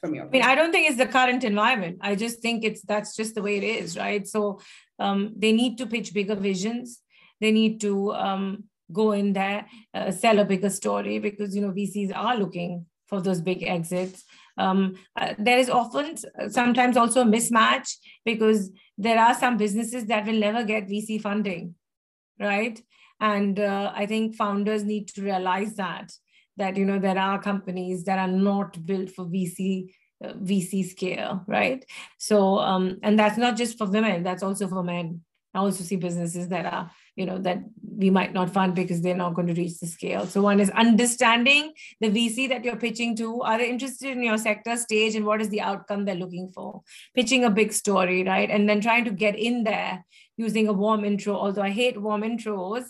From 0.01 0.14
your, 0.14 0.26
I 0.26 0.28
mean, 0.28 0.42
I 0.42 0.55
don't 0.55 0.70
think 0.70 0.88
it's 0.88 0.99
the 0.99 1.07
current 1.07 1.42
environment. 1.42 1.99
I 2.01 2.14
just 2.14 2.40
think 2.40 2.64
it's 2.64 2.82
that's 2.82 3.16
just 3.16 3.34
the 3.34 3.42
way 3.42 3.57
it 3.57 3.64
is, 3.64 3.96
right? 3.96 4.26
So, 4.26 4.61
um, 4.99 5.34
they 5.36 5.53
need 5.53 5.78
to 5.78 5.86
pitch 5.86 6.14
bigger 6.14 6.36
visions. 6.36 7.01
They 7.40 7.51
need 7.51 7.80
to 7.80 8.12
um, 8.14 8.64
go 8.92 9.12
in 9.12 9.32
there, 9.32 9.66
uh, 9.94 10.11
sell 10.11 10.38
a 10.38 10.44
bigger 10.44 10.70
story 10.70 11.18
because 11.18 11.55
you 11.55 11.62
know 11.62 11.72
VCs 11.72 12.12
are 12.14 12.36
looking 12.36 12.86
for 13.09 13.20
those 13.20 13.40
big 13.40 13.62
exits. 13.62 14.24
Um, 14.57 14.96
uh, 15.16 15.34
there 15.38 15.59
is 15.59 15.70
often 15.70 16.16
sometimes 16.51 16.96
also 16.96 17.22
a 17.22 17.24
mismatch 17.24 17.94
because 18.24 18.70
there 18.96 19.18
are 19.18 19.34
some 19.34 19.57
businesses 19.57 20.07
that 20.07 20.26
will 20.26 20.38
never 20.38 20.64
get 20.64 20.88
VC 20.88 21.20
funding, 21.20 21.74
right? 22.40 22.80
And 23.20 23.59
uh, 23.59 23.92
I 23.94 24.07
think 24.07 24.36
founders 24.36 24.84
need 24.84 25.09
to 25.09 25.22
realize 25.22 25.74
that 25.76 26.12
that 26.59 26.76
you 26.76 26.84
know 26.84 26.98
there 26.98 27.18
are 27.18 27.40
companies 27.40 28.04
that 28.04 28.18
are 28.18 28.28
not 28.28 28.84
built 28.84 29.11
for 29.11 29.24
VC 29.24 29.90
VC 30.22 30.88
scale, 30.88 31.44
right? 31.46 31.84
So, 32.18 32.59
um, 32.59 32.98
and 33.02 33.18
that's 33.18 33.38
not 33.38 33.56
just 33.56 33.78
for 33.78 33.86
women, 33.86 34.22
that's 34.22 34.42
also 34.42 34.68
for 34.68 34.82
men. 34.82 35.22
I 35.54 35.61
also 35.61 35.82
see 35.82 35.96
businesses 35.96 36.48
that 36.48 36.66
are, 36.66 36.90
you 37.16 37.24
know, 37.24 37.38
that 37.38 37.62
we 37.82 38.11
might 38.11 38.34
not 38.34 38.50
fund 38.50 38.74
because 38.74 39.00
they're 39.00 39.16
not 39.16 39.34
going 39.34 39.46
to 39.46 39.54
reach 39.54 39.78
the 39.80 39.86
scale. 39.86 40.26
So, 40.26 40.42
one 40.42 40.61
is 40.61 40.70
understanding 40.70 41.72
the 42.00 42.11
VC 42.11 42.48
that 42.50 42.64
you're 42.64 42.76
pitching 42.76 43.16
to. 43.16 43.42
Are 43.42 43.59
they 43.59 43.70
interested 43.70 44.11
in 44.11 44.22
your 44.22 44.38
sector 44.38 44.76
stage 44.76 45.14
and 45.14 45.24
what 45.24 45.40
is 45.40 45.48
the 45.48 45.62
outcome 45.62 46.04
they're 46.04 46.14
looking 46.14 46.50
for? 46.54 46.82
Pitching 47.14 47.44
a 47.44 47.50
big 47.50 47.72
story, 47.72 48.24
right? 48.24 48.50
And 48.50 48.68
then 48.68 48.80
trying 48.80 49.04
to 49.06 49.11
get 49.11 49.38
in 49.38 49.64
there 49.64 50.04
using 50.36 50.68
a 50.68 50.72
warm 50.72 51.04
intro. 51.04 51.34
Although 51.34 51.62
I 51.62 51.70
hate 51.70 52.00
warm 52.00 52.22
intros, 52.22 52.84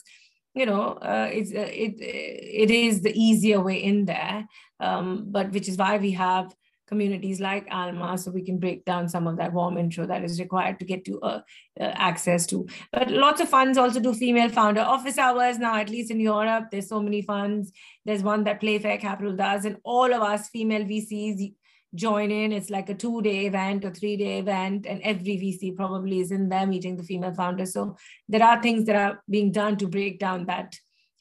you 0.59 0.67
know, 0.67 0.99
uh, 1.01 1.29
it's 1.33 1.53
uh, 1.53 1.71
it 1.71 1.95
it 2.01 2.71
is 2.71 3.03
the 3.03 3.13
easier 3.15 3.61
way 3.61 3.83
in 3.83 4.05
there. 4.05 4.47
Um, 4.81 5.27
but 5.29 5.51
which 5.53 5.69
is 5.69 5.77
why 5.77 5.99
we 5.99 6.13
have 6.13 6.55
communities 6.89 7.39
like 7.39 7.67
Alma, 7.71 8.17
so 8.17 8.31
we 8.31 8.43
can 8.43 8.59
break 8.59 8.85
down 8.85 9.09
some 9.09 9.27
of 9.27 9.37
that 9.37 9.53
warm 9.53 9.77
intro 9.77 10.07
that 10.07 10.25
is 10.25 10.41
required 10.41 10.79
to 10.79 10.85
get 10.85 11.05
to 11.05 11.21
uh, 11.21 11.41
uh, 11.79 11.93
access 12.09 12.47
to. 12.47 12.67
But 12.93 13.11
lots 13.11 13.41
of 13.41 13.49
funds 13.49 13.77
also 13.77 14.01
do 14.01 14.15
female 14.15 14.49
founder 14.49 14.81
office 14.81 15.19
hours 15.19 15.59
now, 15.59 15.77
at 15.77 15.91
least 15.91 16.11
in 16.11 16.19
Europe. 16.19 16.67
There's 16.71 16.89
so 16.89 17.01
many 17.01 17.23
funds. 17.23 17.71
There's 18.05 18.23
one 18.23 18.45
that 18.45 18.61
Playfair 18.61 18.99
Capital 18.99 19.37
does, 19.37 19.65
and 19.65 19.77
all 19.85 20.13
of 20.13 20.23
us 20.23 20.49
female 20.49 20.85
VCs 20.85 21.53
join 21.95 22.30
in. 22.30 22.53
It's 22.53 22.70
like 22.70 22.89
a 22.89 22.95
two 22.95 23.22
day 23.22 23.47
event 23.47 23.84
or 23.84 23.91
three 23.91 24.16
day 24.16 24.39
event, 24.39 24.86
and 24.86 25.01
every 25.03 25.36
VC 25.36 25.74
probably 25.74 26.20
is 26.20 26.30
in 26.30 26.49
there 26.49 26.66
meeting 26.66 26.97
the 26.97 27.03
female 27.03 27.34
founders. 27.34 27.72
So 27.72 27.97
there 28.28 28.43
are 28.43 28.61
things 28.62 28.84
that 28.86 28.97
are 28.97 29.22
being 29.28 29.53
done 29.53 29.76
to 29.78 29.89
break 29.89 30.18
down 30.18 30.47
that 30.47 30.76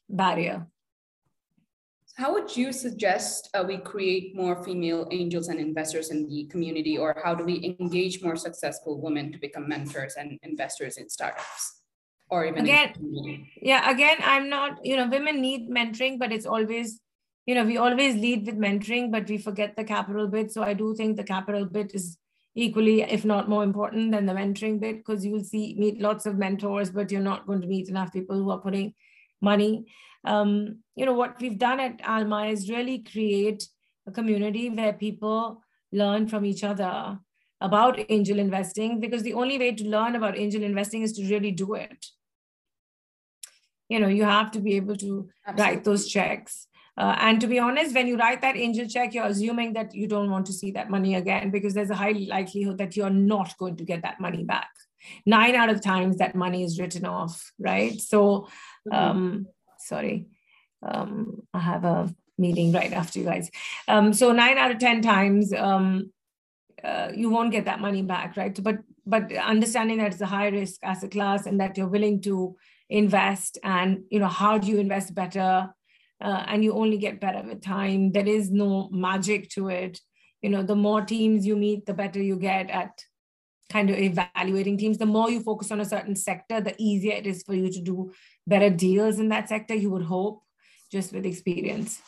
barrier. 0.10 0.68
How 2.16 2.34
would 2.34 2.58
you 2.58 2.74
suggest 2.74 3.48
uh, 3.54 3.64
we 3.68 3.78
create 3.78 4.36
more 4.36 4.64
female 4.64 5.08
angels 5.12 5.50
and 5.50 5.60
investors 5.60 6.10
in 6.10 6.28
the 6.28 6.46
community, 6.46 6.98
or 6.98 7.16
how 7.24 7.36
do 7.36 7.44
we 7.44 7.78
engage 7.80 8.24
more 8.24 8.36
successful 8.36 9.00
women 9.00 9.32
to 9.32 9.38
become 9.38 9.70
mentors 9.70 10.16
and 10.16 10.40
investors 10.42 10.98
in 10.98 11.10
startups? 11.10 11.82
Or 12.30 12.44
even 12.46 12.64
again, 12.64 13.48
yeah, 13.62 13.90
again, 13.90 14.18
I'm 14.24 14.50
not, 14.50 14.84
you 14.84 14.98
know, 14.98 15.08
women 15.08 15.42
need 15.42 15.70
mentoring, 15.70 16.18
but 16.18 16.32
it's 16.32 16.48
always, 16.48 17.00
you 17.48 17.56
know, 17.56 17.64
we 17.64 17.78
always 17.78 18.16
lead 18.16 18.46
with 18.46 18.60
mentoring, 18.60 19.12
but 19.12 19.28
we 19.28 19.40
forget 19.40 19.76
the 19.76 19.84
capital 19.84 20.28
bit. 20.28 20.52
So 20.52 20.62
I 20.62 20.74
do 20.76 20.94
think 20.94 21.18
the 21.18 21.24
capital 21.24 21.66
bit 21.66 21.96
is 21.96 22.18
equally, 22.54 23.02
if 23.02 23.26
not 23.26 23.50
more 23.50 23.64
important 23.64 24.12
than 24.12 24.28
the 24.28 24.34
mentoring 24.34 24.80
bit, 24.80 24.98
because 24.98 25.26
you'll 25.26 25.44
see 25.44 25.76
meet 25.80 26.00
lots 26.00 26.28
of 26.28 26.38
mentors, 26.38 26.92
but 26.92 27.12
you're 27.12 27.22
not 27.22 27.48
going 27.48 27.62
to 27.62 27.68
meet 27.68 27.90
enough 27.90 28.14
people 28.14 28.36
who 28.36 28.52
are 28.52 28.60
putting 28.60 28.94
money 29.42 29.86
um, 30.28 30.80
you 30.96 31.06
know, 31.06 31.14
what 31.14 31.40
we've 31.40 31.58
done 31.58 31.80
at 31.80 32.02
Alma 32.06 32.48
is 32.48 32.70
really 32.70 33.00
create 33.00 33.68
a 34.06 34.12
community 34.12 34.70
where 34.70 34.94
people 34.94 35.64
learn 35.92 36.28
from 36.28 36.46
each 36.46 36.64
other 36.64 37.18
about 37.62 38.00
angel 38.10 38.38
investing 38.38 39.00
because 39.00 39.24
the 39.24 39.34
only 39.34 39.58
way 39.58 39.72
to 39.74 39.84
learn 39.86 40.16
about 40.16 40.38
angel 40.38 40.64
investing 40.64 41.02
is 41.02 41.14
to 41.14 41.28
really 41.28 41.50
do 41.50 41.74
it 41.74 42.06
you 43.90 44.00
know 44.00 44.08
you 44.08 44.24
have 44.24 44.52
to 44.52 44.60
be 44.60 44.76
able 44.76 44.96
to 44.96 45.28
Absolutely. 45.48 45.76
write 45.76 45.84
those 45.84 46.08
checks 46.08 46.67
uh, 46.98 47.16
and 47.20 47.40
to 47.40 47.48
be 47.48 47.60
honest 47.60 47.94
when 47.94 48.08
you 48.08 48.18
write 48.18 48.42
that 48.42 48.58
angel 48.58 48.88
check 48.88 49.14
you're 49.14 49.26
assuming 49.26 49.74
that 49.74 49.94
you 49.94 50.08
don't 50.08 50.32
want 50.32 50.46
to 50.46 50.54
see 50.54 50.72
that 50.72 50.90
money 50.90 51.16
again 51.16 51.52
because 51.52 51.74
there's 51.74 51.90
a 51.90 51.96
high 51.96 52.16
likelihood 52.28 52.78
that 52.78 52.96
you're 52.96 53.10
not 53.10 53.58
going 53.58 53.76
to 53.76 53.84
get 53.84 54.02
that 54.02 54.20
money 54.20 54.44
back. 54.44 54.70
Nine 55.26 55.56
out 55.56 55.70
of 55.70 55.82
times 55.82 56.18
that 56.18 56.36
money 56.36 56.64
is 56.64 56.80
written 56.80 57.06
off 57.06 57.52
right? 57.60 58.00
So 58.00 58.48
mm-hmm. 58.88 58.94
um 58.94 59.48
sorry. 59.80 60.28
Um 60.86 61.44
i 61.54 61.60
have 61.60 61.86
a 61.86 62.14
meeting 62.38 62.72
right 62.72 62.94
after 62.94 63.20
you 63.20 63.26
guys. 63.26 63.50
Um 63.88 64.14
so 64.14 64.32
nine 64.32 64.58
out 64.58 64.72
of 64.72 64.80
ten 64.80 65.02
times 65.02 65.54
um 65.54 66.12
uh, 66.84 67.12
you 67.16 67.30
won't 67.30 67.52
get 67.52 67.66
that 67.66 67.80
money 67.80 68.02
back 68.02 68.38
right? 68.38 68.62
But 68.62 68.78
but 69.06 69.32
understanding 69.32 69.98
that 70.00 70.12
it's 70.14 70.22
a 70.22 70.26
high 70.26 70.50
risk 70.50 70.80
asset 70.84 71.12
class 71.12 71.46
and 71.46 71.60
that 71.60 71.78
you're 71.78 71.88
willing 71.88 72.22
to 72.22 72.56
invest 72.90 73.58
and 73.64 74.04
you 74.10 74.20
know 74.20 74.28
how 74.28 74.58
do 74.58 74.68
you 74.68 74.78
invest 74.78 75.14
better 75.14 75.70
uh, 76.22 76.44
and 76.48 76.64
you 76.64 76.74
only 76.74 76.98
get 76.98 77.22
better 77.22 77.44
with 77.44 77.62
time. 77.62 78.12
There 78.12 78.28
is 78.28 78.52
no 78.52 78.90
magic 78.92 79.50
to 79.52 79.70
it. 79.70 80.00
You 80.42 80.50
know 80.50 80.64
the 80.64 80.76
more 80.76 81.02
teams 81.02 81.46
you 81.46 81.56
meet 81.56 81.86
the 81.86 81.94
better 81.94 82.22
you 82.22 82.38
get 82.38 82.70
at 82.70 83.04
kind 83.72 83.90
of 83.90 83.98
evaluating 83.98 84.78
teams. 84.78 84.98
The 84.98 85.06
more 85.06 85.30
you 85.30 85.42
focus 85.42 85.72
on 85.72 85.82
a 85.82 85.86
certain 85.86 86.16
sector 86.16 86.62
the 86.62 86.76
easier 86.78 87.14
it 87.14 87.28
is 87.28 87.44
for 87.44 87.54
you 87.54 87.72
to 87.72 87.82
do 87.82 88.14
better 88.46 88.70
deals 88.70 89.20
in 89.20 89.30
that 89.30 89.50
sector 89.50 89.74
you 89.74 89.90
would 89.90 90.06
hope 90.06 90.44
just 90.92 91.12
with 91.12 91.26
experience. 91.26 92.02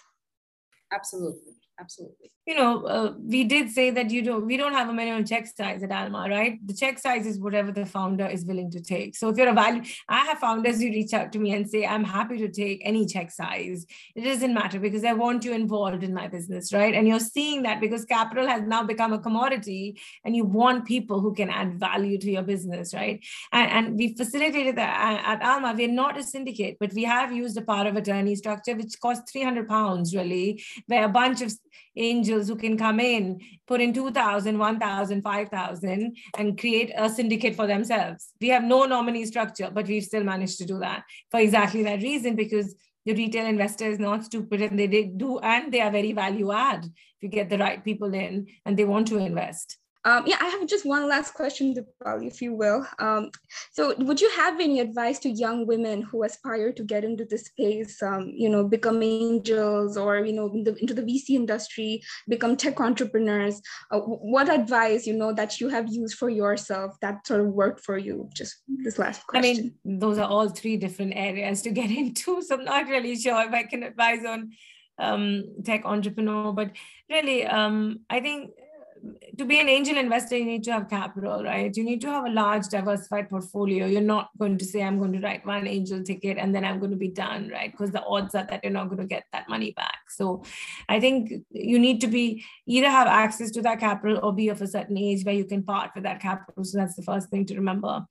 Absolutely 0.91 1.58
absolutely. 1.79 2.31
You 2.45 2.55
know 2.55 2.83
uh, 2.85 3.13
we 3.21 3.43
did 3.43 3.69
say 3.69 3.91
that 3.91 4.09
you 4.09 4.21
don't 4.21 4.45
we 4.45 4.57
don't 4.57 4.73
have 4.73 4.89
a 4.89 4.93
minimum 4.93 5.23
check 5.25 5.47
size 5.47 5.83
at 5.83 5.91
alma 5.91 6.27
right? 6.29 6.59
The 6.65 6.73
check 6.73 6.99
size 6.99 7.25
is 7.25 7.39
whatever 7.39 7.71
the 7.71 7.85
founder 7.85 8.25
is 8.25 8.45
willing 8.45 8.71
to 8.71 8.81
take. 8.81 9.15
So 9.15 9.29
if 9.29 9.37
you're 9.37 9.49
a 9.49 9.53
value 9.53 9.83
i 10.07 10.19
have 10.25 10.39
founders 10.39 10.81
who 10.81 10.87
reach 10.87 11.13
out 11.13 11.31
to 11.33 11.39
me 11.39 11.53
and 11.53 11.69
say 11.69 11.85
i'm 11.85 12.03
happy 12.03 12.37
to 12.37 12.49
take 12.49 12.81
any 12.83 13.05
check 13.05 13.31
size. 13.31 13.85
It 14.15 14.21
doesn't 14.21 14.53
matter 14.53 14.79
because 14.79 15.03
i 15.03 15.13
want 15.13 15.45
you 15.45 15.53
involved 15.53 16.03
in 16.03 16.13
my 16.13 16.27
business 16.27 16.73
right? 16.73 16.93
And 16.93 17.07
you're 17.07 17.19
seeing 17.19 17.63
that 17.63 17.81
because 17.81 18.05
capital 18.05 18.47
has 18.47 18.63
now 18.63 18.83
become 18.83 19.13
a 19.13 19.19
commodity 19.19 19.99
and 20.25 20.35
you 20.35 20.45
want 20.45 20.85
people 20.85 21.19
who 21.21 21.33
can 21.33 21.49
add 21.49 21.79
value 21.79 22.17
to 22.17 22.31
your 22.31 22.43
business 22.43 22.93
right? 22.93 23.23
And, 23.51 23.71
and 23.71 23.97
we 23.97 24.15
facilitated 24.15 24.75
that 24.77 25.23
at 25.25 25.43
alma. 25.43 25.73
We're 25.75 25.87
not 25.87 26.17
a 26.17 26.23
syndicate 26.23 26.77
but 26.79 26.93
we 26.93 27.03
have 27.03 27.31
used 27.31 27.57
a 27.57 27.61
power 27.61 27.87
of 27.87 27.95
attorney 27.95 28.35
structure 28.35 28.75
which 28.75 28.99
costs 28.99 29.31
300 29.31 29.67
pounds 29.67 30.15
really 30.15 30.63
where 30.87 31.05
a 31.05 31.09
bunch 31.09 31.41
of 31.41 31.51
angels 31.95 32.47
who 32.47 32.55
can 32.55 32.77
come 32.77 32.99
in, 32.99 33.39
put 33.67 33.81
in 33.81 33.93
2,000, 33.93 34.57
1,000, 34.57 35.21
5,000 35.21 36.17
and 36.37 36.59
create 36.59 36.91
a 36.95 37.09
syndicate 37.09 37.55
for 37.55 37.67
themselves. 37.67 38.29
We 38.39 38.49
have 38.49 38.63
no 38.63 38.85
nominee 38.85 39.25
structure, 39.25 39.69
but 39.73 39.87
we've 39.87 40.03
still 40.03 40.23
managed 40.23 40.57
to 40.59 40.65
do 40.65 40.79
that 40.79 41.03
for 41.31 41.39
exactly 41.39 41.83
that 41.83 42.01
reason 42.01 42.35
because 42.35 42.75
the 43.05 43.13
retail 43.15 43.47
investor 43.47 43.85
is 43.85 43.97
not 43.97 44.23
stupid 44.23 44.61
and 44.61 44.77
they 44.77 44.87
do 44.87 45.39
and 45.39 45.73
they 45.73 45.81
are 45.81 45.89
very 45.89 46.11
value 46.11 46.51
add 46.51 46.85
if 46.85 47.23
you 47.23 47.29
get 47.29 47.49
the 47.49 47.57
right 47.57 47.83
people 47.83 48.13
in 48.13 48.45
and 48.65 48.77
they 48.77 48.85
want 48.85 49.07
to 49.07 49.17
invest. 49.17 49.78
Um, 50.05 50.23
yeah, 50.25 50.37
I 50.39 50.47
have 50.47 50.65
just 50.65 50.85
one 50.85 51.09
last 51.09 51.33
question, 51.33 51.75
Dipali, 51.75 52.27
if 52.27 52.41
you 52.41 52.53
will. 52.53 52.87
Um, 52.99 53.31
so, 53.73 53.93
would 53.97 54.21
you 54.21 54.29
have 54.29 54.59
any 54.59 54.79
advice 54.79 55.19
to 55.19 55.29
young 55.29 55.67
women 55.67 56.03
who 56.03 56.23
aspire 56.23 56.71
to 56.71 56.83
get 56.83 57.03
into 57.03 57.25
this 57.25 57.45
space, 57.45 58.01
um, 58.01 58.31
you 58.33 58.47
know, 58.47 58.63
become 58.63 59.03
angels 59.03 59.97
or, 59.97 60.19
you 60.19 60.31
know, 60.31 60.47
the, 60.63 60.73
into 60.75 60.93
the 60.93 61.01
VC 61.01 61.31
industry, 61.31 62.01
become 62.29 62.55
tech 62.55 62.79
entrepreneurs? 62.79 63.61
Uh, 63.91 63.99
what 63.99 64.49
advice, 64.49 65.05
you 65.05 65.17
know, 65.17 65.33
that 65.33 65.59
you 65.59 65.67
have 65.67 65.91
used 65.91 66.17
for 66.17 66.29
yourself 66.29 66.95
that 67.01 67.27
sort 67.27 67.41
of 67.41 67.47
worked 67.47 67.81
for 67.83 67.97
you? 67.97 68.29
Just 68.33 68.55
this 68.67 68.99
last 68.99 69.27
question. 69.27 69.73
I 69.85 69.89
mean, 69.89 69.99
those 69.99 70.17
are 70.17 70.29
all 70.29 70.47
three 70.47 70.77
different 70.77 71.13
areas 71.17 71.61
to 71.63 71.71
get 71.71 71.91
into. 72.01 72.41
So, 72.41 72.55
I'm 72.55 72.63
not 72.63 72.87
really 72.87 73.17
sure 73.17 73.41
if 73.41 73.53
I 73.53 73.63
can 73.63 73.83
advise 73.83 74.23
on 74.23 74.51
um, 74.97 75.43
tech 75.65 75.83
entrepreneur, 75.83 76.53
but 76.53 76.71
really, 77.09 77.45
um, 77.45 77.99
I 78.09 78.21
think 78.21 78.51
to 79.37 79.45
be 79.45 79.59
an 79.59 79.69
angel 79.69 79.97
investor, 79.97 80.37
you 80.37 80.45
need 80.45 80.63
to 80.65 80.71
have 80.71 80.89
capital, 80.89 81.43
right? 81.43 81.75
You 81.75 81.83
need 81.83 82.01
to 82.01 82.07
have 82.07 82.25
a 82.25 82.29
large 82.29 82.67
diversified 82.67 83.29
portfolio. 83.29 83.85
You're 83.85 84.01
not 84.01 84.29
going 84.37 84.57
to 84.57 84.65
say, 84.65 84.83
I'm 84.83 84.99
going 84.99 85.13
to 85.13 85.19
write 85.19 85.45
one 85.45 85.67
angel 85.67 86.03
ticket 86.03 86.37
and 86.37 86.53
then 86.53 86.65
I'm 86.65 86.79
going 86.79 86.91
to 86.91 86.97
be 86.97 87.09
done, 87.09 87.49
right? 87.49 87.71
Because 87.71 87.91
the 87.91 88.03
odds 88.03 88.35
are 88.35 88.45
that 88.49 88.63
you're 88.63 88.73
not 88.73 88.89
going 88.89 88.99
to 88.99 89.07
get 89.07 89.23
that 89.31 89.47
money 89.47 89.71
back. 89.71 89.99
So 90.09 90.43
I 90.89 90.99
think 90.99 91.31
you 91.51 91.79
need 91.79 92.01
to 92.01 92.07
be 92.07 92.43
either 92.65 92.89
have 92.89 93.07
access 93.07 93.51
to 93.51 93.61
that 93.61 93.79
capital 93.79 94.19
or 94.21 94.33
be 94.33 94.49
of 94.49 94.61
a 94.61 94.67
certain 94.67 94.97
age 94.97 95.23
where 95.23 95.35
you 95.35 95.45
can 95.45 95.63
part 95.63 95.91
with 95.95 96.03
that 96.03 96.19
capital. 96.19 96.63
So 96.63 96.77
that's 96.77 96.95
the 96.95 97.03
first 97.03 97.29
thing 97.29 97.45
to 97.45 97.55
remember. 97.55 98.05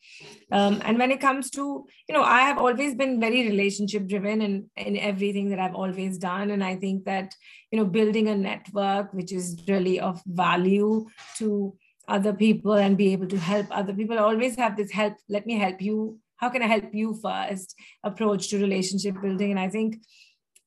Um, 0.51 0.81
and 0.85 0.99
when 0.99 1.11
it 1.11 1.21
comes 1.21 1.51
to, 1.51 1.87
you 2.09 2.15
know, 2.15 2.23
I 2.23 2.41
have 2.41 2.59
always 2.59 2.95
been 2.95 3.21
very 3.21 3.47
relationship 3.47 4.07
driven 4.07 4.41
in, 4.41 4.71
in 4.77 4.97
everything 4.97 5.51
that 5.51 5.59
I've 5.59 5.75
always 5.75 6.19
done. 6.19 6.51
And 6.51 6.65
I 6.65 6.77
think 6.77 7.05
that, 7.05 7.35
you 7.71 7.79
know, 7.79 7.85
building 7.85 8.29
a 8.29 8.35
network 8.35 9.13
which 9.13 9.33
is 9.33 9.63
really 9.69 10.01
of 10.01 10.23
value 10.27 11.07
to 11.37 11.75
other 12.09 12.33
people 12.33 12.73
and 12.73 12.97
be 12.97 13.13
able 13.13 13.27
to 13.27 13.39
help 13.39 13.67
other 13.71 13.93
people. 13.93 14.19
Always 14.19 14.57
have 14.57 14.77
this 14.77 14.91
help, 14.91 15.15
let 15.29 15.47
me 15.47 15.59
help 15.59 15.81
you. 15.83 16.19
How 16.37 16.49
can 16.49 16.63
I 16.63 16.67
help 16.67 16.95
you 16.95 17.19
first 17.23 17.75
approach 18.03 18.49
to 18.49 18.59
relationship 18.59 19.21
building? 19.21 19.51
And 19.51 19.61
I 19.61 19.69
think 19.69 19.97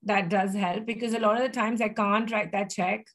that 0.04 0.30
does 0.30 0.54
help 0.54 0.86
because 0.86 1.14
a 1.14 1.20
lot 1.20 1.38
of 1.38 1.44
the 1.44 1.50
times 1.50 1.82
I 1.82 1.90
can't 1.90 2.32
write 2.32 2.52
that 2.52 2.70
check, 2.70 3.08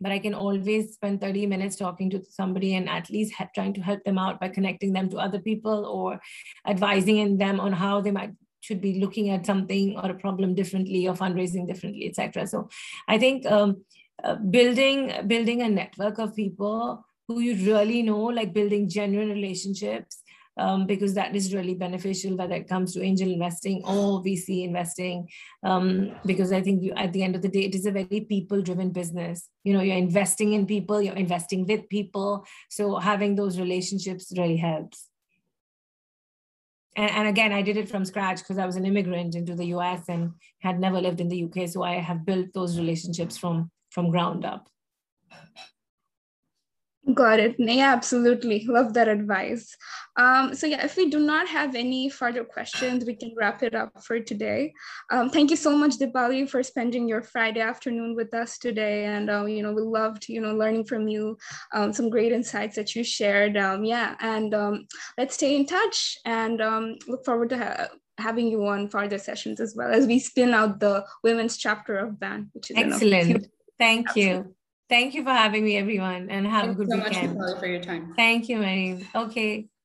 but 0.00 0.12
I 0.12 0.18
can 0.18 0.34
always 0.34 0.94
spend 0.94 1.20
30 1.20 1.46
minutes 1.46 1.76
talking 1.76 2.08
to 2.10 2.22
somebody 2.30 2.74
and 2.74 2.88
at 2.88 3.10
least 3.10 3.34
trying 3.54 3.74
to 3.74 3.80
help 3.80 4.04
them 4.04 4.18
out 4.18 4.40
by 4.40 4.48
connecting 4.48 4.92
them 4.92 5.10
to 5.10 5.18
other 5.18 5.38
people 5.38 5.84
or 5.86 6.20
advising 6.66 7.36
them 7.38 7.60
on 7.60 7.72
how 7.72 8.00
they 8.00 8.10
might 8.10 8.32
should 8.66 8.80
be 8.80 8.98
looking 8.98 9.30
at 9.30 9.46
something 9.46 9.96
or 9.96 10.10
a 10.10 10.14
problem 10.14 10.54
differently 10.54 11.06
or 11.08 11.14
fundraising 11.14 11.66
differently, 11.66 12.06
etc. 12.08 12.46
So 12.46 12.68
I 13.06 13.18
think 13.18 13.46
um, 13.46 13.84
uh, 14.24 14.36
building 14.36 15.12
building 15.26 15.62
a 15.62 15.68
network 15.68 16.18
of 16.18 16.34
people 16.34 17.04
who 17.28 17.40
you 17.40 17.54
really 17.66 18.02
know 18.02 18.24
like 18.38 18.52
building 18.52 18.88
genuine 18.88 19.28
relationships 19.30 20.22
um, 20.58 20.86
because 20.86 21.12
that 21.14 21.36
is 21.36 21.52
really 21.54 21.74
beneficial 21.74 22.36
whether 22.36 22.54
it 22.54 22.68
comes 22.68 22.94
to 22.94 23.02
angel 23.02 23.30
investing 23.30 23.82
or 23.84 24.22
vc 24.24 24.64
investing 24.64 25.28
um, 25.64 26.12
because 26.24 26.50
i 26.50 26.62
think 26.62 26.82
you, 26.82 26.92
at 26.94 27.12
the 27.12 27.22
end 27.22 27.36
of 27.36 27.42
the 27.42 27.48
day 27.56 27.64
it 27.64 27.74
is 27.74 27.84
a 27.84 27.90
very 27.90 28.20
people 28.20 28.62
driven 28.62 28.90
business. 28.90 29.48
You 29.64 29.74
know 29.74 29.82
you're 29.82 30.04
investing 30.08 30.54
in 30.54 30.66
people 30.66 31.02
you're 31.02 31.22
investing 31.26 31.66
with 31.66 31.88
people. 31.88 32.46
So 32.70 32.96
having 32.96 33.34
those 33.34 33.60
relationships 33.60 34.32
really 34.36 34.56
helps 34.56 35.08
and, 36.96 37.10
and 37.10 37.28
again 37.28 37.52
i 37.52 37.62
did 37.62 37.76
it 37.76 37.88
from 37.88 38.04
scratch 38.04 38.38
because 38.38 38.58
i 38.58 38.66
was 38.66 38.76
an 38.76 38.86
immigrant 38.86 39.34
into 39.34 39.54
the 39.54 39.66
us 39.66 40.08
and 40.08 40.32
had 40.60 40.80
never 40.80 41.00
lived 41.00 41.20
in 41.20 41.28
the 41.28 41.44
uk 41.44 41.68
so 41.68 41.82
i 41.82 41.94
have 41.94 42.26
built 42.26 42.46
those 42.54 42.78
relationships 42.78 43.36
from 43.36 43.70
from 43.90 44.10
ground 44.10 44.44
up. 44.44 44.68
Got 47.14 47.38
it. 47.38 47.54
Yeah, 47.58 47.92
absolutely. 47.92 48.66
Love 48.66 48.94
that 48.94 49.06
advice. 49.06 49.76
Um, 50.16 50.54
so 50.54 50.66
yeah, 50.66 50.84
if 50.84 50.96
we 50.96 51.08
do 51.08 51.20
not 51.20 51.46
have 51.46 51.76
any 51.76 52.08
further 52.08 52.42
questions, 52.42 53.04
we 53.04 53.14
can 53.14 53.32
wrap 53.36 53.62
it 53.62 53.76
up 53.76 54.02
for 54.02 54.18
today. 54.18 54.72
Um, 55.12 55.30
thank 55.30 55.50
you 55.50 55.56
so 55.56 55.76
much, 55.76 55.98
Dipali, 55.98 56.50
for 56.50 56.64
spending 56.64 57.08
your 57.08 57.22
Friday 57.22 57.60
afternoon 57.60 58.16
with 58.16 58.34
us 58.34 58.58
today. 58.58 59.04
And 59.04 59.30
uh, 59.30 59.44
you 59.44 59.62
know, 59.62 59.72
we 59.72 59.82
loved 59.82 60.28
you 60.28 60.40
know 60.40 60.54
learning 60.54 60.86
from 60.86 61.06
you, 61.06 61.38
um, 61.72 61.92
some 61.92 62.10
great 62.10 62.32
insights 62.32 62.74
that 62.74 62.96
you 62.96 63.04
shared. 63.04 63.56
Um, 63.56 63.84
yeah, 63.84 64.16
and 64.18 64.52
um, 64.52 64.86
let's 65.16 65.34
stay 65.34 65.54
in 65.54 65.64
touch 65.64 66.18
and 66.24 66.60
um, 66.60 66.96
look 67.06 67.24
forward 67.24 67.50
to 67.50 67.58
ha- 67.58 67.88
having 68.18 68.48
you 68.48 68.66
on 68.66 68.88
further 68.88 69.18
sessions 69.18 69.60
as 69.60 69.76
well 69.76 69.92
as 69.92 70.06
we 70.08 70.18
spin 70.18 70.54
out 70.54 70.80
the 70.80 71.04
women's 71.22 71.56
chapter 71.56 71.98
of 71.98 72.18
BAN, 72.18 72.50
which 72.52 72.72
is 72.72 72.76
excellent. 72.76 73.46
Thank 73.78 74.08
Absolutely. 74.08 74.34
you. 74.34 74.54
Thank 74.88 75.14
you 75.14 75.24
for 75.24 75.30
having 75.30 75.64
me, 75.64 75.76
everyone, 75.76 76.30
and 76.30 76.46
have 76.46 76.68
a 76.68 76.74
good 76.74 76.88
so 76.88 76.94
weekend. 76.96 77.12
Thank 77.12 77.22
you 77.22 77.28
so 77.28 77.52
much 77.54 77.60
for 77.60 77.66
your 77.66 77.80
time. 77.80 78.14
Thank 78.16 78.48
you, 78.48 78.58
Mary. 78.58 79.06
Okay. 79.14 79.68